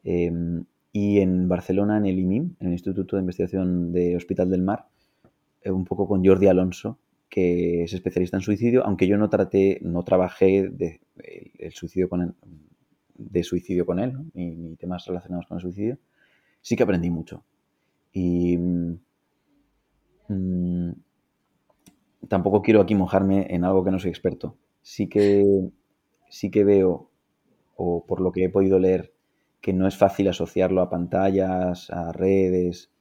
Em, 0.09 0.64
y 0.92 1.18
en 1.18 1.48
Barcelona, 1.48 1.96
en 1.96 2.07
el 2.07 2.20
IMIM, 2.20 2.54
en 2.61 2.68
el 2.68 2.74
Instituto 2.74 3.16
de 3.16 3.22
Investigación 3.22 3.92
de 3.92 4.14
Hospital 4.14 4.48
del 4.48 4.62
Mar, 4.62 4.86
eh, 5.62 5.72
un 5.72 5.84
poco 5.84 6.07
con 6.07 6.24
Jordi 6.24 6.46
Alonso, 6.46 7.00
que 7.28 7.82
es 7.82 7.92
especialista 7.92 8.36
en 8.36 8.42
suicidio, 8.42 8.86
aunque 8.86 9.09
yo 9.09 9.18
no 9.18 9.28
traté, 9.28 9.80
no 9.82 10.04
trabajé 10.04 10.68
de, 10.68 11.00
el, 11.59 11.72
suicidio 11.72 12.09
con 12.09 12.36
de 13.16 13.42
suicidio 13.42 13.84
con 13.84 13.98
él, 13.98 14.12
ni, 14.34 14.76
temas 14.76 15.04
relacionados 15.07 15.46
con 15.48 15.57
el 15.57 15.62
suicidio, 15.62 15.98
sí 16.62 16.76
que 16.76 16.84
aprendí 16.84 17.11
mucho. 17.11 17.42
Y 18.12 18.57
mm, 18.57 18.94
tampoco 22.28 22.62
quiero 22.62 22.80
aquí 22.80 22.94
mojarme 22.94 23.48
en 23.50 23.64
algo 23.64 23.82
que 23.82 23.90
no 23.90 23.98
soy 23.98 24.11
experto. 24.11 24.57
Sí 24.82 25.09
que, 25.09 25.68
sí 26.30 26.48
que 26.50 26.62
veo, 26.62 27.11
o 27.74 28.07
por 28.07 28.20
lo 28.20 28.30
que 28.30 28.44
he 28.44 28.48
podido 28.48 28.78
leer, 28.78 29.15
que 29.66 29.72
no 29.72 29.88
es 29.88 29.96
fácil 29.96 30.28
asociarlo 30.28 30.80
a 30.80 30.88
pantallas, 30.88 31.90
a 31.90 32.12
redes 32.12 32.92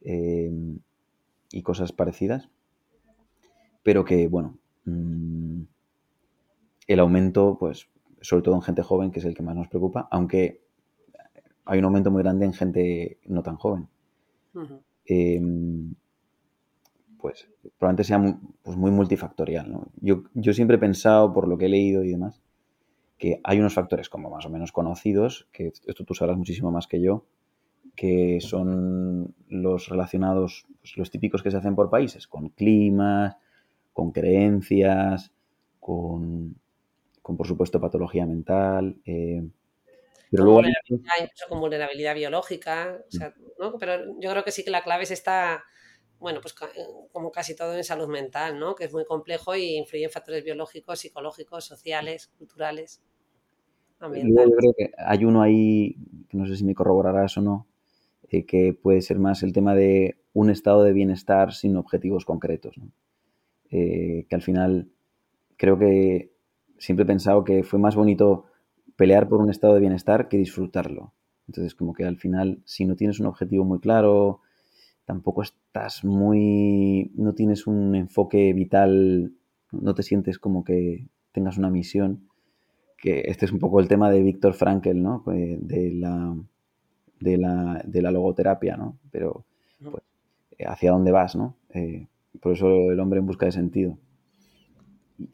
eh, 0.00 0.50
y 1.52 1.60
cosas 1.60 1.92
parecidas. 1.92 2.48
Pero 3.82 4.02
que, 4.06 4.26
bueno, 4.26 4.56
mm, 4.86 5.60
el 6.86 7.00
aumento, 7.00 7.58
pues, 7.60 7.90
sobre 8.22 8.42
todo 8.42 8.54
en 8.54 8.62
gente 8.62 8.82
joven, 8.82 9.10
que 9.10 9.18
es 9.18 9.26
el 9.26 9.34
que 9.34 9.42
más 9.42 9.56
nos 9.56 9.68
preocupa, 9.68 10.08
aunque 10.10 10.62
hay 11.66 11.80
un 11.80 11.84
aumento 11.84 12.10
muy 12.10 12.22
grande 12.22 12.46
en 12.46 12.54
gente 12.54 13.18
no 13.26 13.42
tan 13.42 13.56
joven 13.56 13.86
pues 17.18 17.46
probablemente 17.76 18.04
sea 18.04 18.18
muy, 18.18 18.36
pues 18.62 18.76
muy 18.78 18.90
multifactorial. 18.90 19.80
Yo, 20.00 20.22
yo, 20.32 20.54
siempre 20.54 20.76
he 20.76 20.80
pensado, 20.80 21.32
por 21.32 21.46
lo 21.46 21.58
que 21.58 21.66
he 21.66 21.68
leído 21.68 22.02
y 22.04 22.10
demás, 22.10 22.40
que 23.18 23.40
hay 23.44 23.58
unos 23.58 23.74
factores 23.74 24.08
como 24.08 24.30
más 24.30 24.44
o 24.46 24.50
menos 24.50 24.72
conocidos, 24.72 25.48
que 25.52 25.72
esto 25.86 26.04
tú 26.04 26.14
sabrás 26.14 26.36
muchísimo 26.36 26.70
más 26.70 26.86
que 26.86 27.00
yo, 27.00 27.24
que 27.94 28.40
son 28.40 29.34
los 29.48 29.88
relacionados, 29.88 30.66
pues 30.80 30.96
los 30.96 31.10
típicos 31.10 31.42
que 31.42 31.50
se 31.50 31.56
hacen 31.56 31.74
por 31.74 31.88
países, 31.88 32.26
con 32.26 32.50
climas, 32.50 33.36
con 33.92 34.12
creencias, 34.12 35.32
con, 35.80 36.56
con 37.22 37.36
por 37.36 37.46
supuesto 37.46 37.80
patología 37.80 38.26
mental. 38.26 38.98
Eh, 39.06 39.42
pero 40.30 40.44
con 40.44 40.54
vulnerabilidad, 40.54 41.14
incluso 41.22 41.48
con 41.48 41.60
vulnerabilidad 41.60 42.14
biológica. 42.14 42.98
¿no? 43.58 43.78
Pero 43.78 44.20
yo 44.20 44.30
creo 44.30 44.44
que 44.44 44.52
sí 44.52 44.64
que 44.64 44.70
la 44.70 44.82
clave 44.82 45.04
es 45.04 45.10
esta 45.10 45.64
bueno, 46.18 46.40
pues 46.40 46.54
eh, 46.76 46.86
como 47.12 47.30
casi 47.30 47.54
todo 47.54 47.74
en 47.74 47.84
salud 47.84 48.08
mental, 48.08 48.58
¿no? 48.58 48.74
Que 48.74 48.84
es 48.84 48.92
muy 48.92 49.04
complejo 49.04 49.54
y 49.54 49.76
influye 49.76 50.04
en 50.04 50.10
factores 50.10 50.44
biológicos, 50.44 51.00
psicológicos, 51.00 51.64
sociales, 51.64 52.32
culturales, 52.38 53.02
ambientales. 53.98 54.50
Yo 54.50 54.56
creo 54.56 54.74
que 54.76 54.92
hay 54.96 55.24
uno 55.24 55.42
ahí, 55.42 55.96
que 56.28 56.36
no 56.36 56.46
sé 56.46 56.56
si 56.56 56.64
me 56.64 56.74
corroborarás 56.74 57.36
o 57.38 57.42
no, 57.42 57.66
eh, 58.30 58.44
que 58.44 58.72
puede 58.72 59.02
ser 59.02 59.18
más 59.18 59.42
el 59.42 59.52
tema 59.52 59.74
de 59.74 60.16
un 60.32 60.50
estado 60.50 60.82
de 60.82 60.92
bienestar 60.92 61.52
sin 61.52 61.76
objetivos 61.76 62.24
concretos, 62.24 62.76
¿no? 62.78 62.90
Eh, 63.70 64.26
que 64.28 64.34
al 64.34 64.42
final 64.42 64.88
creo 65.56 65.78
que 65.78 66.32
siempre 66.78 67.04
he 67.04 67.06
pensado 67.06 67.44
que 67.44 67.64
fue 67.64 67.78
más 67.78 67.96
bonito 67.96 68.46
pelear 68.96 69.28
por 69.28 69.40
un 69.40 69.50
estado 69.50 69.74
de 69.74 69.80
bienestar 69.80 70.28
que 70.28 70.38
disfrutarlo. 70.38 71.12
Entonces, 71.48 71.74
como 71.74 71.92
que 71.92 72.04
al 72.04 72.16
final, 72.16 72.62
si 72.64 72.84
no 72.86 72.96
tienes 72.96 73.20
un 73.20 73.26
objetivo 73.26 73.64
muy 73.64 73.78
claro, 73.78 74.40
tampoco 75.06 75.42
estás 75.42 76.04
muy, 76.04 77.12
no 77.14 77.32
tienes 77.32 77.66
un 77.66 77.94
enfoque 77.94 78.52
vital, 78.52 79.32
no 79.70 79.94
te 79.94 80.02
sientes 80.02 80.38
como 80.38 80.64
que 80.64 81.06
tengas 81.32 81.56
una 81.56 81.70
misión, 81.70 82.28
que 82.98 83.22
este 83.26 83.46
es 83.46 83.52
un 83.52 83.60
poco 83.60 83.80
el 83.80 83.88
tema 83.88 84.10
de 84.10 84.22
Víctor 84.22 84.54
Frankel, 84.54 85.02
¿no? 85.02 85.22
Eh, 85.32 85.58
de 85.60 85.92
la, 85.92 86.36
de 87.20 87.38
la, 87.38 87.82
de 87.86 88.02
la 88.02 88.10
logoterapia, 88.10 88.76
¿no? 88.76 88.98
Pero 89.12 89.44
pues, 89.80 90.02
hacia 90.66 90.90
dónde 90.90 91.12
vas, 91.12 91.36
¿no? 91.36 91.54
Eh, 91.70 92.08
por 92.40 92.52
eso 92.52 92.90
el 92.90 92.98
hombre 92.98 93.20
en 93.20 93.26
busca 93.26 93.46
de 93.46 93.52
sentido. 93.52 93.96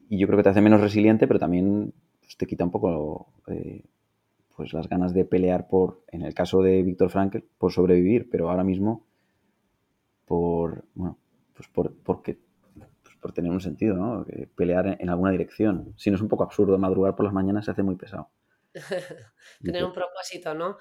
Y 0.09 0.19
yo 0.19 0.27
creo 0.27 0.37
que 0.37 0.43
te 0.45 0.51
hace 0.51 0.61
menos 0.61 0.83
resiliente, 0.83 1.27
pero 1.27 1.41
también 1.41 1.95
pues, 2.21 2.37
te 2.37 2.47
quita 2.47 2.65
un 2.65 2.71
poco 2.71 3.33
eh, 3.47 3.85
pues 4.55 4.75
las 4.75 4.87
ganas 4.87 5.15
de 5.15 5.25
pelear 5.25 5.67
por, 5.67 6.03
en 6.09 6.23
el 6.23 6.35
caso 6.35 6.61
de 6.63 6.83
Víctor 6.83 7.09
Frankel, 7.09 7.45
por 7.57 7.73
sobrevivir, 7.73 8.29
pero 8.31 8.51
ahora 8.51 8.65
mismo 8.65 9.07
por, 10.27 10.85
bueno, 10.95 11.19
pues 11.55 11.69
por, 11.69 11.95
porque, 12.03 12.39
pues 13.03 13.17
por 13.17 13.33
tener 13.33 13.51
un 13.51 13.61
sentido, 13.61 13.97
¿no? 13.97 14.27
Pelear 14.57 14.97
en, 14.99 15.09
alguna 15.09 15.31
dirección. 15.31 15.95
Si 15.97 16.11
no 16.11 16.17
es 16.17 16.23
un 16.23 16.29
poco 16.29 16.45
absurdo, 16.45 16.79
madrugar 16.79 17.15
por 17.15 17.25
las 17.25 17.35
mañanas 17.35 17.65
se 17.65 17.71
hace 17.71 17.83
muy 17.83 17.97
pesado. 17.97 18.31
Tener 19.63 19.85
un 19.85 19.93
propósito, 19.93 20.55
¿no? 20.55 20.79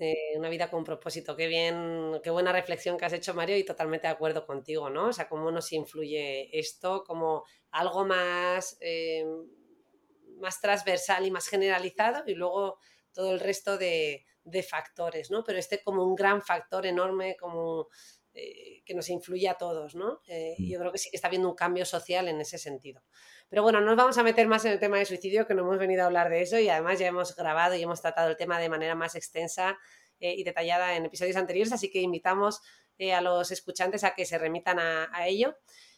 Eh, 0.00 0.36
una 0.36 0.48
vida 0.48 0.70
con 0.70 0.78
un 0.78 0.84
propósito. 0.84 1.36
Qué 1.36 1.46
bien, 1.46 2.20
qué 2.22 2.30
buena 2.30 2.52
reflexión 2.52 2.96
que 2.96 3.04
has 3.04 3.12
hecho, 3.12 3.34
Mario, 3.34 3.56
y 3.56 3.64
totalmente 3.64 4.06
de 4.06 4.14
acuerdo 4.14 4.46
contigo, 4.46 4.88
¿no? 4.88 5.08
O 5.08 5.12
sea, 5.12 5.28
cómo 5.28 5.50
nos 5.50 5.70
influye 5.72 6.58
esto 6.58 7.04
como 7.04 7.44
algo 7.70 8.06
más, 8.06 8.78
eh, 8.80 9.26
más 10.38 10.60
transversal 10.60 11.26
y 11.26 11.30
más 11.30 11.48
generalizado, 11.48 12.22
y 12.26 12.34
luego 12.34 12.78
todo 13.12 13.32
el 13.32 13.40
resto 13.40 13.76
de, 13.76 14.24
de 14.44 14.62
factores, 14.62 15.30
¿no? 15.30 15.42
Pero 15.44 15.58
este 15.58 15.82
como 15.82 16.04
un 16.04 16.14
gran 16.14 16.42
factor 16.42 16.86
enorme, 16.86 17.36
como 17.38 17.88
eh, 18.34 18.73
que 18.84 18.94
nos 18.94 19.08
influye 19.08 19.48
a 19.48 19.54
todos, 19.54 19.94
¿no? 19.94 20.20
Eh, 20.26 20.54
mm. 20.58 20.64
yo 20.66 20.78
creo 20.78 20.92
que 20.92 20.98
sí 20.98 21.10
que 21.10 21.16
está 21.16 21.28
habiendo 21.28 21.48
un 21.48 21.54
cambio 21.54 21.84
social 21.84 22.28
en 22.28 22.40
ese 22.40 22.58
sentido. 22.58 23.02
Pero 23.48 23.62
bueno, 23.62 23.80
no 23.80 23.86
nos 23.86 23.96
vamos 23.96 24.18
a 24.18 24.22
meter 24.22 24.46
más 24.46 24.64
en 24.64 24.72
el 24.72 24.80
tema 24.80 24.98
de 24.98 25.04
suicidio, 25.04 25.46
que 25.46 25.54
no 25.54 25.62
hemos 25.62 25.78
venido 25.78 26.02
a 26.02 26.06
hablar 26.06 26.28
de 26.30 26.42
eso 26.42 26.58
y 26.58 26.68
además 26.68 26.98
ya 26.98 27.06
hemos 27.06 27.34
grabado 27.36 27.74
y 27.74 27.82
hemos 27.82 28.00
tratado 28.00 28.30
el 28.30 28.36
tema 28.36 28.58
de 28.58 28.68
manera 28.68 28.94
más 28.94 29.14
extensa 29.14 29.78
eh, 30.20 30.34
y 30.34 30.44
detallada 30.44 30.96
en 30.96 31.06
episodios 31.06 31.36
anteriores, 31.36 31.72
así 31.72 31.90
que 31.90 32.00
invitamos 32.00 32.60
a 33.12 33.20
los 33.20 33.50
escuchantes 33.50 34.04
a 34.04 34.14
que 34.14 34.24
se 34.24 34.38
remitan 34.38 34.78
a, 34.78 35.08
a 35.12 35.26
ello. 35.26 35.56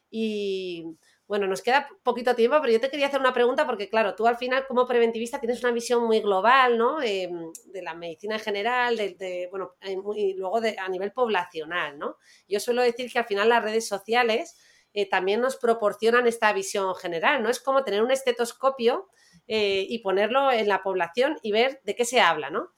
Y 0.09 0.97
bueno, 1.29 1.49
nos 1.49 1.61
queda 1.61 1.89
poquito 2.05 2.37
tiempo, 2.37 2.59
pero 2.61 2.72
yo 2.72 2.81
te 2.81 2.89
quería 2.89 3.09
hacer 3.09 3.18
una 3.18 3.33
pregunta 3.33 3.66
porque, 3.66 3.89
claro, 3.89 4.14
tú 4.14 4.27
al 4.29 4.37
final 4.37 4.64
como 4.66 4.87
preventivista 4.87 5.41
tienes 5.41 5.61
una 5.62 5.72
visión 5.72 6.05
muy 6.05 6.20
global, 6.20 6.79
¿no? 6.79 7.03
Em, 7.03 7.51
de 7.66 7.83
la 7.83 7.95
medicina 7.95 8.37
en 8.37 8.41
general, 8.41 8.97
de, 8.97 9.49
bueno, 9.51 9.74
eh, 9.81 9.97
y 10.14 10.35
luego 10.35 10.61
de, 10.61 10.77
a 10.79 10.89
nivel 10.89 11.12
poblacional, 11.12 11.99
¿no? 11.99 12.16
Yo 12.49 12.61
suelo 12.61 12.83
decir 12.83 13.11
que 13.11 13.18
al 13.18 13.24
final 13.24 13.49
las 13.49 13.62
redes 13.62 13.89
sociales 13.89 14.57
eh, 14.93 15.09
también 15.09 15.41
nos 15.41 15.57
proporcionan 15.57 16.29
esta 16.29 16.53
visión 16.53 16.95
general, 16.95 17.43
¿no? 17.43 17.51
Es 17.51 17.61
como 17.61 17.83
tener 17.83 18.03
un 18.03 18.12
estetoscopio 18.12 19.09
eh, 19.49 19.85
y 19.89 19.99
ponerlo 19.99 20.53
en 20.53 20.68
la 20.68 20.83
población 20.83 21.39
y 21.43 21.51
ver 21.51 21.81
de 21.85 21.97
qué 21.97 22.05
se 22.05 22.20
habla, 22.20 22.51
¿no? 22.51 22.72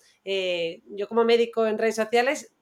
yo 0.91 1.09
como 1.09 1.25
médico 1.25 1.67
en 1.67 1.79
redes 1.79 1.95
sociales 1.97 2.53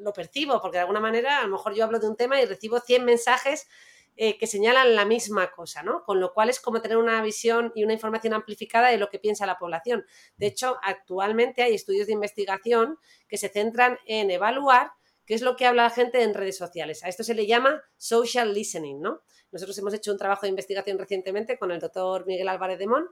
lo 0.00 0.12
percibo, 0.12 0.60
porque 0.60 0.78
de 0.78 0.80
alguna 0.80 0.98
manera 0.98 1.38
a 1.38 1.44
lo 1.44 1.50
mejor 1.50 1.76
yo 1.76 1.84
hablo 1.84 2.00
de 2.00 2.08
un 2.08 2.16
tema 2.16 2.40
y 2.40 2.44
recibo 2.44 2.80
100 2.80 3.04
mensajes 3.04 3.68
eh, 4.14 4.36
que 4.36 4.46
señalan 4.46 4.94
la 4.94 5.06
misma 5.06 5.50
cosa, 5.52 5.82
¿no? 5.82 6.04
Con 6.04 6.20
lo 6.20 6.34
cual 6.34 6.50
es 6.50 6.60
como 6.60 6.82
tener 6.82 6.98
una 6.98 7.22
visión 7.22 7.72
y 7.74 7.82
una 7.82 7.94
información 7.94 8.34
amplificada 8.34 8.88
de 8.88 8.98
lo 8.98 9.08
que 9.08 9.18
piensa 9.18 9.46
la 9.46 9.58
población. 9.58 10.04
De 10.36 10.46
hecho, 10.46 10.76
actualmente 10.82 11.62
hay 11.62 11.74
estudios 11.74 12.06
de 12.06 12.12
investigación 12.12 12.98
que 13.26 13.38
se 13.38 13.48
centran 13.48 13.98
en 14.06 14.30
evaluar 14.30 14.92
qué 15.24 15.32
es 15.32 15.40
lo 15.40 15.56
que 15.56 15.64
habla 15.64 15.84
la 15.84 15.90
gente 15.90 16.22
en 16.22 16.34
redes 16.34 16.58
sociales. 16.58 17.02
A 17.04 17.08
esto 17.08 17.24
se 17.24 17.34
le 17.34 17.46
llama 17.46 17.82
social 17.96 18.52
listening, 18.52 19.00
¿no? 19.00 19.22
Nosotros 19.50 19.78
hemos 19.78 19.94
hecho 19.94 20.12
un 20.12 20.18
trabajo 20.18 20.42
de 20.42 20.50
investigación 20.50 20.98
recientemente 20.98 21.58
con 21.58 21.70
el 21.72 21.80
doctor 21.80 22.26
Miguel 22.26 22.48
Álvarez 22.48 22.78
de 22.78 22.86
Mon, 22.86 23.06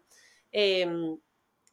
em, 0.53 1.19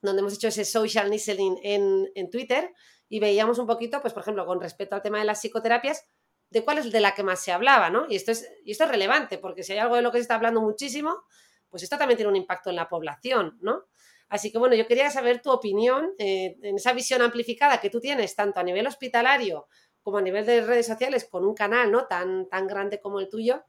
donde 0.01 0.21
hemos 0.21 0.33
hecho 0.35 0.47
ese 0.47 0.63
social 0.63 1.09
listening 1.09 1.57
en, 1.63 2.09
en 2.15 2.29
Twitter 2.29 2.71
y 3.09 3.19
veíamos 3.19 3.59
un 3.59 3.67
poquito, 3.67 4.01
pues 4.01 4.13
por 4.13 4.21
ejemplo, 4.21 4.45
con 4.45 4.61
respecto 4.61 4.95
al 4.95 5.01
tema 5.01 5.19
de 5.19 5.25
las 5.25 5.41
psicoterapias, 5.41 6.05
de 6.49 6.63
cuál 6.63 6.77
es 6.77 6.91
de 6.91 6.99
la 6.99 7.13
que 7.13 7.23
más 7.23 7.41
se 7.41 7.51
hablaba, 7.51 7.89
¿no? 7.89 8.05
Y 8.09 8.15
esto 8.15 8.31
es, 8.31 8.49
y 8.63 8.71
esto 8.71 8.85
es 8.85 8.89
relevante, 8.89 9.37
porque 9.37 9.63
si 9.63 9.73
hay 9.73 9.79
algo 9.79 9.95
de 9.95 10.01
lo 10.01 10.11
que 10.11 10.17
se 10.17 10.23
está 10.23 10.35
hablando 10.35 10.61
muchísimo, 10.61 11.23
pues 11.69 11.83
esto 11.83 11.97
también 11.97 12.17
tiene 12.17 12.29
un 12.29 12.35
impacto 12.35 12.69
en 12.69 12.77
la 12.77 12.87
población, 12.87 13.57
¿no? 13.61 13.83
Así 14.29 14.51
que 14.51 14.57
bueno, 14.57 14.75
yo 14.75 14.87
quería 14.87 15.09
saber 15.09 15.41
tu 15.41 15.51
opinión 15.51 16.11
eh, 16.17 16.57
en 16.61 16.75
esa 16.75 16.93
visión 16.93 17.21
amplificada 17.21 17.79
que 17.79 17.89
tú 17.89 17.99
tienes, 17.99 18.35
tanto 18.35 18.59
a 18.59 18.63
nivel 18.63 18.87
hospitalario 18.87 19.67
como 20.01 20.17
a 20.17 20.21
nivel 20.21 20.45
de 20.45 20.61
redes 20.61 20.87
sociales, 20.87 21.27
con 21.29 21.45
un 21.45 21.53
canal 21.53 21.91
¿no? 21.91 22.07
tan, 22.07 22.47
tan 22.47 22.67
grande 22.67 22.99
como 23.01 23.19
el 23.19 23.29
tuyo. 23.29 23.63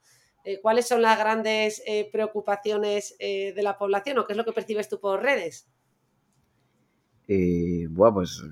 Eh, 0.44 0.60
¿Cuáles 0.60 0.86
son 0.86 1.02
las 1.02 1.18
grandes 1.18 1.82
eh, 1.84 2.08
preocupaciones 2.12 3.16
de 3.18 3.60
la 3.60 3.76
población 3.76 4.18
o 4.18 4.26
qué 4.26 4.34
es 4.34 4.36
lo 4.36 4.44
que 4.44 4.52
percibes 4.52 4.88
tú 4.88 5.00
por 5.00 5.20
redes? 5.20 5.68
bueno, 7.28 8.14
pues 8.14 8.30
es 8.30 8.42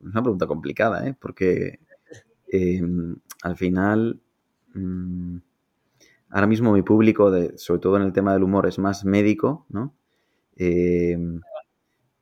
una 0.00 0.22
pregunta 0.22 0.46
complicada, 0.48 1.06
¿eh? 1.06 1.14
porque 1.20 1.78
Em, 2.48 3.16
al 3.42 3.56
final, 3.56 4.20
mm, 4.74 5.38
ahora 6.30 6.46
mismo 6.46 6.72
mi 6.72 6.82
público, 6.82 7.32
sobre 7.56 7.80
todo 7.80 7.96
en 7.96 8.02
el 8.02 8.12
tema 8.12 8.32
del 8.32 8.42
humor, 8.42 8.66
es 8.66 8.78
más 8.78 9.04
médico, 9.04 9.66
¿no? 9.68 9.94
Em, 10.56 11.40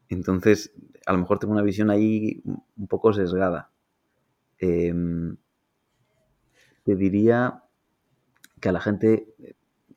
entonces, 0.08 0.72
a 1.06 1.12
lo 1.12 1.18
mejor 1.18 1.38
tengo 1.38 1.52
una 1.52 1.62
visión 1.62 1.90
ahí 1.90 2.42
un 2.44 2.86
poco 2.88 3.12
sesgada. 3.12 3.70
Em, 4.58 5.36
te 6.84 6.96
diría 6.96 7.62
que 8.60 8.68
a 8.68 8.72
la 8.72 8.80
gente, 8.80 9.34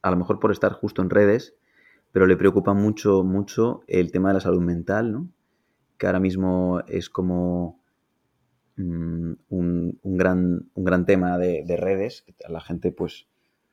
a 0.02 0.12
lo 0.12 0.18
mejor 0.18 0.40
por 0.40 0.52
estar 0.52 0.74
justo 0.74 1.02
en 1.02 1.10
redes, 1.10 1.56
pero 2.12 2.28
le 2.28 2.38
preocupa 2.38 2.74
mucho, 2.74 3.24
mucho 3.24 3.82
el 3.88 4.12
tema 4.12 4.30
de 4.30 4.36
la 4.36 4.42
salud 4.42 4.62
mental, 4.62 5.12
¿no? 5.12 5.30
Que 5.98 6.08
ahora 6.08 6.20
mismo 6.20 6.82
es 6.88 7.10
como 7.10 7.80
Mm, 8.78 9.34
un, 9.50 10.00
gran, 10.04 10.70
un 10.74 10.84
gran 10.84 11.06
tema 11.06 11.38
de, 11.38 11.78
redes. 11.78 12.26
La 12.48 12.62
gente 12.62 12.92
pues, 12.92 13.28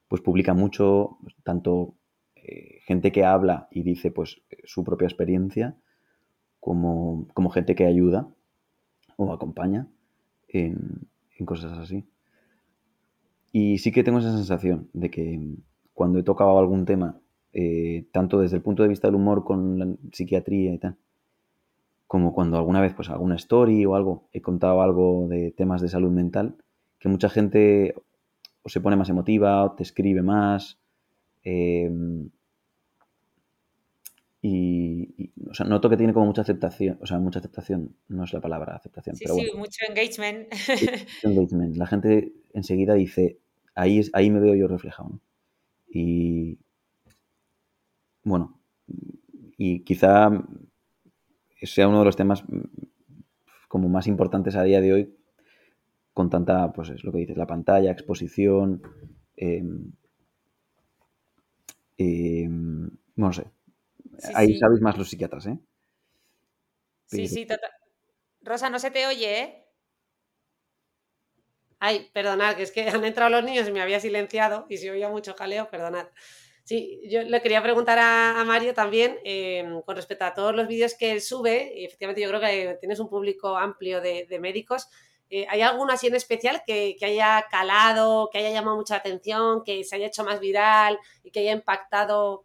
pues 0.09 0.23
publica 0.23 0.55
mucho, 0.55 1.19
tanto 1.45 1.95
eh, 2.37 2.81
gente 2.87 3.13
que 3.13 3.25
habla 3.25 3.69
y 3.71 3.83
dice 3.83 4.11
pues 4.11 4.43
su 4.65 4.83
propia 4.83 5.07
experiencia, 5.07 5.77
como, 6.59 7.29
como 7.35 7.51
gente 7.51 7.75
que 7.75 7.85
ayuda 7.87 8.29
o 9.17 9.33
acompaña 9.33 9.87
en, 10.49 11.09
cosas 11.45 11.79
así. 11.79 12.07
Y 13.53 13.79
sí 13.79 13.93
que 13.93 14.03
tengo 14.03 14.19
esa 14.19 14.35
sensación 14.35 14.89
de 14.95 15.11
que 15.11 15.39
cuando 15.93 16.19
he 16.19 16.23
tocado 16.23 16.59
algún 16.59 16.87
tema, 16.87 17.21
eh, 17.53 18.07
tanto 18.13 18.41
desde 18.41 18.57
el 18.57 18.63
punto 18.63 18.83
de 18.83 18.89
vista 18.89 19.09
del 19.09 19.17
humor 19.17 19.45
con 19.45 19.79
la 19.79 19.95
psiquiatría 20.13 20.73
y 20.73 20.79
tal, 20.79 20.97
como 22.07 22.33
cuando 22.33 22.57
alguna 22.57 22.81
vez, 22.81 22.95
pues 22.95 23.11
alguna 23.11 23.37
story 23.37 23.85
o 23.87 23.95
algo, 23.95 24.29
he 24.33 24.41
contado 24.41 24.83
algo 24.83 25.27
de 25.29 25.53
temas 25.53 25.81
de 25.81 25.89
salud 25.89 26.11
mental, 26.11 26.57
que 26.99 27.09
mucha 27.09 27.29
gente 27.29 27.95
o 28.63 28.69
se 28.69 28.81
pone 28.81 28.97
más 28.97 29.09
emotiva, 29.09 29.65
o 29.65 29.73
te 29.73 29.83
escribe 29.83 30.23
más. 30.23 30.79
Em, 31.43 32.31
y, 34.41 35.31
o 35.49 35.55
sea, 35.55 35.67
noto 35.67 35.89
que 35.89 35.97
tiene 35.97 36.13
como 36.13 36.27
mucha 36.27 36.43
aceptación, 36.43 36.99
o 37.01 37.07
sea, 37.07 37.19
mucha 37.19 37.39
aceptación, 37.39 37.97
no 38.09 38.25
es 38.25 38.33
la 38.33 38.41
palabra 38.41 38.77
aceptación, 38.77 39.17
sí, 39.17 39.25
sí, 39.27 39.51
mucho 39.57 39.85
engagement. 39.89 40.49
engagement. 41.23 41.77
La 41.77 41.87
gente 41.87 42.33
enseguida 42.53 42.95
dice, 42.95 43.39
ahí, 43.75 44.03
ahí 44.13 44.31
me 44.31 44.41
veo 44.41 44.55
yo 44.55 44.69
reflejado. 44.69 45.21
Y 45.89 46.59
bueno, 48.23 48.59
y 49.57 49.81
quizá 49.81 50.31
sea 51.67 51.89
uno 51.89 52.01
de 52.01 52.05
los 52.05 52.17
temas 52.17 52.45
mm, 52.49 52.63
como 53.69 53.89
más 53.89 54.07
importantes 54.07 54.57
a 54.57 54.63
día 54.63 54.81
de 54.81 54.93
hoy 54.93 55.17
con 56.13 56.31
tanta, 56.31 56.73
pues 56.73 56.91
es 56.91 57.05
lo 57.05 57.13
que 57.13 57.19
dices, 57.19 57.37
la 57.37 57.47
pantalla, 57.47 57.91
exposición, 57.91 58.83
em, 59.37 59.93
em, 61.99 62.91
no 63.17 63.33
sé. 63.33 63.45
Ahí 64.35 64.59
sabéis 64.59 64.81
más 64.83 64.99
los 64.99 65.09
psiquiatras, 65.09 65.47
¿eh? 65.47 65.59
Sí, 67.07 67.29
sí, 67.29 67.47
total. 67.47 67.71
Rosa, 68.43 68.71
no 68.71 68.79
se 68.79 68.91
te 68.91 69.07
oye, 69.07 69.41
¿eh? 69.41 69.65
Ay, 71.79 72.11
perdonad, 72.13 72.57
que 72.57 72.63
es 72.63 72.73
que 72.73 72.89
han 72.89 73.05
entrado 73.05 73.31
los 73.31 73.45
niños 73.45 73.69
y 73.69 73.73
me 73.73 73.83
había 73.83 74.01
silenciado 74.01 74.67
y 74.69 74.79
se 74.79 74.91
oía 74.91 75.09
mucho 75.09 75.35
jaleo, 75.35 75.71
perdonad. 75.71 76.07
Sí, 76.65 77.03
yo 77.11 77.23
le 77.23 77.43
quería 77.43 77.63
preguntar 77.63 77.99
a, 78.01 78.43
Mario 78.47 78.73
también 78.73 79.19
em, 79.23 79.83
con 79.83 79.97
respecto 79.97 80.25
a 80.25 80.33
todos 80.33 80.57
los 80.57 80.67
vídeos 80.67 80.95
que 80.95 81.13
él 81.13 81.21
sube, 81.21 81.71
y 81.77 81.85
efectivamente 81.85 82.23
yo 82.23 82.29
creo 82.31 82.41
que 82.41 82.79
tienes 82.81 82.99
un 83.01 83.11
público 83.11 83.59
amplio 83.59 84.01
de, 84.01 84.39
médicos. 84.41 84.89
Eh, 85.29 85.47
¿Hay 85.51 85.61
alguno 85.61 85.93
así 85.93 86.07
en 86.07 86.15
especial 86.15 86.63
que, 86.67 86.97
haya 87.03 87.45
calado, 87.51 88.31
que 88.33 88.39
haya 88.39 88.51
llamado 88.51 88.79
mucha 88.79 88.97
atención, 88.97 89.63
que 89.63 89.85
se 89.85 89.97
haya 89.97 90.07
hecho 90.07 90.25
más 90.25 90.41
viral 90.41 90.99
y 91.23 91.31
que 91.31 91.41
haya 91.41 91.53
impactado, 91.53 92.45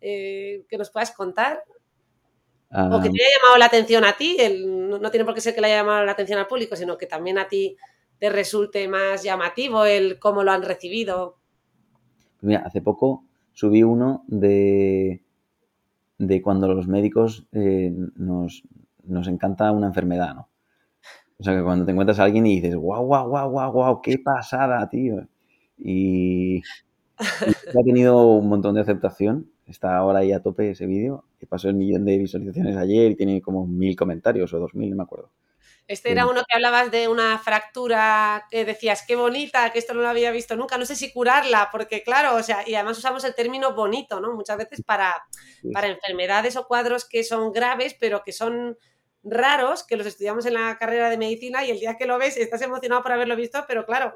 eh, 0.00 0.64
que 0.66 0.78
nos 0.78 0.88
puedas 0.90 1.10
contar? 1.10 1.62
O 2.70 3.02
que 3.02 3.08
ah. 3.08 3.10
te 3.12 3.22
haya 3.22 3.36
llamado 3.36 3.58
la 3.58 3.66
atención 3.66 4.04
a 4.06 4.16
ti, 4.16 4.38
no, 4.64 5.10
tiene 5.10 5.26
por 5.26 5.34
qué 5.34 5.42
ser 5.42 5.54
que 5.54 5.60
le 5.60 5.66
haya 5.66 5.82
llamado 5.82 6.02
la 6.06 6.12
atención 6.12 6.38
al 6.38 6.46
público, 6.46 6.76
sino 6.76 6.96
que 6.96 7.06
también 7.06 7.36
a 7.36 7.46
ti 7.46 7.76
te 8.18 8.30
resulte 8.30 8.88
más 8.88 9.22
llamativo 9.22 9.84
el 9.84 10.18
cómo 10.18 10.44
lo 10.44 10.50
han 10.50 10.62
recibido. 10.62 11.36
Mira, 12.40 12.62
hace 12.64 12.80
poco 12.80 13.24
subí 13.52 13.82
uno 13.82 14.24
de, 14.26 15.22
de 16.20 16.42
cuando 16.42 16.68
los 16.68 16.86
médicos 16.86 17.46
eh, 17.52 17.92
nos, 18.16 18.62
encanta 19.26 19.72
una 19.72 19.86
enfermedad, 19.86 20.34
¿no? 20.34 20.48
O 21.38 21.42
sea, 21.42 21.56
que 21.56 21.62
cuando 21.62 21.86
te 21.86 21.92
encuentras 21.92 22.20
a 22.20 22.24
alguien 22.24 22.46
y 22.46 22.56
dices, 22.56 22.76
guau, 22.76 23.06
guau, 23.06 23.28
guau, 23.30 23.50
guau, 23.50 23.72
guau, 23.72 24.02
qué 24.02 24.18
pasada, 24.18 24.86
tío. 24.90 25.26
Y, 25.78 26.60
ha 27.18 27.82
tenido 27.82 28.26
un 28.26 28.48
montón 28.48 28.74
de 28.74 28.82
aceptación. 28.82 29.50
Está 29.66 29.96
ahora 29.96 30.18
ahí 30.18 30.32
a 30.32 30.42
tope 30.42 30.70
ese 30.70 30.86
vídeo. 30.86 31.24
Que 31.38 31.46
pasó 31.46 31.70
el 31.70 31.76
millón 31.76 32.04
de 32.04 32.18
visualizaciones 32.18 32.76
ayer 32.76 33.12
y 33.12 33.16
tiene 33.16 33.40
como 33.40 33.66
mil 33.66 33.96
comentarios 33.96 34.52
o 34.52 34.58
dos 34.58 34.74
mil, 34.74 34.90
no 34.90 34.96
me 34.96 35.02
acuerdo. 35.04 35.30
Este 35.90 36.12
era 36.12 36.24
uno 36.26 36.44
que 36.48 36.54
hablabas 36.54 36.92
de 36.92 37.08
una 37.08 37.36
fractura 37.40 38.46
que 38.48 38.64
decías, 38.64 39.02
qué 39.04 39.16
bonita, 39.16 39.72
que 39.72 39.80
esto 39.80 39.92
no 39.92 40.02
lo 40.02 40.08
había 40.08 40.30
visto 40.30 40.54
nunca, 40.54 40.78
no 40.78 40.86
sé 40.86 40.94
si 40.94 41.12
curarla, 41.12 41.68
porque 41.72 42.04
claro, 42.04 42.36
o 42.36 42.42
sea, 42.44 42.62
y 42.64 42.76
además 42.76 42.96
usamos 42.96 43.24
el 43.24 43.34
término 43.34 43.74
bonito, 43.74 44.20
¿no? 44.20 44.32
Muchas 44.32 44.56
veces 44.56 44.82
para, 44.86 45.12
para 45.72 45.88
enfermedades 45.88 46.54
o 46.54 46.68
cuadros 46.68 47.08
que 47.08 47.24
son 47.24 47.50
graves, 47.50 47.96
pero 47.98 48.22
que 48.22 48.30
son 48.30 48.78
raros, 49.24 49.82
que 49.82 49.96
los 49.96 50.06
estudiamos 50.06 50.46
en 50.46 50.54
la 50.54 50.78
carrera 50.78 51.10
de 51.10 51.18
medicina 51.18 51.64
y 51.64 51.72
el 51.72 51.80
día 51.80 51.96
que 51.96 52.06
lo 52.06 52.18
ves 52.18 52.36
estás 52.36 52.62
emocionado 52.62 53.02
por 53.02 53.10
haberlo 53.10 53.34
visto, 53.34 53.64
pero 53.66 53.84
claro. 53.84 54.14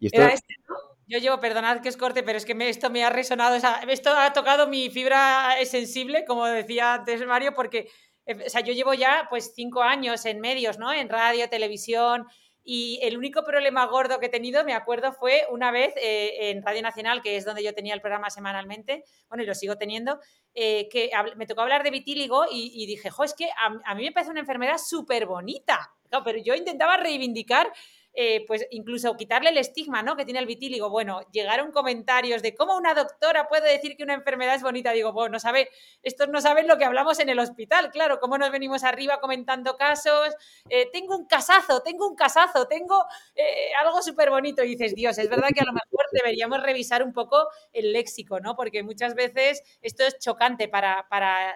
Era 0.00 0.28
este, 0.28 0.54
¿no? 0.68 0.76
Yo 1.08 1.18
llevo, 1.18 1.40
perdonad 1.40 1.80
que 1.80 1.88
os 1.88 1.96
corte, 1.96 2.22
pero 2.22 2.38
es 2.38 2.44
que 2.44 2.54
esto 2.68 2.90
me 2.90 3.02
ha 3.02 3.10
resonado, 3.10 3.56
esto 3.88 4.10
ha 4.10 4.32
tocado 4.34 4.68
mi 4.68 4.88
fibra 4.90 5.54
sensible, 5.64 6.24
como 6.26 6.46
decía 6.46 6.94
antes 6.94 7.26
Mario, 7.26 7.54
porque 7.54 7.90
o 8.28 8.50
sea, 8.50 8.60
yo 8.60 8.72
llevo 8.72 8.94
ya 8.94 9.26
pues 9.30 9.52
cinco 9.54 9.82
años 9.82 10.24
en 10.26 10.40
medios, 10.40 10.78
¿no? 10.78 10.92
En 10.92 11.08
radio, 11.08 11.48
televisión, 11.48 12.26
y 12.70 13.00
el 13.00 13.16
único 13.16 13.44
problema 13.44 13.86
gordo 13.86 14.20
que 14.20 14.26
he 14.26 14.28
tenido, 14.28 14.62
me 14.62 14.74
acuerdo, 14.74 15.14
fue 15.14 15.46
una 15.48 15.70
vez 15.70 15.94
eh, 15.96 16.50
en 16.50 16.62
Radio 16.62 16.82
Nacional, 16.82 17.22
que 17.22 17.38
es 17.38 17.46
donde 17.46 17.64
yo 17.64 17.72
tenía 17.72 17.94
el 17.94 18.02
programa 18.02 18.28
semanalmente, 18.28 19.04
bueno, 19.30 19.42
y 19.42 19.46
lo 19.46 19.54
sigo 19.54 19.78
teniendo, 19.78 20.20
eh, 20.52 20.86
que 20.90 21.10
me 21.36 21.46
tocó 21.46 21.62
hablar 21.62 21.82
de 21.82 21.90
vitíligo 21.90 22.44
y, 22.50 22.84
dije, 22.84 23.08
jo, 23.08 23.24
es 23.24 23.32
que 23.32 23.48
a, 23.56 23.94
mí 23.94 24.04
me 24.04 24.12
parece 24.12 24.32
una 24.32 24.40
enfermedad 24.40 24.76
súper 24.76 25.24
bonita, 25.24 25.94
pero 26.22 26.38
yo 26.44 26.54
intentaba 26.54 26.98
reivindicar 26.98 27.72
eh, 28.20 28.44
pues 28.48 28.66
incluso 28.72 29.16
quitarle 29.16 29.50
el 29.50 29.58
estigma 29.58 30.02
¿no? 30.02 30.16
que 30.16 30.24
tiene 30.24 30.40
el 30.40 30.46
vitíligo. 30.46 30.90
Bueno, 30.90 31.20
llegaron 31.30 31.70
comentarios 31.70 32.42
de 32.42 32.52
cómo 32.52 32.76
una 32.76 32.92
doctora 32.92 33.46
puede 33.46 33.70
decir 33.70 33.96
que 33.96 34.02
una 34.02 34.14
enfermedad 34.14 34.56
es 34.56 34.62
bonita. 34.64 34.90
Digo, 34.90 35.12
bueno, 35.12 35.34
no 35.34 35.38
sabe, 35.38 35.68
estos 36.02 36.28
no 36.28 36.40
saben 36.40 36.66
lo 36.66 36.78
que 36.78 36.84
hablamos 36.84 37.20
en 37.20 37.28
el 37.28 37.38
hospital, 37.38 37.92
claro, 37.92 38.18
cómo 38.18 38.36
nos 38.36 38.50
venimos 38.50 38.82
arriba 38.82 39.20
comentando 39.20 39.76
casos. 39.76 40.34
Eh, 40.68 40.90
tengo 40.92 41.16
un 41.16 41.26
casazo, 41.26 41.80
tengo 41.82 42.08
un 42.08 42.16
casazo, 42.16 42.66
tengo 42.66 43.04
eh, 43.36 43.70
algo 43.80 44.02
súper 44.02 44.30
bonito. 44.30 44.64
Y 44.64 44.70
dices, 44.70 44.96
Dios, 44.96 45.16
es 45.18 45.30
verdad 45.30 45.50
que 45.54 45.60
a 45.60 45.66
lo 45.66 45.72
mejor 45.72 46.06
deberíamos 46.10 46.60
revisar 46.60 47.04
un 47.04 47.12
poco 47.12 47.46
el 47.72 47.92
léxico, 47.92 48.40
¿no? 48.40 48.56
Porque 48.56 48.82
muchas 48.82 49.14
veces 49.14 49.62
esto 49.80 50.02
es 50.04 50.18
chocante 50.18 50.66
para, 50.66 51.06
para 51.08 51.54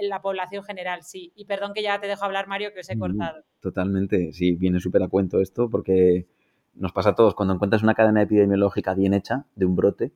la 0.00 0.20
población 0.20 0.64
general, 0.64 1.04
sí. 1.04 1.32
Y 1.36 1.44
perdón 1.44 1.74
que 1.74 1.82
ya 1.82 2.00
te 2.00 2.08
dejo 2.08 2.24
hablar, 2.24 2.48
Mario, 2.48 2.74
que 2.74 2.80
os 2.80 2.90
he 2.90 2.98
cortado. 2.98 3.44
Totalmente, 3.60 4.32
sí, 4.32 4.56
viene 4.56 4.80
súper 4.80 5.04
a 5.04 5.08
cuento 5.08 5.40
esto 5.40 5.68
porque 5.76 6.26
nos 6.72 6.92
pasa 6.92 7.10
a 7.10 7.14
todos. 7.14 7.34
Cuando 7.34 7.52
encuentras 7.52 7.82
una 7.82 7.92
cadena 7.92 8.22
epidemiológica 8.22 8.94
bien 8.94 9.12
hecha 9.12 9.44
de 9.56 9.66
un 9.66 9.76
brote, 9.76 10.10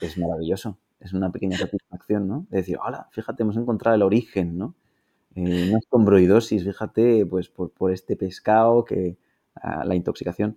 es 0.00 0.16
maravilloso. 0.16 0.78
Es 1.00 1.12
una 1.12 1.30
pequeña 1.30 1.58
satisfacción, 1.58 2.26
¿no? 2.26 2.46
De 2.48 2.56
decir, 2.58 2.78
hola, 2.82 3.06
fíjate, 3.10 3.42
hemos 3.42 3.58
encontrado 3.58 3.94
el 3.94 4.00
origen, 4.00 4.56
¿no? 4.56 4.74
Eh, 5.34 5.68
una 5.68 5.78
escombroidosis, 5.80 6.64
fíjate, 6.64 7.26
pues 7.26 7.50
por, 7.50 7.92
este 7.92 8.16
pescado 8.16 8.86
que 8.86 9.18
la 9.84 9.94
intoxicación. 9.94 10.56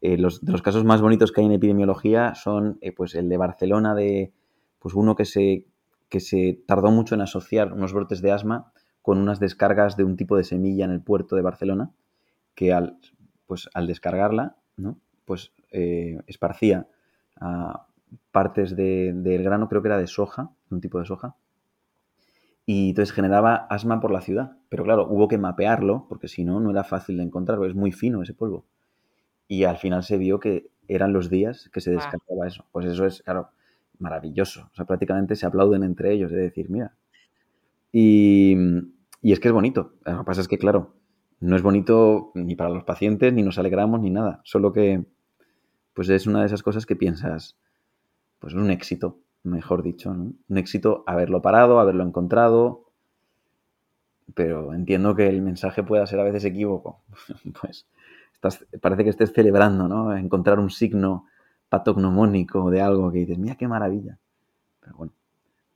Eh, 0.00 0.16
los, 0.16 0.42
de 0.42 0.52
los 0.52 0.62
casos 0.62 0.84
más 0.84 1.02
bonitos 1.02 1.32
que 1.32 1.42
hay 1.42 1.46
en 1.46 1.52
epidemiología 1.52 2.34
son 2.34 2.78
eh, 2.80 2.92
pues 2.92 3.14
el 3.14 3.28
de 3.28 3.36
Barcelona 3.36 3.94
de 3.94 4.32
pues 4.78 4.94
uno 4.94 5.16
que 5.16 5.26
se, 5.26 5.66
que 6.08 6.20
se 6.20 6.62
tardó 6.66 6.90
mucho 6.90 7.14
en 7.14 7.20
asociar 7.20 7.74
unos 7.74 7.92
brotes 7.92 8.22
de 8.22 8.32
asma 8.32 8.72
con 9.02 9.18
unas 9.18 9.38
descargas 9.38 9.98
de 9.98 10.04
un 10.04 10.16
tipo 10.16 10.36
de 10.36 10.44
semilla 10.44 10.86
en 10.86 10.92
el 10.92 11.02
puerto 11.02 11.36
de 11.36 11.42
Barcelona, 11.42 11.90
que 12.54 12.72
al, 12.72 12.98
pues, 13.46 13.68
al 13.74 13.86
descargarla, 13.86 14.56
¿no? 14.76 14.98
pues 15.26 15.52
eh, 15.72 16.20
esparcía 16.26 16.86
a 17.38 17.86
partes 18.30 18.76
del 18.76 19.42
grano, 19.42 19.68
creo 19.68 19.82
que 19.82 19.88
era 19.88 19.98
de 19.98 20.06
soja, 20.06 20.50
un 20.70 20.80
tipo 20.80 20.98
de 20.98 21.04
soja, 21.04 21.36
y 22.64 22.90
entonces 22.90 23.14
generaba 23.14 23.66
asma 23.68 24.00
por 24.00 24.10
la 24.10 24.20
ciudad. 24.20 24.56
Pero 24.68 24.84
claro, 24.84 25.06
hubo 25.08 25.28
que 25.28 25.38
mapearlo, 25.38 26.06
porque 26.08 26.28
si 26.28 26.44
no, 26.44 26.60
no 26.60 26.70
era 26.70 26.84
fácil 26.84 27.18
de 27.18 27.22
encontrar, 27.22 27.62
es 27.64 27.74
muy 27.74 27.92
fino 27.92 28.22
ese 28.22 28.34
polvo. 28.34 28.64
Y 29.48 29.64
al 29.64 29.76
final 29.76 30.02
se 30.02 30.18
vio 30.18 30.40
que 30.40 30.70
eran 30.88 31.12
los 31.12 31.30
días 31.30 31.70
que 31.72 31.80
se 31.80 31.92
descargaba 31.92 32.46
eso. 32.46 32.64
Pues 32.72 32.86
eso 32.86 33.06
es, 33.06 33.22
claro, 33.22 33.50
maravilloso. 33.98 34.68
O 34.72 34.74
sea, 34.74 34.84
prácticamente 34.84 35.36
se 35.36 35.46
aplauden 35.46 35.84
entre 35.84 36.12
ellos 36.12 36.30
de 36.32 36.38
decir, 36.38 36.68
mira. 36.68 36.94
Y, 37.92 38.56
y 39.22 39.32
es 39.32 39.40
que 39.40 39.48
es 39.48 39.54
bonito. 39.54 39.94
Lo 40.04 40.18
que 40.18 40.24
pasa 40.24 40.40
es 40.40 40.48
que, 40.48 40.58
claro, 40.58 40.94
no 41.40 41.56
es 41.56 41.62
bonito 41.62 42.32
ni 42.34 42.56
para 42.56 42.70
los 42.70 42.84
pacientes, 42.84 43.32
ni 43.32 43.42
nos 43.42 43.58
alegramos, 43.58 44.00
ni 44.00 44.10
nada. 44.10 44.40
Solo 44.44 44.72
que, 44.72 45.04
pues 45.94 46.08
es 46.08 46.26
una 46.26 46.40
de 46.40 46.46
esas 46.46 46.62
cosas 46.62 46.86
que 46.86 46.96
piensas, 46.96 47.58
pues 48.38 48.54
es 48.54 48.58
un 48.58 48.70
éxito, 48.70 49.20
mejor 49.42 49.82
dicho, 49.82 50.12
¿no? 50.14 50.32
Un 50.48 50.58
éxito 50.58 51.04
haberlo 51.06 51.42
parado, 51.42 51.78
haberlo 51.80 52.04
encontrado, 52.04 52.86
pero 54.34 54.74
entiendo 54.74 55.14
que 55.14 55.28
el 55.28 55.42
mensaje 55.42 55.82
pueda 55.82 56.06
ser 56.06 56.20
a 56.20 56.24
veces 56.24 56.44
equívoco. 56.44 57.02
pues 57.60 57.86
parece 58.80 59.04
que 59.04 59.10
estés 59.10 59.32
celebrando, 59.32 59.88
¿no? 59.88 60.16
Encontrar 60.16 60.58
un 60.58 60.70
signo 60.70 61.26
patognomónico 61.68 62.70
de 62.70 62.80
algo 62.80 63.10
que 63.10 63.20
dices, 63.20 63.38
mira 63.38 63.56
qué 63.56 63.68
maravilla. 63.68 64.18
Pero 64.80 64.96
bueno, 64.96 65.12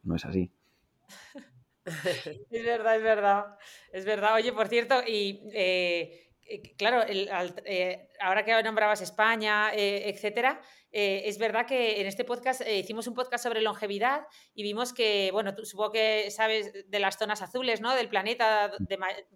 no 0.04 0.16
es 0.16 0.24
así. 0.24 0.50
Es 2.50 2.64
verdad, 2.64 2.96
es 2.96 3.02
verdad. 3.02 3.58
Es 3.92 4.04
verdad. 4.04 4.34
Oye, 4.34 4.52
por 4.52 4.68
cierto, 4.68 5.02
y 5.06 5.40
eh, 5.52 6.28
eh, 6.46 6.74
claro, 6.76 7.04
eh, 7.06 8.08
ahora 8.20 8.44
que 8.44 8.62
nombrabas 8.62 9.00
España, 9.00 9.70
etcétera, 9.74 10.60
es 10.92 11.38
verdad 11.38 11.66
que 11.66 12.00
en 12.00 12.08
este 12.08 12.24
podcast 12.24 12.62
hicimos 12.66 13.06
un 13.06 13.14
podcast 13.14 13.44
sobre 13.44 13.60
longevidad 13.60 14.26
y 14.54 14.64
vimos 14.64 14.92
que, 14.92 15.30
bueno, 15.32 15.54
tú 15.54 15.64
supongo 15.64 15.92
que 15.92 16.28
sabes 16.32 16.72
de 16.90 16.98
las 16.98 17.16
zonas 17.16 17.42
azules, 17.42 17.80
¿no? 17.80 17.94
Del 17.94 18.08
planeta 18.08 18.72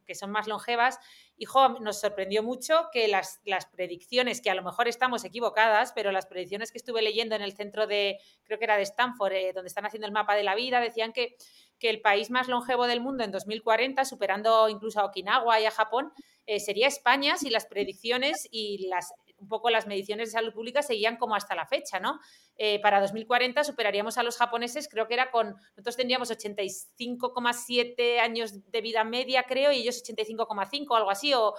que 0.04 0.14
son 0.16 0.32
más 0.32 0.48
longevas. 0.48 0.98
Y 1.36 1.46
nos 1.80 2.00
sorprendió 2.00 2.42
mucho 2.42 2.88
que 2.92 3.06
las, 3.08 3.40
las, 3.44 3.66
predicciones, 3.66 4.40
que 4.40 4.50
a 4.50 4.54
lo 4.54 4.62
mejor 4.62 4.88
estamos 4.88 5.24
equivocadas, 5.24 5.92
pero 5.92 6.12
las 6.12 6.26
predicciones 6.26 6.72
que 6.72 6.78
estuve 6.78 7.02
leyendo 7.02 7.36
en 7.36 7.42
el 7.42 7.52
centro 7.54 7.86
de, 7.86 8.18
creo 8.42 8.58
que 8.58 8.64
era 8.64 8.76
de 8.76 8.82
Stanford, 8.82 9.54
donde 9.54 9.68
están 9.68 9.86
haciendo 9.86 10.06
el 10.06 10.12
mapa 10.12 10.34
de 10.34 10.44
la 10.44 10.54
vida, 10.56 10.80
decían 10.80 11.12
que 11.12 11.36
que 11.84 11.90
el 11.90 12.00
país 12.00 12.30
más 12.30 12.48
longevo 12.48 12.86
del 12.86 13.02
mundo 13.02 13.24
en 13.24 13.30
2040, 13.30 14.06
superando 14.06 14.70
incluso 14.70 15.00
a 15.00 15.04
Okinawa 15.04 15.60
y 15.60 15.66
a 15.66 15.70
Japón, 15.70 16.14
eh, 16.46 16.58
sería 16.58 16.88
España 16.88 17.36
si 17.36 17.50
las 17.50 17.66
predicciones 17.66 18.48
y 18.50 18.88
las 18.88 19.12
un 19.36 19.48
poco 19.48 19.68
las 19.68 19.86
mediciones 19.86 20.28
de 20.28 20.32
salud 20.32 20.54
pública 20.54 20.82
seguían 20.82 21.18
como 21.18 21.34
hasta 21.34 21.54
la 21.54 21.66
fecha, 21.66 22.00
¿no? 22.00 22.20
Eh, 22.56 22.80
para 22.80 23.02
2040 23.02 23.64
superaríamos 23.64 24.16
a 24.16 24.22
los 24.22 24.38
japoneses, 24.38 24.88
creo 24.88 25.06
que 25.06 25.12
era 25.12 25.30
con, 25.30 25.56
nosotros 25.76 25.96
tendríamos 25.96 26.30
85,7 26.30 28.20
años 28.20 28.70
de 28.70 28.80
vida 28.80 29.04
media, 29.04 29.42
creo, 29.42 29.70
y 29.70 29.80
ellos 29.80 30.02
85,5 30.02 30.86
o 30.88 30.96
algo 30.96 31.10
así, 31.10 31.34
o, 31.34 31.54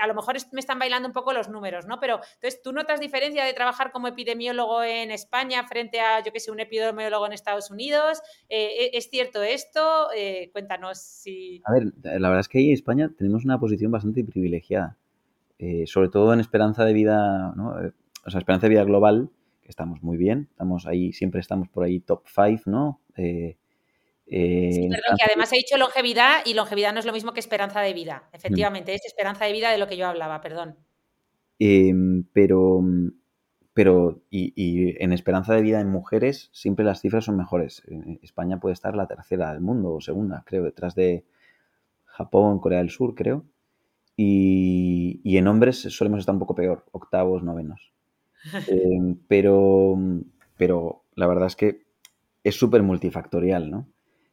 a 0.00 0.06
lo 0.06 0.14
mejor 0.14 0.36
me 0.52 0.60
están 0.60 0.78
bailando 0.78 1.08
un 1.08 1.12
poco 1.12 1.32
los 1.32 1.48
números, 1.48 1.86
¿no? 1.86 2.00
Pero 2.00 2.20
entonces, 2.34 2.62
¿tú 2.62 2.72
notas 2.72 3.00
diferencia 3.00 3.44
de 3.44 3.52
trabajar 3.52 3.92
como 3.92 4.08
epidemiólogo 4.08 4.82
en 4.82 5.10
España 5.10 5.64
frente 5.66 6.00
a, 6.00 6.22
yo 6.22 6.32
que 6.32 6.40
sé, 6.40 6.50
un 6.50 6.60
epidemiólogo 6.60 7.26
en 7.26 7.32
Estados 7.32 7.70
Unidos? 7.70 8.22
Eh, 8.48 8.90
¿e-, 8.92 8.98
¿Es 8.98 9.10
cierto 9.10 9.42
esto? 9.42 10.08
Eh, 10.16 10.50
cuéntanos 10.52 10.98
si... 10.98 11.60
A 11.64 11.72
ver, 11.72 11.92
la 12.02 12.28
verdad 12.28 12.40
es 12.40 12.48
que 12.48 12.58
ahí 12.58 12.68
en 12.68 12.74
España 12.74 13.10
tenemos 13.16 13.44
una 13.44 13.58
posición 13.58 13.90
bastante 13.90 14.24
privilegiada, 14.24 14.96
eh, 15.58 15.86
sobre 15.86 16.08
todo 16.08 16.32
en 16.32 16.40
esperanza 16.40 16.84
de 16.84 16.92
vida, 16.92 17.52
¿no? 17.56 17.74
O 18.24 18.30
sea, 18.30 18.38
esperanza 18.38 18.66
de 18.66 18.70
vida 18.74 18.84
global, 18.84 19.30
que 19.62 19.68
estamos 19.68 20.02
muy 20.02 20.16
bien, 20.16 20.48
estamos 20.50 20.86
ahí, 20.86 21.12
siempre 21.12 21.40
estamos 21.40 21.68
por 21.68 21.84
ahí 21.84 22.00
top 22.00 22.22
5, 22.26 22.62
¿no? 22.66 23.00
Eh, 23.16 23.56
perdón, 24.32 25.16
que 25.18 25.24
además 25.26 25.52
he 25.52 25.56
dicho 25.56 25.76
longevidad 25.76 26.40
y 26.46 26.54
longevidad 26.54 26.92
no 26.92 27.00
es 27.00 27.06
lo 27.06 27.12
mismo 27.12 27.32
que 27.32 27.40
esperanza 27.40 27.80
de 27.80 27.92
vida. 27.92 28.28
Efectivamente, 28.32 28.94
es 28.94 29.04
esperanza 29.04 29.44
de 29.44 29.52
vida 29.52 29.70
de 29.70 29.78
lo 29.78 29.86
que 29.86 29.96
yo 29.96 30.06
hablaba, 30.06 30.40
perdón. 30.40 30.76
Em, 31.58 32.24
pero, 32.32 32.82
pero 33.74 34.22
y, 34.30 35.02
en 35.02 35.12
esperanza 35.12 35.54
de 35.54 35.62
vida 35.62 35.80
en 35.80 35.90
mujeres 35.90 36.48
siempre 36.52 36.84
las 36.84 37.00
cifras 37.00 37.24
son 37.24 37.36
mejores. 37.36 37.82
España 38.22 38.58
puede 38.58 38.72
estar 38.72 38.96
la 38.96 39.06
tercera 39.06 39.52
del 39.52 39.60
mundo 39.60 39.94
o 39.94 40.00
segunda, 40.00 40.44
creo, 40.46 40.64
detrás 40.64 40.94
de 40.94 41.24
Japón, 42.06 42.58
Corea 42.58 42.78
del 42.78 42.90
Sur, 42.90 43.14
creo. 43.14 43.44
Y, 44.16 45.36
en 45.36 45.46
hombres 45.46 45.80
solemos 45.82 46.20
estar 46.20 46.34
un 46.34 46.38
poco 46.38 46.54
peor, 46.54 46.84
octavos, 46.92 47.42
novenos. 47.42 47.92
Em, 48.68 49.16
pero, 49.28 49.96
pero 50.56 51.04
la 51.14 51.28
verdad 51.28 51.46
es 51.46 51.56
que 51.56 51.82
es 52.42 52.56
súper 52.56 52.82
multifactorial, 52.82 53.70
¿no? 53.70 53.86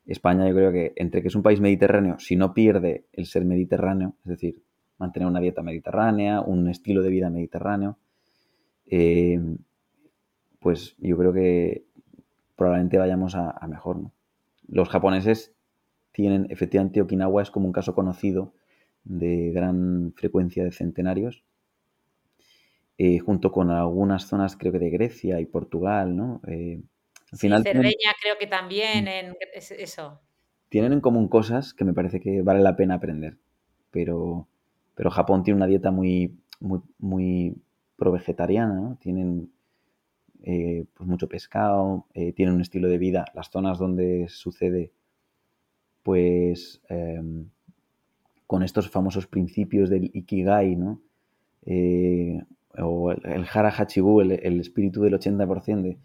España 0.10 0.48
yo 0.48 0.56
creo 0.56 0.72
que 0.72 0.94
entre 0.96 1.22
que 1.22 1.28
es 1.28 1.36
un 1.36 1.44
país 1.44 1.62
mediterráneo, 1.62 2.18
si 2.20 2.36
no 2.36 2.54
pierde 2.54 3.06
el 3.14 3.28
ser 3.28 3.46
mediterráneo, 3.46 4.16
es 4.24 4.30
decir, 4.30 4.62
mantener 4.98 5.28
una 5.28 5.40
dieta 5.40 5.62
mediterránea, 5.62 6.42
un 6.42 6.68
estilo 6.68 7.04
de 7.04 7.10
vida 7.10 7.30
mediterráneo, 7.30 7.98
eh, 8.88 9.40
pues 10.60 10.96
yo 10.98 11.16
creo 11.16 11.32
que 11.32 11.86
probablemente 12.56 12.98
vayamos 12.98 13.36
a, 13.36 13.66
mejor. 13.68 14.12
Los 14.68 14.90
japoneses 14.90 15.54
tienen, 16.12 16.48
efectivamente, 16.50 17.02
Okinawa 17.02 17.44
es 17.44 17.52
como 17.52 17.68
un 17.68 17.72
caso 17.72 17.94
conocido 17.94 18.54
de 19.04 19.52
gran 19.52 20.14
frecuencia 20.16 20.64
de 20.64 20.72
centenarios, 20.72 21.44
eh, 22.98 23.20
junto 23.20 23.52
con 23.52 23.70
algunas 23.70 24.26
zonas, 24.26 24.58
creo 24.58 24.74
que 24.74 24.80
de 24.80 24.90
Grecia 24.90 25.40
y 25.40 25.46
Portugal, 25.46 26.18
¿no? 26.18 26.42
Eh, 26.48 26.82
final 27.38 27.64
Cerdeña 27.64 28.14
creo 28.22 28.38
que 28.40 28.48
también, 28.48 29.06
mm. 29.06 29.08
en 29.08 29.36
eso. 29.54 30.20
Tienen 30.70 30.94
en 30.94 31.02
común 31.02 31.28
cosas 31.28 31.74
que 31.74 31.86
me 31.86 31.94
parece 31.94 32.20
que 32.20 32.42
vale 32.42 32.62
la 32.62 32.76
pena 32.76 32.96
aprender, 32.96 33.38
pero, 33.92 34.48
pero 34.96 35.10
Japón 35.10 35.44
tiene 35.44 35.58
una 35.58 35.68
dieta 35.68 35.92
muy, 35.92 36.38
muy, 36.60 36.80
muy 37.00 37.56
pro-vegetariana, 37.98 38.74
¿no? 38.74 38.98
Tienen 39.02 39.52
eh, 40.44 40.86
pues 40.94 41.08
mucho 41.08 41.28
pescado, 41.28 42.08
eh, 42.14 42.34
tienen 42.34 42.56
un 42.56 42.62
estilo 42.62 42.88
de 42.88 42.98
vida, 42.98 43.26
las 43.34 43.50
zonas 43.50 43.78
donde 43.78 44.28
sucede, 44.30 44.92
pues 46.04 46.82
em, 46.88 47.50
con 48.48 48.64
estos 48.64 48.90
famosos 48.90 49.28
principios 49.28 49.90
del 49.90 50.12
Ikigai, 50.14 50.76
¿no? 50.76 51.02
Eh, 51.66 52.42
o 52.78 53.12
el, 53.12 53.26
el 53.26 53.46
Hara 53.52 53.70
Hachibu, 53.70 54.22
el, 54.22 54.32
el 54.32 54.60
espíritu 54.62 55.02
del 55.02 55.14
80%, 55.14 55.82
de 55.82 55.98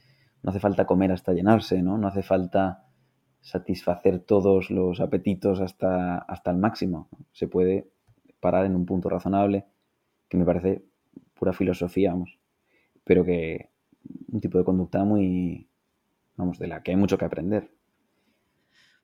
no 0.45 0.51
hace 0.51 0.61
falta 0.61 0.84
comer 0.84 1.11
hasta 1.11 1.32
llenarse, 1.32 1.82
¿no? 1.82 1.97
No 1.97 2.07
hace 2.07 2.22
falta 2.22 2.84
satisfacer 3.40 4.18
todos 4.20 4.70
los 4.70 5.01
apetitos 5.01 5.62
hasta, 5.62 6.18
hasta 6.18 6.51
el 6.51 6.59
máximo. 6.59 7.09
Se 7.32 7.49
puede 7.49 7.88
parar 8.40 8.66
en 8.66 8.76
un 8.76 8.84
punto 8.84 9.09
razonable, 9.09 9.64
que 10.28 10.36
me 10.36 10.45
parece 10.45 10.84
pura 11.32 11.55
filosofía, 11.55 12.11
vamos. 12.11 12.38
Pero 13.05 13.24
que 13.24 13.70
un 14.30 14.40
tipo 14.42 14.59
de 14.59 14.64
conducta 14.64 15.03
muy, 15.03 15.66
vamos, 16.36 16.59
de 16.59 16.66
la 16.66 16.82
que 16.82 16.90
hay 16.90 16.99
mucho 16.99 17.16
que 17.16 17.24
aprender. 17.24 17.70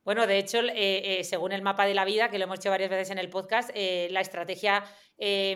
Bueno, 0.04 0.26
de 0.26 0.38
hecho, 0.38 0.58
eh, 0.60 1.20
eh, 1.20 1.24
según 1.24 1.52
el 1.52 1.62
mapa 1.62 1.86
de 1.86 1.94
la 1.94 2.04
vida, 2.04 2.28
que 2.28 2.38
lo 2.38 2.44
hemos 2.44 2.58
hecho 2.58 2.68
varias 2.68 2.90
veces 2.90 3.10
en 3.10 3.18
el 3.18 3.30
podcast, 3.30 3.70
eh, 3.74 4.08
la 4.10 4.20
estrategia 4.20 4.84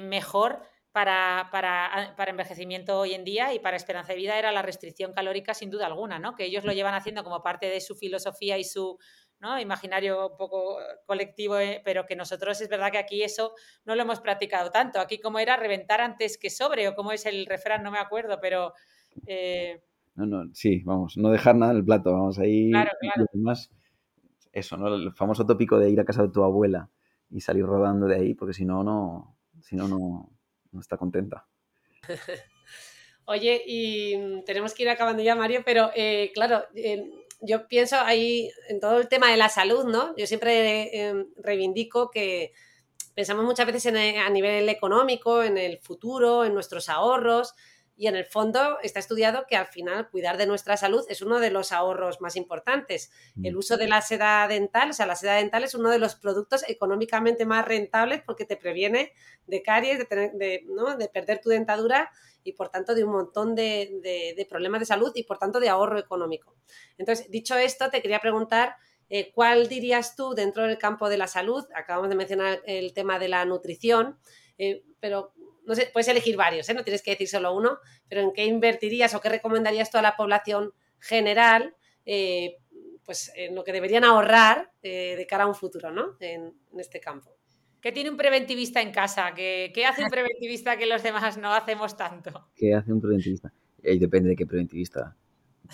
mejor 0.00 0.62
para, 0.94 1.48
para, 1.50 2.14
para, 2.16 2.30
envejecimiento 2.30 3.00
hoy 3.00 3.14
en 3.14 3.24
día 3.24 3.52
y 3.52 3.58
para 3.58 3.76
esperanza 3.76 4.12
de 4.12 4.18
vida 4.18 4.38
era 4.38 4.52
la 4.52 4.62
restricción 4.62 5.12
calórica 5.12 5.52
sin 5.52 5.68
duda 5.68 5.86
alguna, 5.86 6.20
¿no? 6.20 6.36
Que 6.36 6.44
ellos 6.44 6.64
lo 6.64 6.72
llevan 6.72 6.94
haciendo 6.94 7.24
como 7.24 7.42
parte 7.42 7.66
de 7.66 7.80
su 7.80 7.96
filosofía 7.96 8.58
y 8.58 8.62
su 8.62 8.96
¿no? 9.40 9.58
imaginario 9.58 10.28
un 10.30 10.36
poco 10.36 10.76
colectivo, 11.04 11.58
eh, 11.58 11.82
pero 11.84 12.06
que 12.06 12.14
nosotros 12.14 12.60
es 12.60 12.68
verdad 12.68 12.92
que 12.92 12.98
aquí 12.98 13.24
eso 13.24 13.54
no 13.84 13.96
lo 13.96 14.02
hemos 14.02 14.20
practicado 14.20 14.70
tanto. 14.70 15.00
Aquí 15.00 15.18
como 15.18 15.40
era 15.40 15.56
reventar 15.56 16.00
antes 16.00 16.38
que 16.38 16.48
sobre 16.48 16.86
o 16.86 16.94
como 16.94 17.10
es 17.10 17.26
el 17.26 17.46
refrán, 17.46 17.82
no 17.82 17.90
me 17.90 17.98
acuerdo, 17.98 18.38
pero... 18.40 18.72
Eh... 19.26 19.82
No, 20.14 20.26
no, 20.26 20.54
sí, 20.54 20.80
vamos, 20.84 21.16
no 21.16 21.30
dejar 21.30 21.56
nada 21.56 21.72
en 21.72 21.78
el 21.78 21.84
plato, 21.84 22.12
vamos 22.12 22.38
ahí. 22.38 22.70
Claro, 22.70 22.92
claro. 23.00 23.26
Más, 23.32 23.68
eso, 24.52 24.76
¿no? 24.76 24.94
El 24.94 25.12
famoso 25.12 25.44
tópico 25.44 25.76
de 25.76 25.90
ir 25.90 25.98
a 25.98 26.04
casa 26.04 26.22
de 26.22 26.28
tu 26.28 26.44
abuela 26.44 26.88
y 27.30 27.40
salir 27.40 27.64
rodando 27.64 28.06
de 28.06 28.14
ahí, 28.14 28.34
porque 28.34 28.54
si 28.54 28.64
no, 28.64 28.84
no, 28.84 29.36
si 29.60 29.74
no, 29.74 29.88
no, 29.88 30.30
no 30.74 30.80
está 30.80 30.96
contenta. 30.96 31.46
Oye, 33.26 33.62
y 33.66 34.16
mm, 34.16 34.44
tenemos 34.44 34.74
que 34.74 34.82
ir 34.82 34.88
acabando 34.90 35.22
ya, 35.22 35.34
Mario, 35.34 35.62
pero 35.64 35.90
eh, 35.94 36.30
claro, 36.34 36.64
eh, 36.74 37.10
yo 37.40 37.66
pienso 37.68 37.96
ahí 37.96 38.50
en 38.68 38.80
todo 38.80 38.98
el 38.98 39.08
tema 39.08 39.30
de 39.30 39.36
la 39.36 39.48
salud, 39.48 39.84
¿no? 39.84 40.14
Yo 40.16 40.26
siempre 40.26 40.90
eh, 40.92 41.26
reivindico 41.36 42.10
que 42.10 42.52
pensamos 43.14 43.44
muchas 43.44 43.66
veces 43.66 43.86
en, 43.86 44.18
a 44.18 44.28
nivel 44.28 44.68
económico, 44.68 45.42
en 45.42 45.56
el 45.56 45.78
futuro, 45.78 46.44
en 46.44 46.52
nuestros 46.52 46.88
ahorros, 46.88 47.54
y 47.96 48.08
en 48.08 48.16
el 48.16 48.24
fondo 48.24 48.78
está 48.82 48.98
estudiado 48.98 49.46
que 49.48 49.56
al 49.56 49.66
final 49.66 50.10
cuidar 50.10 50.36
de 50.36 50.46
nuestra 50.46 50.76
salud 50.76 51.04
es 51.08 51.22
uno 51.22 51.38
de 51.38 51.50
los 51.50 51.72
ahorros 51.72 52.20
más 52.20 52.36
importantes. 52.36 53.10
El 53.42 53.54
mm. 53.54 53.58
uso 53.58 53.76
de 53.76 53.86
la 53.86 54.02
seda 54.02 54.46
dental, 54.48 54.90
o 54.90 54.92
sea, 54.92 55.06
la 55.06 55.16
seda 55.16 55.34
dental 55.36 55.64
es 55.64 55.74
uno 55.74 55.90
de 55.90 55.98
los 55.98 56.16
productos 56.16 56.64
económicamente 56.68 57.46
más 57.46 57.64
rentables 57.64 58.22
porque 58.22 58.44
te 58.44 58.56
previene 58.56 59.12
de 59.46 59.62
caries, 59.62 59.98
de, 59.98 60.04
tener, 60.06 60.32
de, 60.32 60.64
¿no? 60.66 60.96
de 60.96 61.08
perder 61.08 61.40
tu 61.40 61.50
dentadura 61.50 62.10
y 62.42 62.52
por 62.52 62.68
tanto 62.68 62.94
de 62.94 63.04
un 63.04 63.12
montón 63.12 63.54
de, 63.54 64.00
de, 64.36 64.46
problemas 64.46 64.80
de 64.80 64.86
salud 64.86 65.12
y 65.14 65.22
por 65.22 65.38
tanto 65.38 65.60
de 65.60 65.68
ahorro 65.68 65.98
económico. 65.98 66.56
Entonces, 66.98 67.30
dicho 67.30 67.56
esto, 67.56 67.90
te 67.90 68.02
quería 68.02 68.20
preguntar 68.20 68.76
eh, 69.08 69.32
cuál 69.32 69.68
dirías 69.68 70.16
tú 70.16 70.34
dentro 70.34 70.66
del 70.66 70.78
campo 70.78 71.08
de 71.08 71.18
la 71.18 71.26
salud, 71.26 71.64
acabamos 71.74 72.10
de 72.10 72.16
mencionar 72.16 72.60
el 72.66 72.92
tema 72.92 73.18
de 73.18 73.28
la 73.28 73.44
nutrición, 73.44 74.18
eh, 74.58 74.84
pero 75.00 75.32
no 75.66 75.74
sé, 75.74 75.90
puedes 75.92 76.08
elegir 76.08 76.36
varios, 76.36 76.68
¿eh? 76.68 76.74
no 76.74 76.84
tienes 76.84 77.02
que 77.02 77.12
decir 77.12 77.28
solo 77.28 77.54
uno, 77.54 77.78
pero 78.08 78.20
¿en 78.20 78.32
qué 78.32 78.44
invertirías 78.44 79.14
o 79.14 79.20
qué 79.20 79.28
recomendarías 79.28 79.90
tú 79.90 79.98
a 79.98 80.02
la 80.02 80.16
población 80.16 80.72
general? 80.98 81.74
Eh, 82.04 82.56
pues 83.04 83.32
en 83.36 83.54
lo 83.54 83.64
que 83.64 83.72
deberían 83.72 84.04
ahorrar 84.04 84.70
eh, 84.82 85.14
de 85.16 85.26
cara 85.26 85.44
a 85.44 85.46
un 85.46 85.54
futuro, 85.54 85.90
¿no? 85.90 86.16
En, 86.20 86.54
este 86.78 87.00
campo. 87.00 87.36
¿Qué 87.80 87.92
tiene 87.92 88.10
un 88.10 88.16
preventivista 88.16 88.80
en 88.80 88.90
casa? 88.90 89.34
¿Qué, 89.34 89.70
hace 89.86 90.02
un 90.02 90.10
preventivista 90.10 90.78
que 90.78 90.86
los 90.86 91.02
demás 91.02 91.36
no 91.36 91.52
hacemos 91.52 91.96
tanto? 91.96 92.48
¿Qué 92.56 92.74
hace 92.74 92.92
un 92.92 93.00
preventivista? 93.00 93.52
depende 93.82 94.30
de 94.30 94.36
qué 94.36 94.46
preventivista. 94.46 95.14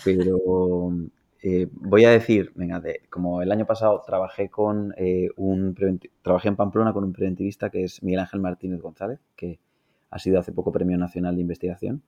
Pero 0.03 0.37
voy 1.71 2.05
a 2.05 2.09
decir, 2.09 2.51
venga, 2.55 2.83
como 3.09 3.41
el 3.41 3.51
año 3.51 3.65
pasado 3.65 4.03
trabajé 4.05 4.49
con 4.49 4.93
un 5.37 5.99
trabajé 6.21 6.49
en 6.49 6.57
Pamplona 6.57 6.91
con 6.91 7.05
un 7.05 7.13
preventivista 7.13 7.69
que 7.69 7.85
es 7.85 8.03
Miguel 8.03 8.19
Ángel 8.19 8.41
Martínez 8.41 8.81
González, 8.81 9.19
que 9.37 9.59
ha 10.11 10.19
sido 10.19 10.39
hace 10.39 10.51
poco 10.51 10.71
Premio 10.71 10.97
Nacional 10.97 11.35
de 11.35 11.41
Investigación. 11.41 12.03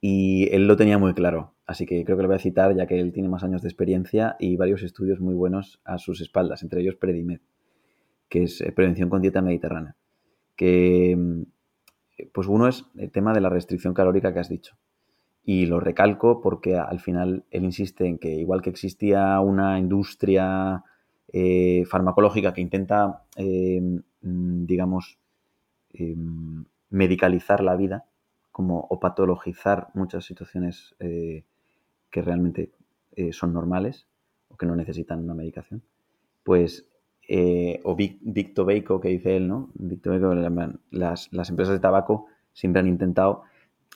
Y 0.00 0.48
él 0.54 0.66
lo 0.66 0.76
tenía 0.76 0.96
muy 0.96 1.12
claro, 1.12 1.52
así 1.66 1.84
que 1.84 2.04
creo 2.04 2.16
que 2.16 2.22
lo 2.22 2.28
voy 2.28 2.36
a 2.36 2.40
citar 2.40 2.74
ya 2.74 2.86
que 2.86 2.98
él 2.98 3.12
tiene 3.12 3.28
más 3.28 3.44
años 3.44 3.60
de 3.60 3.68
experiencia 3.68 4.34
y 4.38 4.56
varios 4.56 4.82
estudios 4.82 5.20
muy 5.20 5.34
buenos 5.34 5.80
a 5.84 5.98
sus 5.98 6.22
espaldas, 6.22 6.62
entre 6.62 6.80
ellos 6.80 6.96
Predimed, 6.96 7.40
que 8.30 8.44
es 8.44 8.62
eh, 8.62 8.72
Prevención 8.72 9.10
con 9.10 9.20
Dieta 9.20 9.42
Mediterránea. 9.42 9.96
Que, 10.56 11.14
mm, 11.16 11.42
pues 12.32 12.48
uno 12.48 12.66
es 12.66 12.86
el 12.96 13.10
tema 13.10 13.34
de 13.34 13.42
la 13.42 13.50
restricción 13.50 13.92
calórica 13.92 14.32
que 14.32 14.40
has 14.40 14.48
dicho. 14.48 14.76
Y 15.44 15.66
lo 15.66 15.80
recalco 15.80 16.40
porque 16.40 16.76
al 16.76 17.00
final 17.00 17.44
él 17.50 17.64
insiste 17.64 18.06
en 18.06 18.18
que 18.18 18.30
igual 18.30 18.62
que 18.62 18.70
existía 18.70 19.38
una 19.40 19.78
industria 19.78 20.82
eh, 21.32 21.84
farmacológica 21.86 22.52
que 22.52 22.60
intenta, 22.60 23.24
eh, 23.36 23.80
mm, 24.22 24.64
digamos, 24.64 25.18
Em, 25.92 26.64
medicalizar 26.90 27.62
la 27.62 27.76
vida 27.76 28.04
como, 28.52 28.86
o 28.90 29.00
patologizar 29.00 29.88
muchas 29.94 30.24
situaciones 30.24 30.94
eh, 30.98 31.44
que 32.10 32.22
realmente 32.22 32.72
eh, 33.12 33.32
son 33.32 33.52
normales 33.52 34.06
o 34.48 34.56
que 34.56 34.66
no 34.66 34.76
necesitan 34.76 35.20
una 35.22 35.34
medicación, 35.34 35.82
pues, 36.42 36.88
eh, 37.28 37.80
o 37.84 37.94
Big, 37.94 38.54
Tobacco, 38.54 39.00
que 39.00 39.08
dice 39.08 39.36
él, 39.36 39.46
¿no? 39.46 39.70
Las, 40.90 41.32
las 41.32 41.50
empresas 41.50 41.74
de 41.74 41.80
tabaco 41.80 42.26
siempre 42.52 42.80
han 42.80 42.88
intentado 42.88 43.42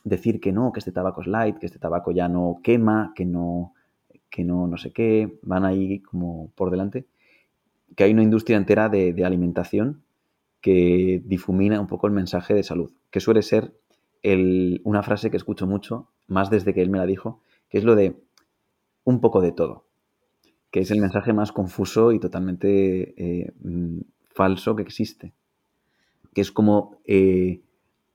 decir 0.04 0.40
que 0.40 0.52
no, 0.52 0.72
que 0.72 0.78
este 0.78 0.92
tabaco 0.92 1.22
es 1.22 1.26
light, 1.26 1.58
que 1.58 1.66
este 1.66 1.80
tabaco 1.80 2.12
ya 2.12 2.28
no 2.28 2.60
quema, 2.62 3.12
que 3.16 3.24
no, 3.24 3.74
que 4.30 4.44
no, 4.44 4.68
no 4.68 4.76
sé 4.76 4.92
qué, 4.92 5.38
van 5.42 5.64
ahí 5.64 6.00
como 6.00 6.50
por 6.54 6.70
delante, 6.70 7.06
que 7.96 8.04
hay 8.04 8.12
una 8.12 8.22
industria 8.22 8.56
entera 8.56 8.88
de 8.88 9.24
alimentación 9.24 10.04
que 10.64 11.20
difumina 11.26 11.78
un 11.78 11.86
poco 11.86 12.06
el 12.06 12.14
mensaje 12.14 12.54
de 12.54 12.62
salud, 12.62 12.90
que 13.10 13.20
suele 13.20 13.42
ser 13.42 13.76
una 14.82 15.02
frase 15.02 15.30
que 15.30 15.36
escucho 15.36 15.66
mucho, 15.66 16.08
más 16.26 16.48
desde 16.48 16.72
que 16.72 16.80
él 16.80 16.88
me 16.88 16.96
la 16.96 17.04
dijo, 17.04 17.42
que 17.68 17.76
es 17.76 17.84
lo 17.84 17.94
de 17.94 18.16
un 19.04 19.20
poco 19.20 19.42
de 19.42 19.52
todo, 19.52 19.84
que 20.70 20.80
es 20.80 20.90
el 20.90 21.02
mensaje 21.02 21.34
más 21.34 21.52
confuso 21.52 22.12
y 22.12 22.18
totalmente 22.18 23.12
eh, 23.18 23.52
mm, 23.60 24.00
falso 24.22 24.74
que 24.74 24.80
existe, 24.80 25.34
que 26.32 26.40
es 26.40 26.50
como 26.50 26.96
eh, 27.04 27.60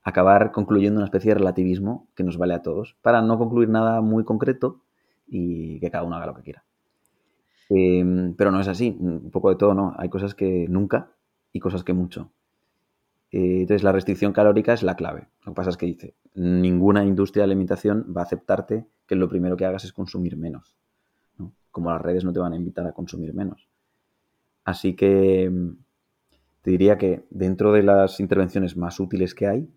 acabar 0.02 0.52
concluyendo 0.52 0.98
una 0.98 1.06
especie 1.06 1.30
de 1.30 1.36
relativismo 1.36 2.08
que 2.16 2.24
nos 2.24 2.40
vale 2.40 2.56
a 2.56 2.64
todos, 2.64 2.98
para 3.04 3.22
no 3.22 3.38
concluir 3.38 3.70
nada 3.70 4.02
muy 4.02 4.24
concreto 4.24 4.82
y 5.28 5.80
que 5.82 5.92
cada 5.92 6.04
uno 6.04 6.16
haga 6.16 6.26
lo 6.26 6.34
que 6.34 6.42
quiera. 6.42 6.64
Em, 7.70 8.34
pero 8.34 8.50
no 8.50 8.60
es 8.60 8.68
así, 8.68 8.98
un 9.00 9.30
poco 9.30 9.52
de 9.52 9.56
todo, 9.56 9.76
¿no? 9.76 9.94
Hay 10.00 10.10
cosas 10.10 10.34
que 10.34 10.66
nunca 10.68 11.12
y 11.52 11.60
cosas 11.60 11.84
que 11.84 11.94
mucho. 11.94 12.32
Eh, 13.32 13.62
entonces, 13.62 13.84
la 13.84 13.92
restricción 13.92 14.34
calórica 14.34 14.74
es 14.74 14.84
la 14.84 14.96
clave. 14.96 15.28
Lo 15.46 15.52
que 15.52 15.56
pasa 15.56 15.70
es 15.70 15.78
que 15.78 15.86
dice, 15.86 16.16
ninguna 16.34 17.06
industria 17.06 17.42
de 17.42 17.52
alimentación 17.52 18.14
va 18.16 18.22
a 18.22 18.26
aceptarte 18.26 18.86
que 19.06 19.16
lo 19.16 19.30
primero 19.30 19.58
que 19.58 19.66
hagas 19.66 19.86
es 19.86 19.94
consumir 19.94 20.38
menos. 20.38 20.76
Como 21.72 21.92
las 21.92 22.02
redes 22.02 22.24
no 22.26 22.34
te 22.34 22.40
van 22.40 22.54
a 22.54 22.56
invitar 22.56 22.86
a 22.88 22.94
consumir 22.94 23.34
menos. 23.34 23.68
Así 24.64 24.96
que 24.96 25.50
mm, 25.50 25.70
te 26.64 26.72
diría 26.72 26.98
que 26.98 27.26
dentro 27.30 27.72
de 27.72 27.84
las 27.84 28.20
intervenciones 28.20 28.76
más 28.76 29.00
útiles 29.00 29.36
que 29.36 29.48
hay, 29.48 29.70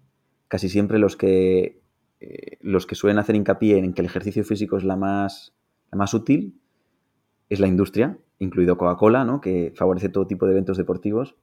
casi 0.48 0.68
siempre 0.68 0.98
los 0.98 1.16
que, 1.16 1.82
eh, 2.20 2.58
los 2.60 2.86
que 2.86 2.94
suelen 2.94 3.18
hacer 3.18 3.36
hincapié 3.36 3.78
en 3.78 3.92
que 3.92 4.00
el 4.00 4.06
ejercicio 4.06 4.44
físico 4.44 4.76
es 4.78 4.84
la 4.84 4.96
más, 4.96 5.54
la 5.90 5.98
más 5.98 6.14
útil 6.14 6.58
es 7.50 7.60
la 7.60 7.68
industria, 7.68 8.18
incluido 8.38 8.78
Coca-Cola, 8.78 9.24
¿no? 9.24 9.42
que 9.42 9.72
favorece 9.76 10.08
todo 10.08 10.26
tipo 10.26 10.46
de 10.46 10.52
eventos 10.52 10.78
deportivos 10.78 11.36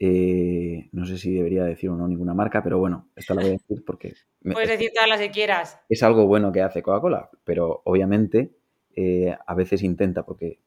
eh, 0.00 0.88
no 0.92 1.04
sé 1.06 1.18
si 1.18 1.34
debería 1.34 1.64
decir 1.64 1.90
o 1.90 1.96
no 1.96 2.06
ninguna 2.06 2.34
marca, 2.34 2.62
pero 2.62 2.78
bueno, 2.78 3.08
esta 3.16 3.34
la 3.34 3.42
voy 3.42 3.50
a 3.50 3.52
decir 3.54 3.84
porque... 3.84 4.14
Puedes 4.42 4.68
decir 4.68 4.90
todas 4.94 5.08
las 5.08 5.20
que 5.20 5.30
quieras. 5.30 5.80
Es 5.88 6.02
algo 6.02 6.26
bueno 6.26 6.52
que 6.52 6.62
hace 6.62 6.82
Coca-Cola, 6.82 7.30
pero 7.44 7.82
obviamente 7.84 8.52
eh, 8.94 9.36
a 9.44 9.54
veces 9.54 9.82
intenta, 9.82 10.24
porque 10.24 10.60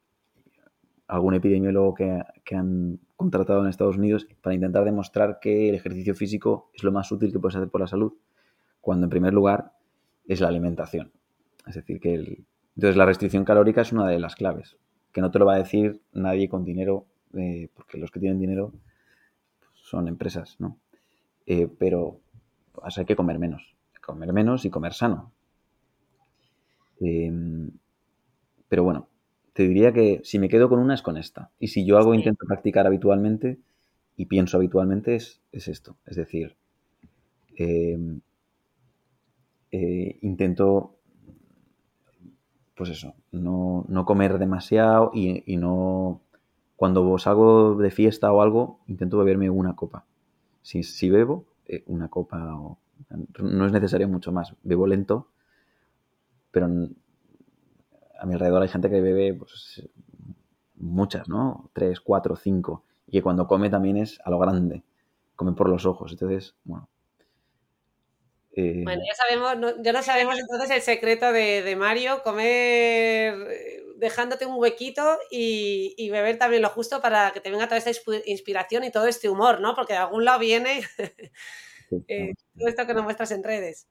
algún 1.08 1.34
epidemiólogo 1.34 1.94
que, 1.94 2.22
que, 2.44 2.56
han 2.56 3.00
contratado 3.16 3.62
en 3.62 3.68
Estados 3.68 3.98
Unidos 3.98 4.28
para 4.42 4.54
intentar 4.54 4.84
demostrar 4.84 5.40
que 5.40 5.70
el 5.70 5.76
ejercicio 5.76 6.16
físico 6.16 6.70
es 6.74 6.84
lo 6.84 6.92
más 6.92 7.12
útil 7.12 7.32
que 7.32 7.40
puedes 7.40 7.56
hacer 7.56 7.70
por 7.70 7.82
la 7.82 7.88
salud, 7.88 8.14
cuando 8.82 9.06
en 9.06 9.10
primer 9.10 9.34
lugar 9.34 9.74
es 10.28 10.42
la 10.42 10.50
alimentación. 10.50 11.12
Es 11.68 11.76
decir, 11.76 12.00
que 12.02 12.14
el... 12.14 12.46
entonces 12.76 12.98
la 12.98 13.06
restricción 13.06 13.46
calórica 13.46 13.82
es 13.82 13.94
una 13.94 14.08
de 14.08 14.20
las 14.20 14.36
claves, 14.36 14.78
que 15.14 15.22
no 15.22 15.32
te 15.32 15.40
lo 15.40 15.46
va 15.46 15.56
a 15.56 15.60
decir 15.60 16.02
nadie 16.12 16.50
con 16.50 16.66
dinero, 16.66 17.06
eh, 17.34 17.70
porque 17.74 17.98
los 17.98 18.12
que 18.12 18.20
tienen 18.20 18.40
dinero 18.40 18.74
son 19.92 20.08
empresas, 20.08 20.56
¿no? 20.60 20.78
Eh, 21.46 21.68
pero 21.78 22.22
pues, 22.72 22.98
hay 22.98 23.06
que 23.06 23.18
comer 23.18 23.38
menos, 23.40 23.76
comer 24.04 24.32
menos 24.32 24.64
y 24.64 24.70
comer 24.70 24.94
sano. 24.94 25.34
Em, 27.02 27.72
pero 28.70 28.84
bueno, 28.86 29.10
te 29.54 29.68
diría 29.68 29.92
que 29.92 30.22
si 30.24 30.40
me 30.40 30.48
quedo 30.48 30.70
con 30.70 30.80
una 30.80 30.94
es 30.94 31.02
con 31.02 31.18
esta. 31.18 31.52
Y 31.60 31.68
si 31.68 31.86
yo 31.86 31.98
algo 31.98 32.14
intento 32.14 32.46
practicar 32.48 32.88
habitualmente 32.88 33.60
y 34.16 34.28
pienso 34.28 34.56
habitualmente 34.56 35.16
es, 35.16 35.42
esto. 35.52 35.98
Es 36.06 36.16
decir, 36.16 36.56
em, 37.58 38.22
eh, 39.72 40.20
intento, 40.22 40.96
pues 42.76 42.90
eso, 42.92 43.14
no, 43.32 44.06
comer 44.06 44.40
demasiado 44.40 45.12
y 45.14 45.58
no 45.58 46.22
cuando 46.82 47.16
salgo 47.20 47.76
de 47.76 47.92
fiesta 47.92 48.34
o 48.34 48.42
algo, 48.42 48.80
intento 48.88 49.20
beberme 49.20 49.52
una 49.52 49.76
copa. 49.76 50.04
Si, 50.64 50.82
si 50.82 51.12
bebo, 51.12 51.46
eh, 51.68 51.84
una 51.86 52.08
copa 52.08 52.40
no 52.40 53.66
es 53.68 53.72
necesario 53.72 54.08
mucho 54.08 54.32
más. 54.32 54.56
Bebo 54.64 54.88
lento, 54.88 55.28
pero 56.50 56.66
a 56.66 58.26
mi 58.26 58.34
alrededor 58.34 58.64
hay 58.64 58.68
gente 58.68 58.90
que 58.90 59.00
bebe 59.00 59.32
pues, 59.36 59.88
muchas, 60.74 61.30
¿no? 61.30 61.70
Tres, 61.74 62.02
cuatro, 62.02 62.36
cinco. 62.36 62.84
Y 63.06 63.12
que 63.12 63.22
cuando 63.22 63.46
come 63.46 63.70
también 63.70 63.98
es 63.98 64.20
a 64.26 64.32
lo 64.32 64.40
grande. 64.40 64.82
comen 65.36 65.54
por 65.54 65.70
los 65.70 65.86
ojos. 65.86 66.14
Entonces, 66.14 66.56
bueno. 66.64 66.90
Eh, 68.54 68.82
bueno, 68.84 69.04
ya 69.08 69.14
sabemos, 69.14 69.76
ya 69.84 69.94
no 69.94 70.02
sabemos 70.02 70.40
entonces 70.40 70.72
el 70.72 70.82
secreto 70.82 71.32
de, 71.32 71.76
Mario, 71.78 72.24
comer 72.24 73.36
eh, 73.52 73.81
dejándote 74.02 74.48
un 74.48 74.56
huequito 74.56 75.20
y, 75.30 76.10
beber 76.10 76.40
también 76.40 76.64
lo 76.64 76.70
justo 76.70 77.02
para 77.02 77.30
que 77.32 77.40
te 77.40 77.52
venga 77.52 77.68
toda 77.68 77.78
esta 77.78 77.92
inspiración 78.26 78.84
y 78.84 78.92
todo 78.92 79.06
este 79.06 79.30
humor, 79.30 79.62
¿no? 79.62 79.76
Porque 79.76 79.94
de 79.94 80.00
algún 80.00 80.26
lado 80.26 80.40
viene 80.40 80.84
eh, 82.08 82.34
todo 82.58 82.68
esto 82.68 82.88
que 82.88 82.96
nos 82.96 83.04
muestras 83.04 83.30
en 83.32 83.44
redes. 83.44 83.88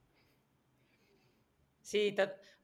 Sí, 1.81 2.13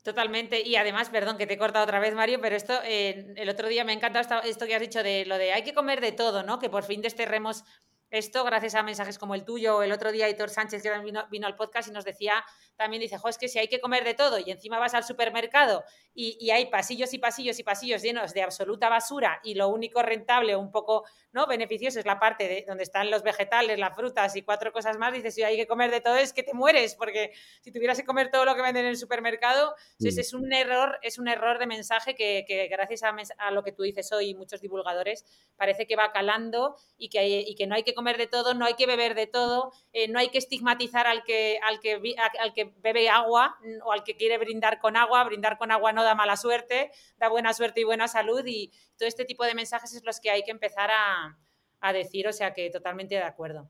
totalmente. 0.03 0.61
Y 0.61 0.75
además, 0.75 1.09
perdón 1.09 1.37
que 1.37 1.47
te 1.47 1.53
he 1.53 1.57
cortado 1.57 1.85
otra 1.85 2.01
vez, 2.01 2.13
Mario, 2.13 2.39
pero 2.41 2.57
esto, 2.57 2.81
el 2.83 3.47
otro 3.47 3.69
día 3.69 3.85
me 3.85 3.93
ha 3.93 3.95
encantado 3.95 4.41
esto 4.41 4.67
que 4.67 4.75
has 4.75 4.81
dicho 4.81 5.01
de 5.01 5.25
lo 5.25 5.37
de 5.37 5.53
hay 5.53 5.63
que 5.63 5.73
comer 5.73 6.01
de 6.01 6.11
todo, 6.11 6.43
¿no? 6.43 6.59
Que 6.59 6.69
por 6.69 6.83
fin 6.83 7.01
desterremos 7.01 7.63
esto 8.09 8.43
gracias 8.43 8.75
a 8.75 8.83
mensajes 8.83 9.17
como 9.17 9.35
el 9.35 9.43
tuyo. 9.43 9.83
El 9.83 9.91
otro 9.91 10.11
día 10.11 10.29
Hitor 10.29 10.49
Sánchez 10.49 10.81
que 10.81 10.97
vino, 10.99 11.27
vino 11.29 11.47
al 11.47 11.55
podcast 11.55 11.89
y 11.89 11.91
nos 11.91 12.05
decía, 12.05 12.43
también 12.77 13.01
dice, 13.01 13.17
jo, 13.17 13.27
es 13.27 13.37
que 13.37 13.47
si 13.47 13.59
hay 13.59 13.67
que 13.67 13.81
comer 13.81 14.03
de 14.03 14.13
todo 14.13 14.39
y 14.39 14.51
encima 14.51 14.79
vas 14.79 14.93
al 14.93 15.03
supermercado 15.03 15.83
y, 16.13 16.49
hay 16.49 16.67
pasillos 16.67 17.13
y 17.13 17.19
pasillos 17.19 17.59
y 17.59 17.63
pasillos 17.63 18.01
llenos 18.01 18.33
de 18.33 18.41
absoluta 18.41 18.89
basura 18.89 19.39
y 19.43 19.55
lo 19.55 19.67
único 19.67 20.01
rentable, 20.01 20.55
un 20.55 20.71
poco 20.71 21.05
no 21.31 21.45
beneficioso 21.45 21.99
es 21.99 22.05
la 22.05 22.19
parte 22.19 22.47
de 22.47 22.65
donde 22.67 22.83
están 22.83 23.11
los 23.11 23.21
vegetales, 23.21 23.77
las 23.77 23.95
frutas 23.95 24.35
y 24.35 24.41
cuatro 24.41 24.71
cosas 24.71 24.97
más, 24.97 25.13
dices, 25.13 25.35
si 25.35 25.43
hay 25.43 25.57
que 25.57 25.67
comer 25.67 25.91
de 25.91 26.01
todo 26.01 26.15
es 26.15 26.33
que 26.33 26.41
te 26.43 26.53
mueres, 26.53 26.95
porque 26.95 27.33
si 27.61 27.71
tuvieras 27.71 27.99
que 27.99 28.05
comer 28.05 28.31
todo 28.31 28.45
lo 28.45 28.55
que 28.55 28.61
venden 28.61 28.85
en 28.85 28.91
el 28.91 28.97
supermercado, 28.97 29.75
mm. 29.99 30.07
es 30.07 30.33
un 30.33 30.53
error, 30.53 30.97
es 31.01 31.19
un 31.19 31.27
error 31.27 31.59
de 31.59 31.67
mensaje 31.67 32.15
que, 32.15 32.67
gracias 32.71 33.01
a, 33.03 33.51
lo 33.51 33.63
que 33.63 33.71
tú 33.71 33.83
dices 33.83 34.11
hoy 34.11 34.33
muchos 34.33 34.61
divulgadores 34.61 35.25
parece 35.55 35.85
que 35.85 35.95
va 35.95 36.11
calando 36.11 36.75
y 36.97 37.09
que, 37.09 37.41
y 37.41 37.55
que 37.55 37.67
no 37.67 37.75
hay 37.75 37.83
que 37.83 37.93
comer 37.97 38.17
de 38.17 38.27
todo, 38.27 38.53
no 38.53 38.65
hay 38.65 38.75
que 38.75 38.85
beber 38.85 39.15
de 39.15 39.25
todo, 39.25 39.73
eh, 39.91 40.07
no 40.07 40.19
hay 40.19 40.29
que 40.29 40.37
estigmatizar 40.37 41.07
al 41.07 41.23
que, 41.23 41.59
al 41.67 41.79
que, 41.79 41.99
al 42.39 42.53
que 42.53 42.71
bebe 42.77 43.09
agua 43.09 43.57
o 43.83 43.91
al 43.91 44.03
que 44.03 44.15
quiere 44.15 44.37
brindar 44.37 44.79
con 44.79 44.95
agua, 44.95 45.23
brindar 45.23 45.57
con 45.57 45.71
agua 45.71 45.93
no 45.93 46.03
da 46.03 46.13
mala 46.13 46.37
suerte, 46.37 46.91
da 47.17 47.27
buena 47.27 47.55
suerte 47.55 47.81
y 47.81 47.85
buena 47.85 48.07
salud 48.07 48.43
y 48.45 48.71
todo 48.99 49.07
este 49.07 49.25
tipo 49.25 49.43
de 49.45 49.55
mensajes 49.55 49.95
es 49.95 50.05
los 50.05 50.19
que 50.19 50.29
hay 50.29 50.43
que 50.43 50.51
empezar 50.51 50.91
a, 50.91 51.37
decir, 51.91 52.27
o 52.27 52.33
sea 52.33 52.53
que 52.53 52.69
totalmente 52.69 53.15
de 53.15 53.23
acuerdo. 53.23 53.67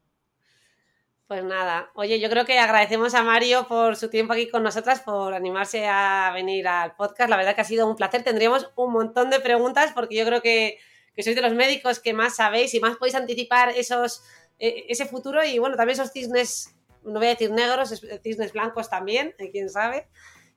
Pues 1.28 1.44
nada, 1.44 1.90
oye, 1.96 2.20
yo 2.20 2.30
creo 2.30 2.46
que 2.46 2.60
agradecemos 2.60 3.14
a 3.14 3.24
Mario 3.24 3.66
por 3.70 3.96
su 3.96 4.10
tiempo 4.10 4.34
aquí 4.34 4.50
con 4.50 4.64
nosotras, 4.64 5.00
por 5.02 5.34
animarse 5.34 5.88
a 5.88 6.32
venir 6.34 6.68
al 6.68 6.96
podcast. 6.96 7.30
La 7.30 7.38
verdad 7.38 7.56
que 7.56 7.62
ha 7.62 7.66
sido 7.66 7.88
un 7.88 7.96
placer. 7.96 8.24
Tendríamos 8.24 8.72
un 8.76 8.92
montón 8.94 9.30
de 9.30 9.40
preguntas 9.40 9.92
porque 9.94 10.16
yo 10.16 10.26
creo 10.26 10.42
que, 10.42 10.80
que 11.18 11.24
sois 11.24 11.36
de 11.36 11.42
los 11.42 11.54
médicos 11.56 12.00
que 12.00 12.14
más 12.14 12.36
sabéis 12.36 12.76
y 12.76 12.80
más 12.80 12.96
podéis 12.96 13.16
anticipar 13.16 13.70
esos, 13.70 14.22
e, 14.60 14.86
ese 14.88 15.08
futuro 15.08 15.44
y 15.44 15.58
bueno, 15.58 15.76
también 15.76 16.00
esos 16.00 16.12
cisnes, 16.12 16.76
no 17.04 17.16
voy 17.20 17.26
a 17.26 17.32
decir 17.32 17.50
negros, 17.50 17.90
cisnes 18.22 18.54
blancos 18.54 18.88
también, 18.88 19.34
eh, 19.40 19.50
quién 19.52 19.68
sabe. 19.70 20.08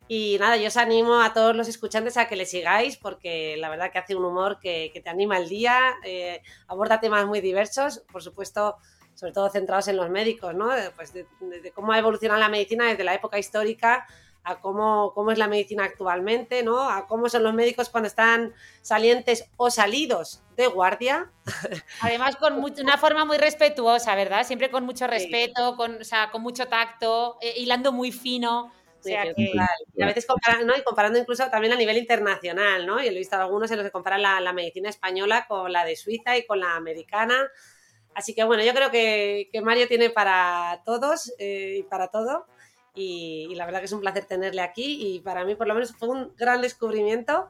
Y 0.07 0.37
nada, 0.39 0.59
yo 0.59 0.67
os 0.69 0.77
animo 0.77 1.23
a 1.23 1.33
todos 1.33 1.57
los 1.57 1.67
escuchantes 1.67 2.19
a 2.19 2.29
que 2.29 2.37
le 2.37 2.45
sigáis 2.45 2.99
porque 2.99 3.57
la 3.57 3.71
verdad 3.71 3.91
que 3.91 3.99
hace 4.01 4.15
un 4.15 4.25
humor 4.25 4.59
que, 4.61 4.93
te 5.03 5.09
anima 5.09 5.39
el 5.39 5.49
día, 5.49 5.79
eh, 6.05 6.43
aborda 6.67 7.01
temas 7.01 7.27
muy 7.27 7.41
diversos, 7.41 8.05
por 8.13 8.23
supuesto, 8.23 8.77
sobre 9.15 9.33
todo 9.33 9.49
centrados 9.49 9.89
en 9.89 9.97
los 9.97 10.11
médicos, 10.11 10.55
¿no? 10.55 10.71
Pues 10.95 11.15
de, 11.15 11.27
cómo 11.75 11.93
ha 11.93 11.99
evolucionado 11.99 12.39
la 12.39 12.49
medicina 12.51 12.87
desde 12.87 13.05
la 13.05 13.15
época 13.15 13.39
histórica 13.39 14.07
a 14.43 14.61
cómo, 14.61 15.13
cómo 15.15 15.31
es 15.31 15.39
la 15.39 15.49
medicina 15.49 15.85
actualmente, 15.85 16.63
¿no? 16.63 16.89
A 16.89 17.07
cómo 17.07 17.29
son 17.29 17.43
los 17.43 17.55
médicos 17.55 17.91
cuando 17.91 18.09
están 18.09 18.55
salientes 18.81 19.51
o 19.57 19.71
salidos 19.71 20.43
de 20.57 20.67
guardia. 20.67 21.31
Además, 22.01 22.37
con 22.37 22.55
una 22.55 22.97
forma 22.97 23.25
muy 23.25 23.37
respetuosa, 23.37 24.15
¿verdad? 24.15 24.47
Siempre 24.47 24.71
con 24.71 24.85
mucho 24.85 25.07
respeto, 25.07 25.77
con, 25.77 26.01
o 26.01 26.05
sea, 26.05 26.31
con 26.31 26.43
mucho 26.43 26.67
tacto, 26.69 27.37
eh, 27.41 27.55
hilando 27.57 27.93
muy 27.93 28.13
fino. 28.13 28.73
O 28.99 29.03
sea 29.03 29.25
que... 29.35 29.53
Y 29.95 30.03
a 30.03 30.07
veces 30.07 30.27
comparando, 30.27 30.67
¿no? 30.67 30.77
y 30.77 30.83
comparando 30.83 31.19
incluso 31.19 31.49
también 31.51 31.73
a 31.73 31.77
nivel 31.77 31.97
internacional, 31.97 32.87
¿no? 32.87 33.03
Yo 33.03 33.11
he 33.11 33.15
visto 33.15 33.37
algunos 33.37 33.71
en 33.71 33.79
los 33.79 33.87
que 33.87 33.91
comparan 33.91 34.23
la, 34.23 34.53
medicina 34.53 34.91
española 34.91 35.47
con 35.49 35.73
la 35.73 35.85
de 35.85 35.97
Suiza 35.97 36.37
y 36.37 36.45
con 36.45 36.61
la 36.61 36.77
americana. 36.77 37.49
Así 38.15 38.35
que 38.35 38.45
bueno, 38.45 38.63
yo 38.63 38.75
creo 38.75 38.91
que, 38.91 39.49
que 39.53 39.63
Mario 39.63 39.89
tiene 39.89 40.11
para 40.11 40.83
todos 40.85 41.33
eh, 41.39 41.77
y 41.79 41.83
para 41.85 42.09
todo. 42.09 42.47
Y, 42.95 43.55
la 43.55 43.67
verdad 43.67 43.81
que 43.81 43.87
es 43.87 43.93
un 43.93 44.01
placer 44.01 44.25
tenerle 44.25 44.63
aquí 44.63 45.15
y 45.15 45.21
para 45.21 45.45
mí 45.45 45.55
por 45.55 45.67
lo 45.67 45.75
menos 45.75 45.93
fue 45.93 46.09
un 46.09 46.33
gran 46.37 46.61
descubrimiento. 46.61 47.49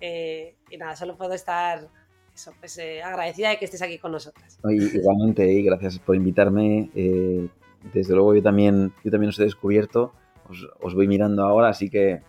Eh, 0.00 0.56
y 0.70 0.76
nada, 0.76 0.96
solo 0.96 1.16
puedo 1.16 1.32
estar 1.32 1.88
eso, 2.34 2.52
pues, 2.60 2.76
eh, 2.78 3.02
agradecida 3.02 3.50
de 3.50 3.58
que 3.58 3.64
estés 3.64 3.82
aquí 3.82 3.98
con 3.98 4.12
nosotras. 4.12 4.58
igualmente, 4.68 5.50
y 5.50 5.62
gracias 5.62 5.98
por 5.98 6.16
invitarme. 6.16 6.90
desde 7.92 8.14
luego 8.14 8.34
yo 8.34 8.42
también, 8.42 8.92
yo 9.04 9.10
también 9.10 9.30
os 9.30 9.38
he 9.38 9.44
descubierto 9.44 10.12
os, 10.80 10.94
voy 10.94 11.08
mirando 11.08 11.44
ahora, 11.44 11.68
así 11.68 11.90
que 11.90 12.22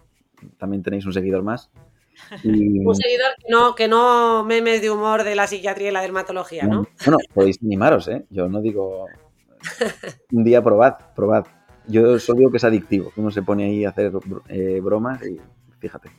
también 0.57 0.83
tenéis 0.83 1.05
un 1.05 1.13
seguidor 1.13 1.43
más. 1.43 1.69
Un 2.43 2.95
seguidor 2.95 3.35
que 3.37 3.51
no, 3.51 3.75
que 3.75 3.87
no 3.87 4.43
memes 4.43 4.81
de 4.81 4.89
humor 4.89 5.23
de 5.23 5.35
la 5.35 5.45
psiquiatría 5.45 5.89
y 5.89 5.91
la 5.91 6.01
dermatología, 6.01 6.63
¿no? 6.63 6.87
Bueno, 7.05 7.19
podéis 7.31 7.59
animaros, 7.61 8.07
¿eh? 8.07 8.25
Yo 8.31 8.49
no 8.49 8.59
digo... 8.59 9.05
Un 10.31 10.43
día 10.43 10.63
probad, 10.63 10.95
probad. 11.15 11.45
Yo 11.87 12.19
solo 12.19 12.39
digo 12.39 12.51
que 12.51 12.57
es 12.57 12.63
adictivo, 12.63 13.11
uno 13.15 13.31
se 13.31 13.41
pone 13.41 13.65
ahí 13.65 13.85
a 13.85 13.89
hacer 13.89 14.11
eh, 14.49 14.79
bromas 14.81 15.21
y 15.25 15.39
fíjate. 15.79 16.09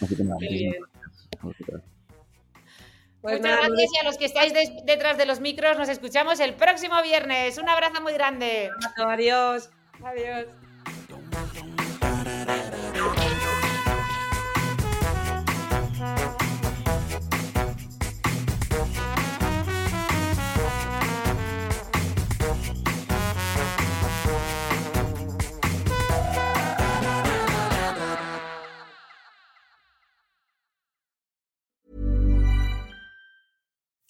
Así 0.00 0.16
que 0.16 0.24
nada, 0.24 0.36
pues 1.40 1.56
Muchas 3.22 3.40
gracias 3.40 3.90
y 3.94 3.98
a 3.98 4.04
los 4.04 4.18
que 4.18 4.26
estáis 4.26 4.52
detrás 4.84 5.16
de 5.16 5.24
los 5.24 5.40
micros 5.40 5.78
nos 5.78 5.88
escuchamos 5.88 6.40
el 6.40 6.54
próximo 6.54 7.02
viernes. 7.02 7.56
Un 7.56 7.68
abrazo 7.68 8.02
muy 8.02 8.12
grande. 8.12 8.68
Adiós. 8.96 9.70
Adiós. 10.02 10.46